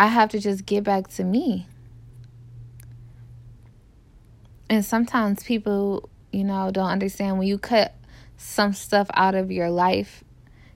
I 0.00 0.06
have 0.06 0.30
to 0.30 0.40
just 0.40 0.64
get 0.64 0.82
back 0.82 1.08
to 1.08 1.24
me. 1.24 1.66
And 4.70 4.82
sometimes 4.82 5.42
people, 5.42 6.08
you 6.32 6.42
know, 6.42 6.70
don't 6.70 6.88
understand 6.88 7.38
when 7.38 7.46
you 7.46 7.58
cut 7.58 7.94
some 8.38 8.72
stuff 8.72 9.08
out 9.12 9.34
of 9.34 9.52
your 9.52 9.68
life, 9.68 10.24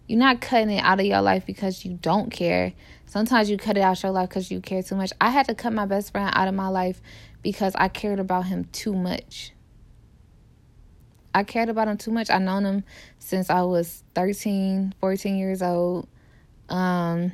you're 0.07 0.19
not 0.19 0.43
cutting 0.43 0.69
it 0.69 0.81
out 0.81 1.01
of 1.01 1.07
your 1.07 1.23
life 1.23 1.47
because 1.47 1.87
you 1.87 1.95
don't 2.03 2.31
care. 2.31 2.75
Sometimes 3.07 3.49
you 3.49 3.57
cut 3.57 3.79
it 3.79 3.81
out 3.81 3.97
of 3.97 4.03
your 4.03 4.13
life 4.13 4.29
because 4.29 4.51
you 4.51 4.61
care 4.61 4.83
too 4.83 4.95
much. 4.95 5.11
I 5.19 5.31
had 5.31 5.47
to 5.47 5.55
cut 5.55 5.73
my 5.73 5.87
best 5.87 6.13
friend 6.13 6.31
out 6.35 6.47
of 6.47 6.53
my 6.53 6.69
life 6.69 7.01
because 7.43 7.75
I 7.77 7.89
cared 7.89 8.19
about 8.19 8.45
him 8.45 8.65
too 8.73 8.93
much. 8.93 9.55
I 11.35 11.45
cared 11.45 11.71
about 11.71 11.89
him 11.89 11.97
too 11.97 12.11
much. 12.11 12.29
I 12.29 12.37
known 12.37 12.67
him 12.67 12.85
since 13.21 13.49
I 13.49 13.63
was 13.63 14.05
13, 14.15 14.93
14 15.01 15.39
years 15.39 15.63
old. 15.63 16.09
Um, 16.69 17.33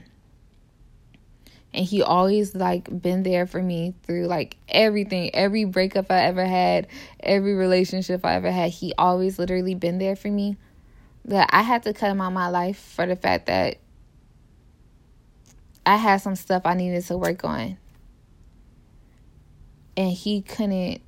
and 1.72 1.84
he 1.86 2.02
always 2.02 2.54
like 2.54 2.88
been 3.00 3.22
there 3.22 3.46
for 3.46 3.62
me 3.62 3.94
through 4.02 4.26
like 4.26 4.56
everything 4.68 5.34
every 5.34 5.64
breakup 5.64 6.10
i 6.10 6.20
ever 6.22 6.44
had 6.44 6.86
every 7.20 7.54
relationship 7.54 8.24
i 8.24 8.34
ever 8.34 8.50
had 8.50 8.70
he 8.70 8.92
always 8.98 9.38
literally 9.38 9.74
been 9.74 9.98
there 9.98 10.16
for 10.16 10.28
me. 10.28 10.56
But 11.24 11.50
i 11.52 11.62
had 11.62 11.82
to 11.84 11.92
cut 11.92 12.10
him 12.10 12.20
out 12.20 12.28
of 12.28 12.32
my 12.32 12.48
life 12.48 12.78
for 12.78 13.06
the 13.06 13.16
fact 13.16 13.46
that 13.46 13.78
i 15.86 15.96
had 15.96 16.18
some 16.18 16.34
stuff 16.34 16.62
i 16.64 16.74
needed 16.74 17.04
to 17.06 17.16
work 17.16 17.44
on. 17.44 17.76
And 19.96 20.12
he 20.12 20.40
couldn't 20.40 21.02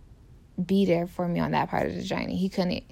be 0.63 0.85
there 0.85 1.07
for 1.07 1.27
me 1.27 1.41
on 1.41 1.53
that 1.53 1.71
part 1.71 1.87
of 1.87 1.95
the 1.95 2.03
journey. 2.03 2.37
He 2.37 2.51
couldn't. 2.51 2.85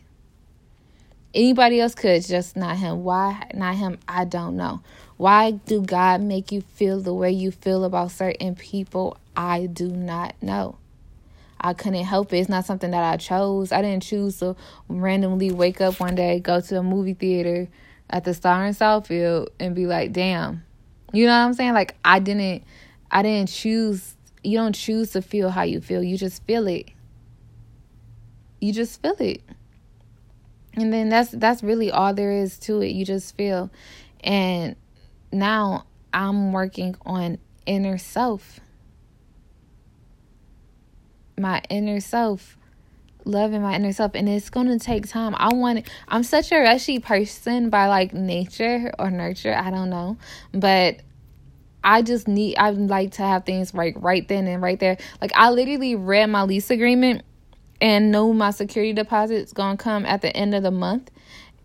Anybody 1.34 1.78
else 1.78 1.94
could 1.94 2.24
just 2.24 2.56
not 2.56 2.78
him. 2.78 3.04
Why 3.04 3.46
not 3.52 3.74
him? 3.74 3.98
I 4.08 4.24
don't 4.24 4.56
know 4.56 4.80
why 5.20 5.50
do 5.50 5.82
God 5.82 6.22
make 6.22 6.50
you 6.50 6.62
feel 6.62 6.98
the 6.98 7.12
way 7.12 7.30
you 7.30 7.50
feel 7.50 7.84
about 7.84 8.10
certain 8.10 8.54
people? 8.54 9.18
I 9.36 9.66
do 9.66 9.88
not 9.88 10.34
know. 10.42 10.78
I 11.60 11.74
couldn't 11.74 12.06
help 12.06 12.32
it. 12.32 12.38
It's 12.38 12.48
not 12.48 12.64
something 12.64 12.90
that 12.92 13.04
I 13.04 13.18
chose. 13.18 13.70
I 13.70 13.82
didn't 13.82 14.02
choose 14.02 14.38
to 14.38 14.56
randomly 14.88 15.52
wake 15.52 15.82
up 15.82 16.00
one 16.00 16.14
day, 16.14 16.40
go 16.40 16.62
to 16.62 16.78
a 16.78 16.82
movie 16.82 17.12
theater 17.12 17.68
at 18.08 18.24
the 18.24 18.32
Star 18.32 18.64
in 18.64 18.72
Southfield 18.72 19.48
and 19.60 19.74
be 19.74 19.84
like, 19.86 20.14
"Damn." 20.14 20.64
You 21.12 21.26
know 21.26 21.32
what 21.32 21.44
I'm 21.44 21.52
saying? 21.52 21.74
Like 21.74 21.96
I 22.02 22.18
didn't 22.18 22.64
I 23.10 23.20
didn't 23.20 23.50
choose 23.50 24.16
you 24.42 24.56
don't 24.56 24.74
choose 24.74 25.10
to 25.10 25.20
feel 25.20 25.50
how 25.50 25.64
you 25.64 25.82
feel. 25.82 26.02
You 26.02 26.16
just 26.16 26.42
feel 26.44 26.66
it. 26.66 26.88
You 28.58 28.72
just 28.72 29.02
feel 29.02 29.16
it. 29.18 29.42
And 30.72 30.90
then 30.90 31.10
that's 31.10 31.30
that's 31.30 31.62
really 31.62 31.90
all 31.90 32.14
there 32.14 32.32
is 32.32 32.58
to 32.60 32.80
it. 32.80 32.92
You 32.92 33.04
just 33.04 33.36
feel. 33.36 33.70
And 34.24 34.76
now 35.32 35.86
I'm 36.12 36.52
working 36.52 36.96
on 37.02 37.38
inner 37.66 37.98
self. 37.98 38.60
My 41.38 41.62
inner 41.70 42.00
self. 42.00 42.56
Loving 43.24 43.62
my 43.62 43.74
inner 43.74 43.92
self. 43.92 44.12
And 44.14 44.28
it's 44.28 44.50
gonna 44.50 44.78
take 44.78 45.08
time. 45.08 45.34
I 45.36 45.54
want 45.54 45.88
I'm 46.08 46.22
such 46.22 46.52
a 46.52 46.58
rushy 46.58 46.98
person 46.98 47.70
by 47.70 47.86
like 47.86 48.12
nature 48.12 48.92
or 48.98 49.10
nurture. 49.10 49.54
I 49.54 49.70
don't 49.70 49.90
know. 49.90 50.16
But 50.52 51.00
I 51.82 52.02
just 52.02 52.28
need 52.28 52.56
I 52.56 52.70
like 52.70 53.12
to 53.12 53.22
have 53.22 53.44
things 53.44 53.72
right 53.72 53.94
right 54.00 54.26
then 54.26 54.46
and 54.46 54.62
right 54.62 54.78
there. 54.78 54.98
Like 55.20 55.32
I 55.34 55.50
literally 55.50 55.94
read 55.94 56.26
my 56.26 56.42
lease 56.42 56.70
agreement 56.70 57.22
and 57.80 58.10
know 58.10 58.32
my 58.32 58.50
security 58.50 58.92
deposit's 58.92 59.52
gonna 59.52 59.76
come 59.76 60.04
at 60.04 60.22
the 60.22 60.34
end 60.36 60.54
of 60.54 60.62
the 60.62 60.70
month 60.70 61.10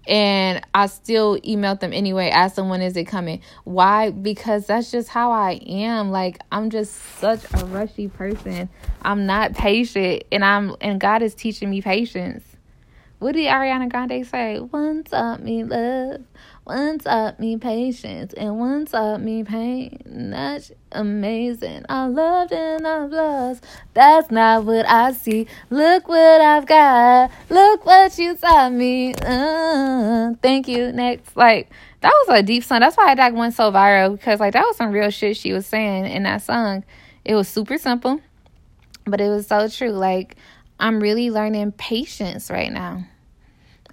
and 0.07 0.61
I 0.73 0.87
still 0.87 1.39
emailed 1.41 1.79
them 1.79 1.93
anyway, 1.93 2.29
asked 2.29 2.55
them 2.55 2.69
when 2.69 2.81
is 2.81 2.95
it 2.95 3.05
coming. 3.05 3.41
Why? 3.63 4.11
Because 4.11 4.67
that's 4.67 4.91
just 4.91 5.09
how 5.09 5.31
I 5.31 5.53
am. 5.67 6.11
Like 6.11 6.39
I'm 6.51 6.69
just 6.69 6.93
such 7.19 7.43
a 7.53 7.65
rushy 7.65 8.07
person. 8.07 8.69
I'm 9.01 9.25
not 9.25 9.53
patient 9.53 10.23
and 10.31 10.43
I'm 10.43 10.75
and 10.81 10.99
God 10.99 11.21
is 11.21 11.33
teaching 11.35 11.69
me 11.69 11.81
patience. 11.81 12.43
What 13.19 13.33
did 13.33 13.47
Ariana 13.47 13.89
Grande 13.89 14.27
say? 14.27 14.59
One 14.59 15.03
taught 15.03 15.41
me 15.41 15.63
love, 15.63 16.21
one 16.65 16.97
taught 16.97 17.39
me 17.39 17.57
patience, 17.57 18.33
and 18.33 18.59
one 18.59 18.87
taught 18.87 19.21
me 19.21 19.43
pain. 19.43 20.01
That's 20.31 20.71
amazing. 20.91 21.85
I 21.87 22.07
loved 22.07 22.51
and 22.51 22.87
I've 22.87 23.11
lost. 23.11 23.63
That's 23.93 24.31
not 24.31 24.65
what 24.65 24.87
I 24.87 25.11
see. 25.11 25.45
Look 25.69 26.07
what 26.07 26.41
I've 26.41 26.65
got. 26.65 27.29
Look 27.51 27.85
what 27.85 28.17
you 28.17 28.35
taught 28.35 28.73
me. 28.73 29.13
Uh, 29.13 30.33
thank 30.41 30.67
you. 30.67 30.91
Next, 30.91 31.37
like 31.37 31.69
that 32.01 32.11
was 32.25 32.39
a 32.39 32.41
deep 32.41 32.63
song. 32.63 32.79
That's 32.79 32.97
why 32.97 33.13
that 33.13 33.35
went 33.35 33.53
so 33.53 33.71
viral 33.71 34.13
because 34.13 34.39
like 34.39 34.53
that 34.53 34.65
was 34.65 34.75
some 34.75 34.91
real 34.91 35.11
shit 35.11 35.37
she 35.37 35.53
was 35.53 35.67
saying 35.67 36.05
in 36.07 36.23
that 36.23 36.41
song. 36.41 36.83
It 37.23 37.35
was 37.35 37.47
super 37.47 37.77
simple, 37.77 38.21
but 39.05 39.21
it 39.21 39.29
was 39.29 39.45
so 39.45 39.67
true. 39.67 39.91
Like 39.91 40.35
I'm 40.79 40.99
really 40.99 41.29
learning 41.29 41.73
patience 41.73 42.49
right 42.49 42.71
now. 42.71 43.05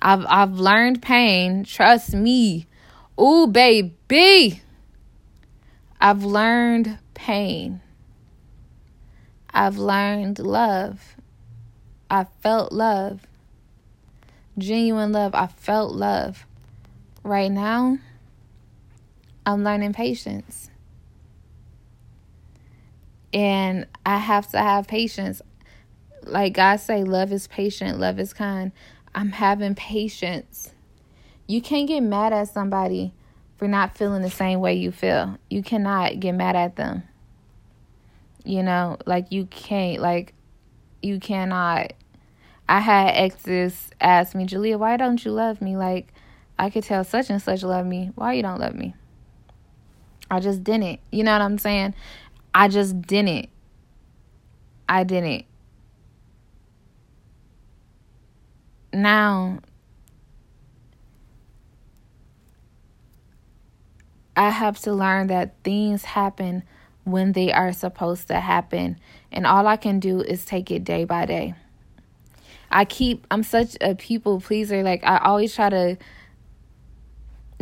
I've 0.04 0.26
I've 0.28 0.58
learned 0.58 1.00
pain. 1.00 1.62
Trust 1.62 2.12
me. 2.12 2.66
Ooh, 3.20 3.46
baby. 3.46 4.60
I've 6.00 6.24
learned 6.24 6.98
pain. 7.14 7.80
I've 9.54 9.78
learned 9.78 10.40
love. 10.40 11.16
I 12.10 12.26
felt 12.42 12.72
love. 12.72 13.28
Genuine 14.58 15.12
love. 15.12 15.36
I 15.36 15.46
felt 15.46 15.92
love. 15.92 16.46
Right 17.22 17.52
now, 17.52 17.98
I'm 19.46 19.62
learning 19.62 19.92
patience. 19.92 20.68
And 23.32 23.86
I 24.04 24.18
have 24.18 24.50
to 24.50 24.58
have 24.58 24.88
patience. 24.88 25.40
Like 26.24 26.54
God 26.54 26.76
say, 26.80 27.04
love 27.04 27.32
is 27.32 27.46
patient, 27.46 28.00
love 28.00 28.18
is 28.18 28.32
kind. 28.32 28.72
I'm 29.14 29.32
having 29.32 29.74
patience. 29.74 30.72
You 31.46 31.60
can't 31.60 31.88
get 31.88 32.00
mad 32.00 32.32
at 32.32 32.48
somebody 32.48 33.12
for 33.56 33.68
not 33.68 33.96
feeling 33.96 34.22
the 34.22 34.30
same 34.30 34.60
way 34.60 34.74
you 34.74 34.90
feel. 34.90 35.38
You 35.50 35.62
cannot 35.62 36.18
get 36.20 36.32
mad 36.32 36.56
at 36.56 36.76
them. 36.76 37.02
You 38.44 38.62
know, 38.62 38.96
like 39.06 39.30
you 39.30 39.46
can't, 39.46 40.00
like, 40.00 40.34
you 41.02 41.20
cannot. 41.20 41.92
I 42.68 42.80
had 42.80 43.08
exes 43.10 43.90
ask 44.00 44.34
me, 44.34 44.46
Julia, 44.46 44.78
why 44.78 44.96
don't 44.96 45.24
you 45.24 45.32
love 45.32 45.60
me? 45.60 45.76
Like, 45.76 46.08
I 46.58 46.70
could 46.70 46.84
tell 46.84 47.04
such 47.04 47.28
and 47.28 47.42
such 47.42 47.62
love 47.62 47.86
me. 47.86 48.12
Why 48.14 48.32
you 48.32 48.42
don't 48.42 48.60
love 48.60 48.74
me? 48.74 48.94
I 50.30 50.40
just 50.40 50.64
didn't. 50.64 51.00
You 51.10 51.24
know 51.24 51.32
what 51.32 51.42
I'm 51.42 51.58
saying? 51.58 51.94
I 52.54 52.68
just 52.68 53.02
didn't. 53.02 53.48
I 54.88 55.04
didn't. 55.04 55.44
Now, 58.92 59.60
I 64.36 64.50
have 64.50 64.78
to 64.80 64.92
learn 64.92 65.28
that 65.28 65.54
things 65.64 66.04
happen 66.04 66.62
when 67.04 67.32
they 67.32 67.52
are 67.52 67.72
supposed 67.72 68.28
to 68.28 68.40
happen. 68.40 68.98
And 69.30 69.46
all 69.46 69.66
I 69.66 69.76
can 69.76 69.98
do 69.98 70.20
is 70.20 70.44
take 70.44 70.70
it 70.70 70.84
day 70.84 71.04
by 71.04 71.26
day. 71.26 71.54
I 72.70 72.84
keep, 72.84 73.26
I'm 73.30 73.42
such 73.42 73.76
a 73.80 73.94
people 73.94 74.40
pleaser. 74.40 74.82
Like, 74.82 75.04
I 75.04 75.18
always 75.18 75.54
try 75.54 75.68
to 75.68 75.98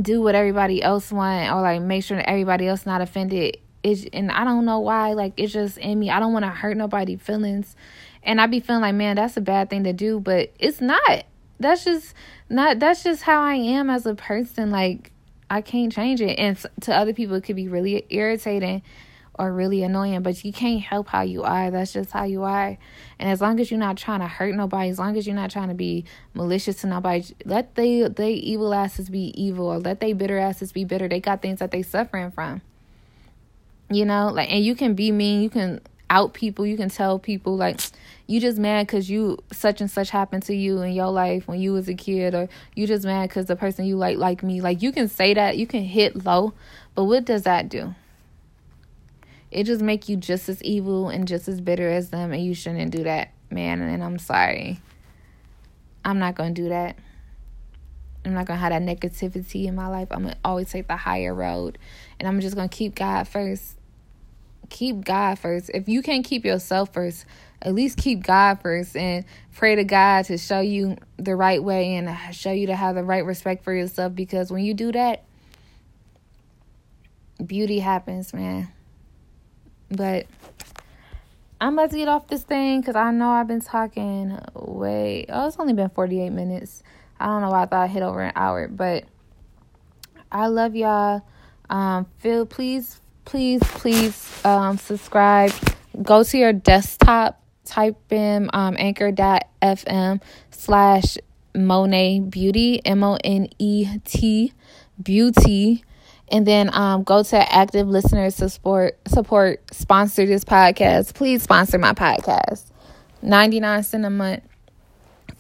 do 0.01 0.23
what 0.23 0.35
everybody 0.35 0.83
else 0.83 1.13
want 1.13 1.53
or 1.53 1.61
like 1.61 1.83
make 1.83 2.05
sure 2.05 2.19
everybody 2.19 2.67
else 2.67 2.87
not 2.87 3.01
offended 3.01 3.59
it's, 3.83 4.05
and 4.13 4.31
I 4.31 4.45
don't 4.45 4.65
know 4.65 4.81
why 4.81 5.13
like 5.13 5.35
it's 5.37 5.53
just 5.53 5.79
in 5.79 5.99
me 5.99 6.11
I 6.11 6.21
don't 6.21 6.33
want 6.33 6.45
to 6.45 6.51
hurt 6.51 6.77
nobody 6.77 7.17
feelings 7.17 7.77
and 8.23 8.41
I'd 8.41 8.51
be 8.51 8.61
feeling 8.61 8.83
like 8.83 8.95
man 8.95 9.17
that's 9.17 9.37
a 9.37 9.41
bad 9.41 9.71
thing 9.71 9.85
to 9.85 9.93
do 9.93 10.21
but 10.21 10.53
it's 10.59 10.81
not 10.81 11.25
that's 11.59 11.85
just 11.85 12.15
not 12.49 12.79
that's 12.79 13.03
just 13.03 13.23
how 13.23 13.43
I 13.43 13.55
am 13.55 13.91
as 13.91 14.07
a 14.07 14.15
person 14.15 14.71
like 14.71 15.13
I 15.49 15.61
can't 15.61 15.93
change 15.93 16.21
it 16.21 16.39
and 16.39 16.57
to 16.83 16.95
other 16.95 17.13
people 17.13 17.37
it 17.37 17.45
could 17.45 17.57
be 17.57 17.69
really 17.69 18.07
irritating 18.11 18.83
or 19.41 19.51
really 19.51 19.83
annoying, 19.83 20.21
but 20.23 20.45
you 20.45 20.53
can't 20.53 20.83
help 20.83 21.09
how 21.09 21.23
you 21.23 21.43
are. 21.45 21.71
That's 21.71 21.95
just 21.95 22.11
how 22.11 22.25
you 22.25 22.43
are. 22.43 22.77
And 23.19 23.31
as 23.31 23.41
long 23.41 23.59
as 23.59 23.71
you're 23.71 23.81
not 23.81 23.97
trying 23.97 24.21
to 24.21 24.27
hurt 24.27 24.55
nobody, 24.55 24.91
as 24.91 24.99
long 24.99 25.17
as 25.17 25.27
you're 25.27 25.35
not 25.35 25.51
trying 25.51 25.69
to 25.69 25.75
be 25.75 26.05
malicious 26.35 26.83
to 26.83 26.87
nobody, 26.87 27.25
let 27.47 27.75
they 27.75 28.07
they 28.07 28.33
evil 28.33 28.75
asses 28.75 29.09
be 29.09 29.33
evil 29.41 29.67
or 29.67 29.79
let 29.79 30.01
they 30.01 30.13
bitter 30.13 30.37
asses 30.37 30.73
be 30.73 30.85
bitter. 30.85 31.09
They 31.09 31.21
got 31.21 31.41
things 31.41 31.61
that 31.61 31.71
they 31.71 31.81
suffering 31.81 32.31
from. 32.31 32.61
You 33.89 34.05
know, 34.05 34.29
like 34.29 34.53
and 34.53 34.63
you 34.63 34.75
can 34.75 34.95
be 34.95 35.11
mean, 35.11 35.41
you 35.41 35.49
can 35.49 35.81
out 36.11 36.35
people, 36.35 36.67
you 36.67 36.77
can 36.77 36.91
tell 36.91 37.19
people 37.19 37.57
like 37.57 37.81
you 38.27 38.41
just 38.41 38.59
mad 38.59 38.87
cuz 38.89 39.09
you 39.09 39.39
such 39.53 39.81
and 39.81 39.91
such 39.91 40.11
happened 40.11 40.43
to 40.45 40.55
you 40.55 40.83
in 40.83 40.93
your 40.93 41.11
life 41.11 41.49
when 41.49 41.61
you 41.61 41.73
was 41.73 41.89
a 41.89 41.95
kid 41.95 42.35
or 42.35 42.49
you 42.75 42.87
just 42.87 43.05
mad 43.05 43.31
cuz 43.31 43.47
the 43.47 43.57
person 43.57 43.87
you 43.87 43.97
like 43.97 44.19
like 44.19 44.43
me. 44.43 44.61
Like 44.61 44.83
you 44.83 44.93
can 44.93 45.09
say 45.09 45.33
that, 45.33 45.57
you 45.57 45.67
can 45.67 45.85
hit 45.85 46.27
low, 46.27 46.53
but 46.95 47.05
what 47.05 47.25
does 47.25 47.45
that 47.45 47.69
do? 47.69 47.95
it 49.51 49.65
just 49.65 49.83
make 49.83 50.09
you 50.09 50.17
just 50.17 50.49
as 50.49 50.63
evil 50.63 51.09
and 51.09 51.27
just 51.27 51.49
as 51.49 51.61
bitter 51.61 51.91
as 51.91 52.11
them 52.11 52.33
and 52.33 52.45
you 52.45 52.55
shouldn't 52.55 52.91
do 52.91 53.05
that 53.05 53.31
man 53.51 53.81
and 53.81 54.03
i'm 54.03 54.19
sorry 54.19 54.81
i'm 56.05 56.19
not 56.19 56.35
gonna 56.35 56.53
do 56.53 56.69
that 56.69 56.97
i'm 58.25 58.35
not 58.35 58.47
gonna 58.47 58.59
have 58.59 58.71
that 58.71 58.83
negativity 58.83 59.67
in 59.67 59.75
my 59.75 59.89
life 59.89 60.09
i'm 60.11 60.23
gonna 60.23 60.37
always 60.45 60.71
take 60.71 60.87
the 60.87 60.97
higher 60.97 61.35
road 61.35 61.79
and 62.19 62.29
i'm 62.29 62.41
just 62.41 62.55
gonna 62.55 62.69
keep 62.69 62.95
god 62.95 63.27
first 63.27 63.77
keep 64.71 65.05
god 65.05 65.39
first 65.39 65.71
if 65.75 65.89
you 65.89 66.03
can't 66.03 66.25
keep 66.25 66.45
yourself 66.45 66.93
first 66.93 67.27
at 67.63 67.75
least 67.75 67.99
keep 67.99 68.23
god 68.23 68.61
first 68.63 68.97
and 68.97 69.25
pray 69.55 69.75
to 69.75 69.85
god 69.85 70.25
to 70.25 70.39
show 70.39 70.61
you 70.61 70.97
the 71.19 71.37
right 71.37 71.63
way 71.63 71.97
and 71.97 72.35
show 72.35 72.53
you 72.53 72.69
to 72.69 72.77
have 72.77 72.95
the 72.95 73.05
right 73.05 73.25
respect 73.25 73.63
for 73.63 73.75
yourself 73.75 74.15
because 74.15 74.51
when 74.51 74.65
you 74.65 74.73
do 74.73 74.91
that 74.93 75.25
beauty 77.45 77.79
happens 77.79 78.33
man 78.33 78.69
but 79.91 80.27
I'm 81.63 81.75
about 81.75 81.91
to 81.91 81.97
get 81.99 82.09
off 82.09 82.27
this 82.27 82.43
thing 82.43 82.81
because 82.81 82.97
I 82.97 83.11
know 83.11 83.29
I've 83.29 83.49
been 83.49 83.61
talking 83.61 84.39
way. 84.55 85.27
Oh, 85.29 85.47
it's 85.47 85.59
only 85.59 85.75
been 85.75 85.91
48 85.91 86.31
minutes. 86.31 86.83
I 87.19 87.27
don't 87.27 87.43
know 87.43 87.51
why 87.51 87.65
I 87.65 87.67
thought 87.67 87.83
I 87.83 87.87
hit 87.87 88.03
over 88.03 88.23
an 88.23 88.33
hour, 88.35 88.67
but 88.67 89.05
I 90.33 90.47
love 90.47 90.75
y'all. 90.75 91.23
Um, 91.69 92.07
feel 92.19 92.47
please, 92.47 93.00
please, 93.25 93.63
please 93.63 94.45
um, 94.45 94.79
subscribe. 94.79 95.53
Go 96.03 96.23
to 96.23 96.39
your 96.39 96.53
desktop, 96.53 97.41
type 97.65 98.13
in 98.13 98.51
um, 98.53 98.77
anchor.fm 98.79 100.21
slash 100.51 101.19
Monet 101.55 102.21
Beauty, 102.21 102.85
M 102.85 103.03
O 103.03 103.19
N 103.23 103.49
E 103.59 103.87
T 104.05 104.53
Beauty. 105.03 105.85
And 106.33 106.47
then 106.47 106.73
um, 106.75 107.03
go 107.03 107.25
to 107.25 107.53
active 107.53 107.89
listeners 107.89 108.37
to 108.37 108.49
support 108.49 108.97
support 109.09 109.63
sponsor 109.75 110.27
this 110.27 110.45
podcast. 110.45 111.15
Please 111.15 111.43
sponsor 111.43 111.79
my 111.79 111.93
podcast. 111.93 112.71
99 113.23 113.83
cent 113.83 114.05
a 114.07 114.11
month 114.11 114.43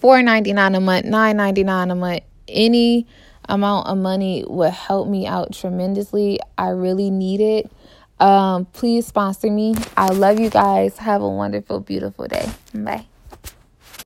4.99 0.02 0.76
a 0.76 0.80
month 0.80 1.06
9.99 1.06 1.92
a 1.92 1.94
month. 1.94 2.22
Any 2.48 3.06
amount 3.50 3.88
of 3.88 3.98
money 3.98 4.44
would 4.46 4.72
help 4.72 5.08
me 5.08 5.26
out 5.26 5.52
tremendously. 5.52 6.38
I 6.56 6.70
really 6.70 7.10
need 7.10 7.40
it. 7.40 7.70
Um, 8.18 8.66
please 8.66 9.06
sponsor 9.06 9.50
me. 9.50 9.74
I 9.96 10.08
love 10.08 10.38
you 10.38 10.50
guys. 10.50 10.98
Have 10.98 11.22
a 11.22 11.28
wonderful 11.28 11.80
beautiful 11.80 12.26
day. 12.26 12.48
Bye 12.74 13.09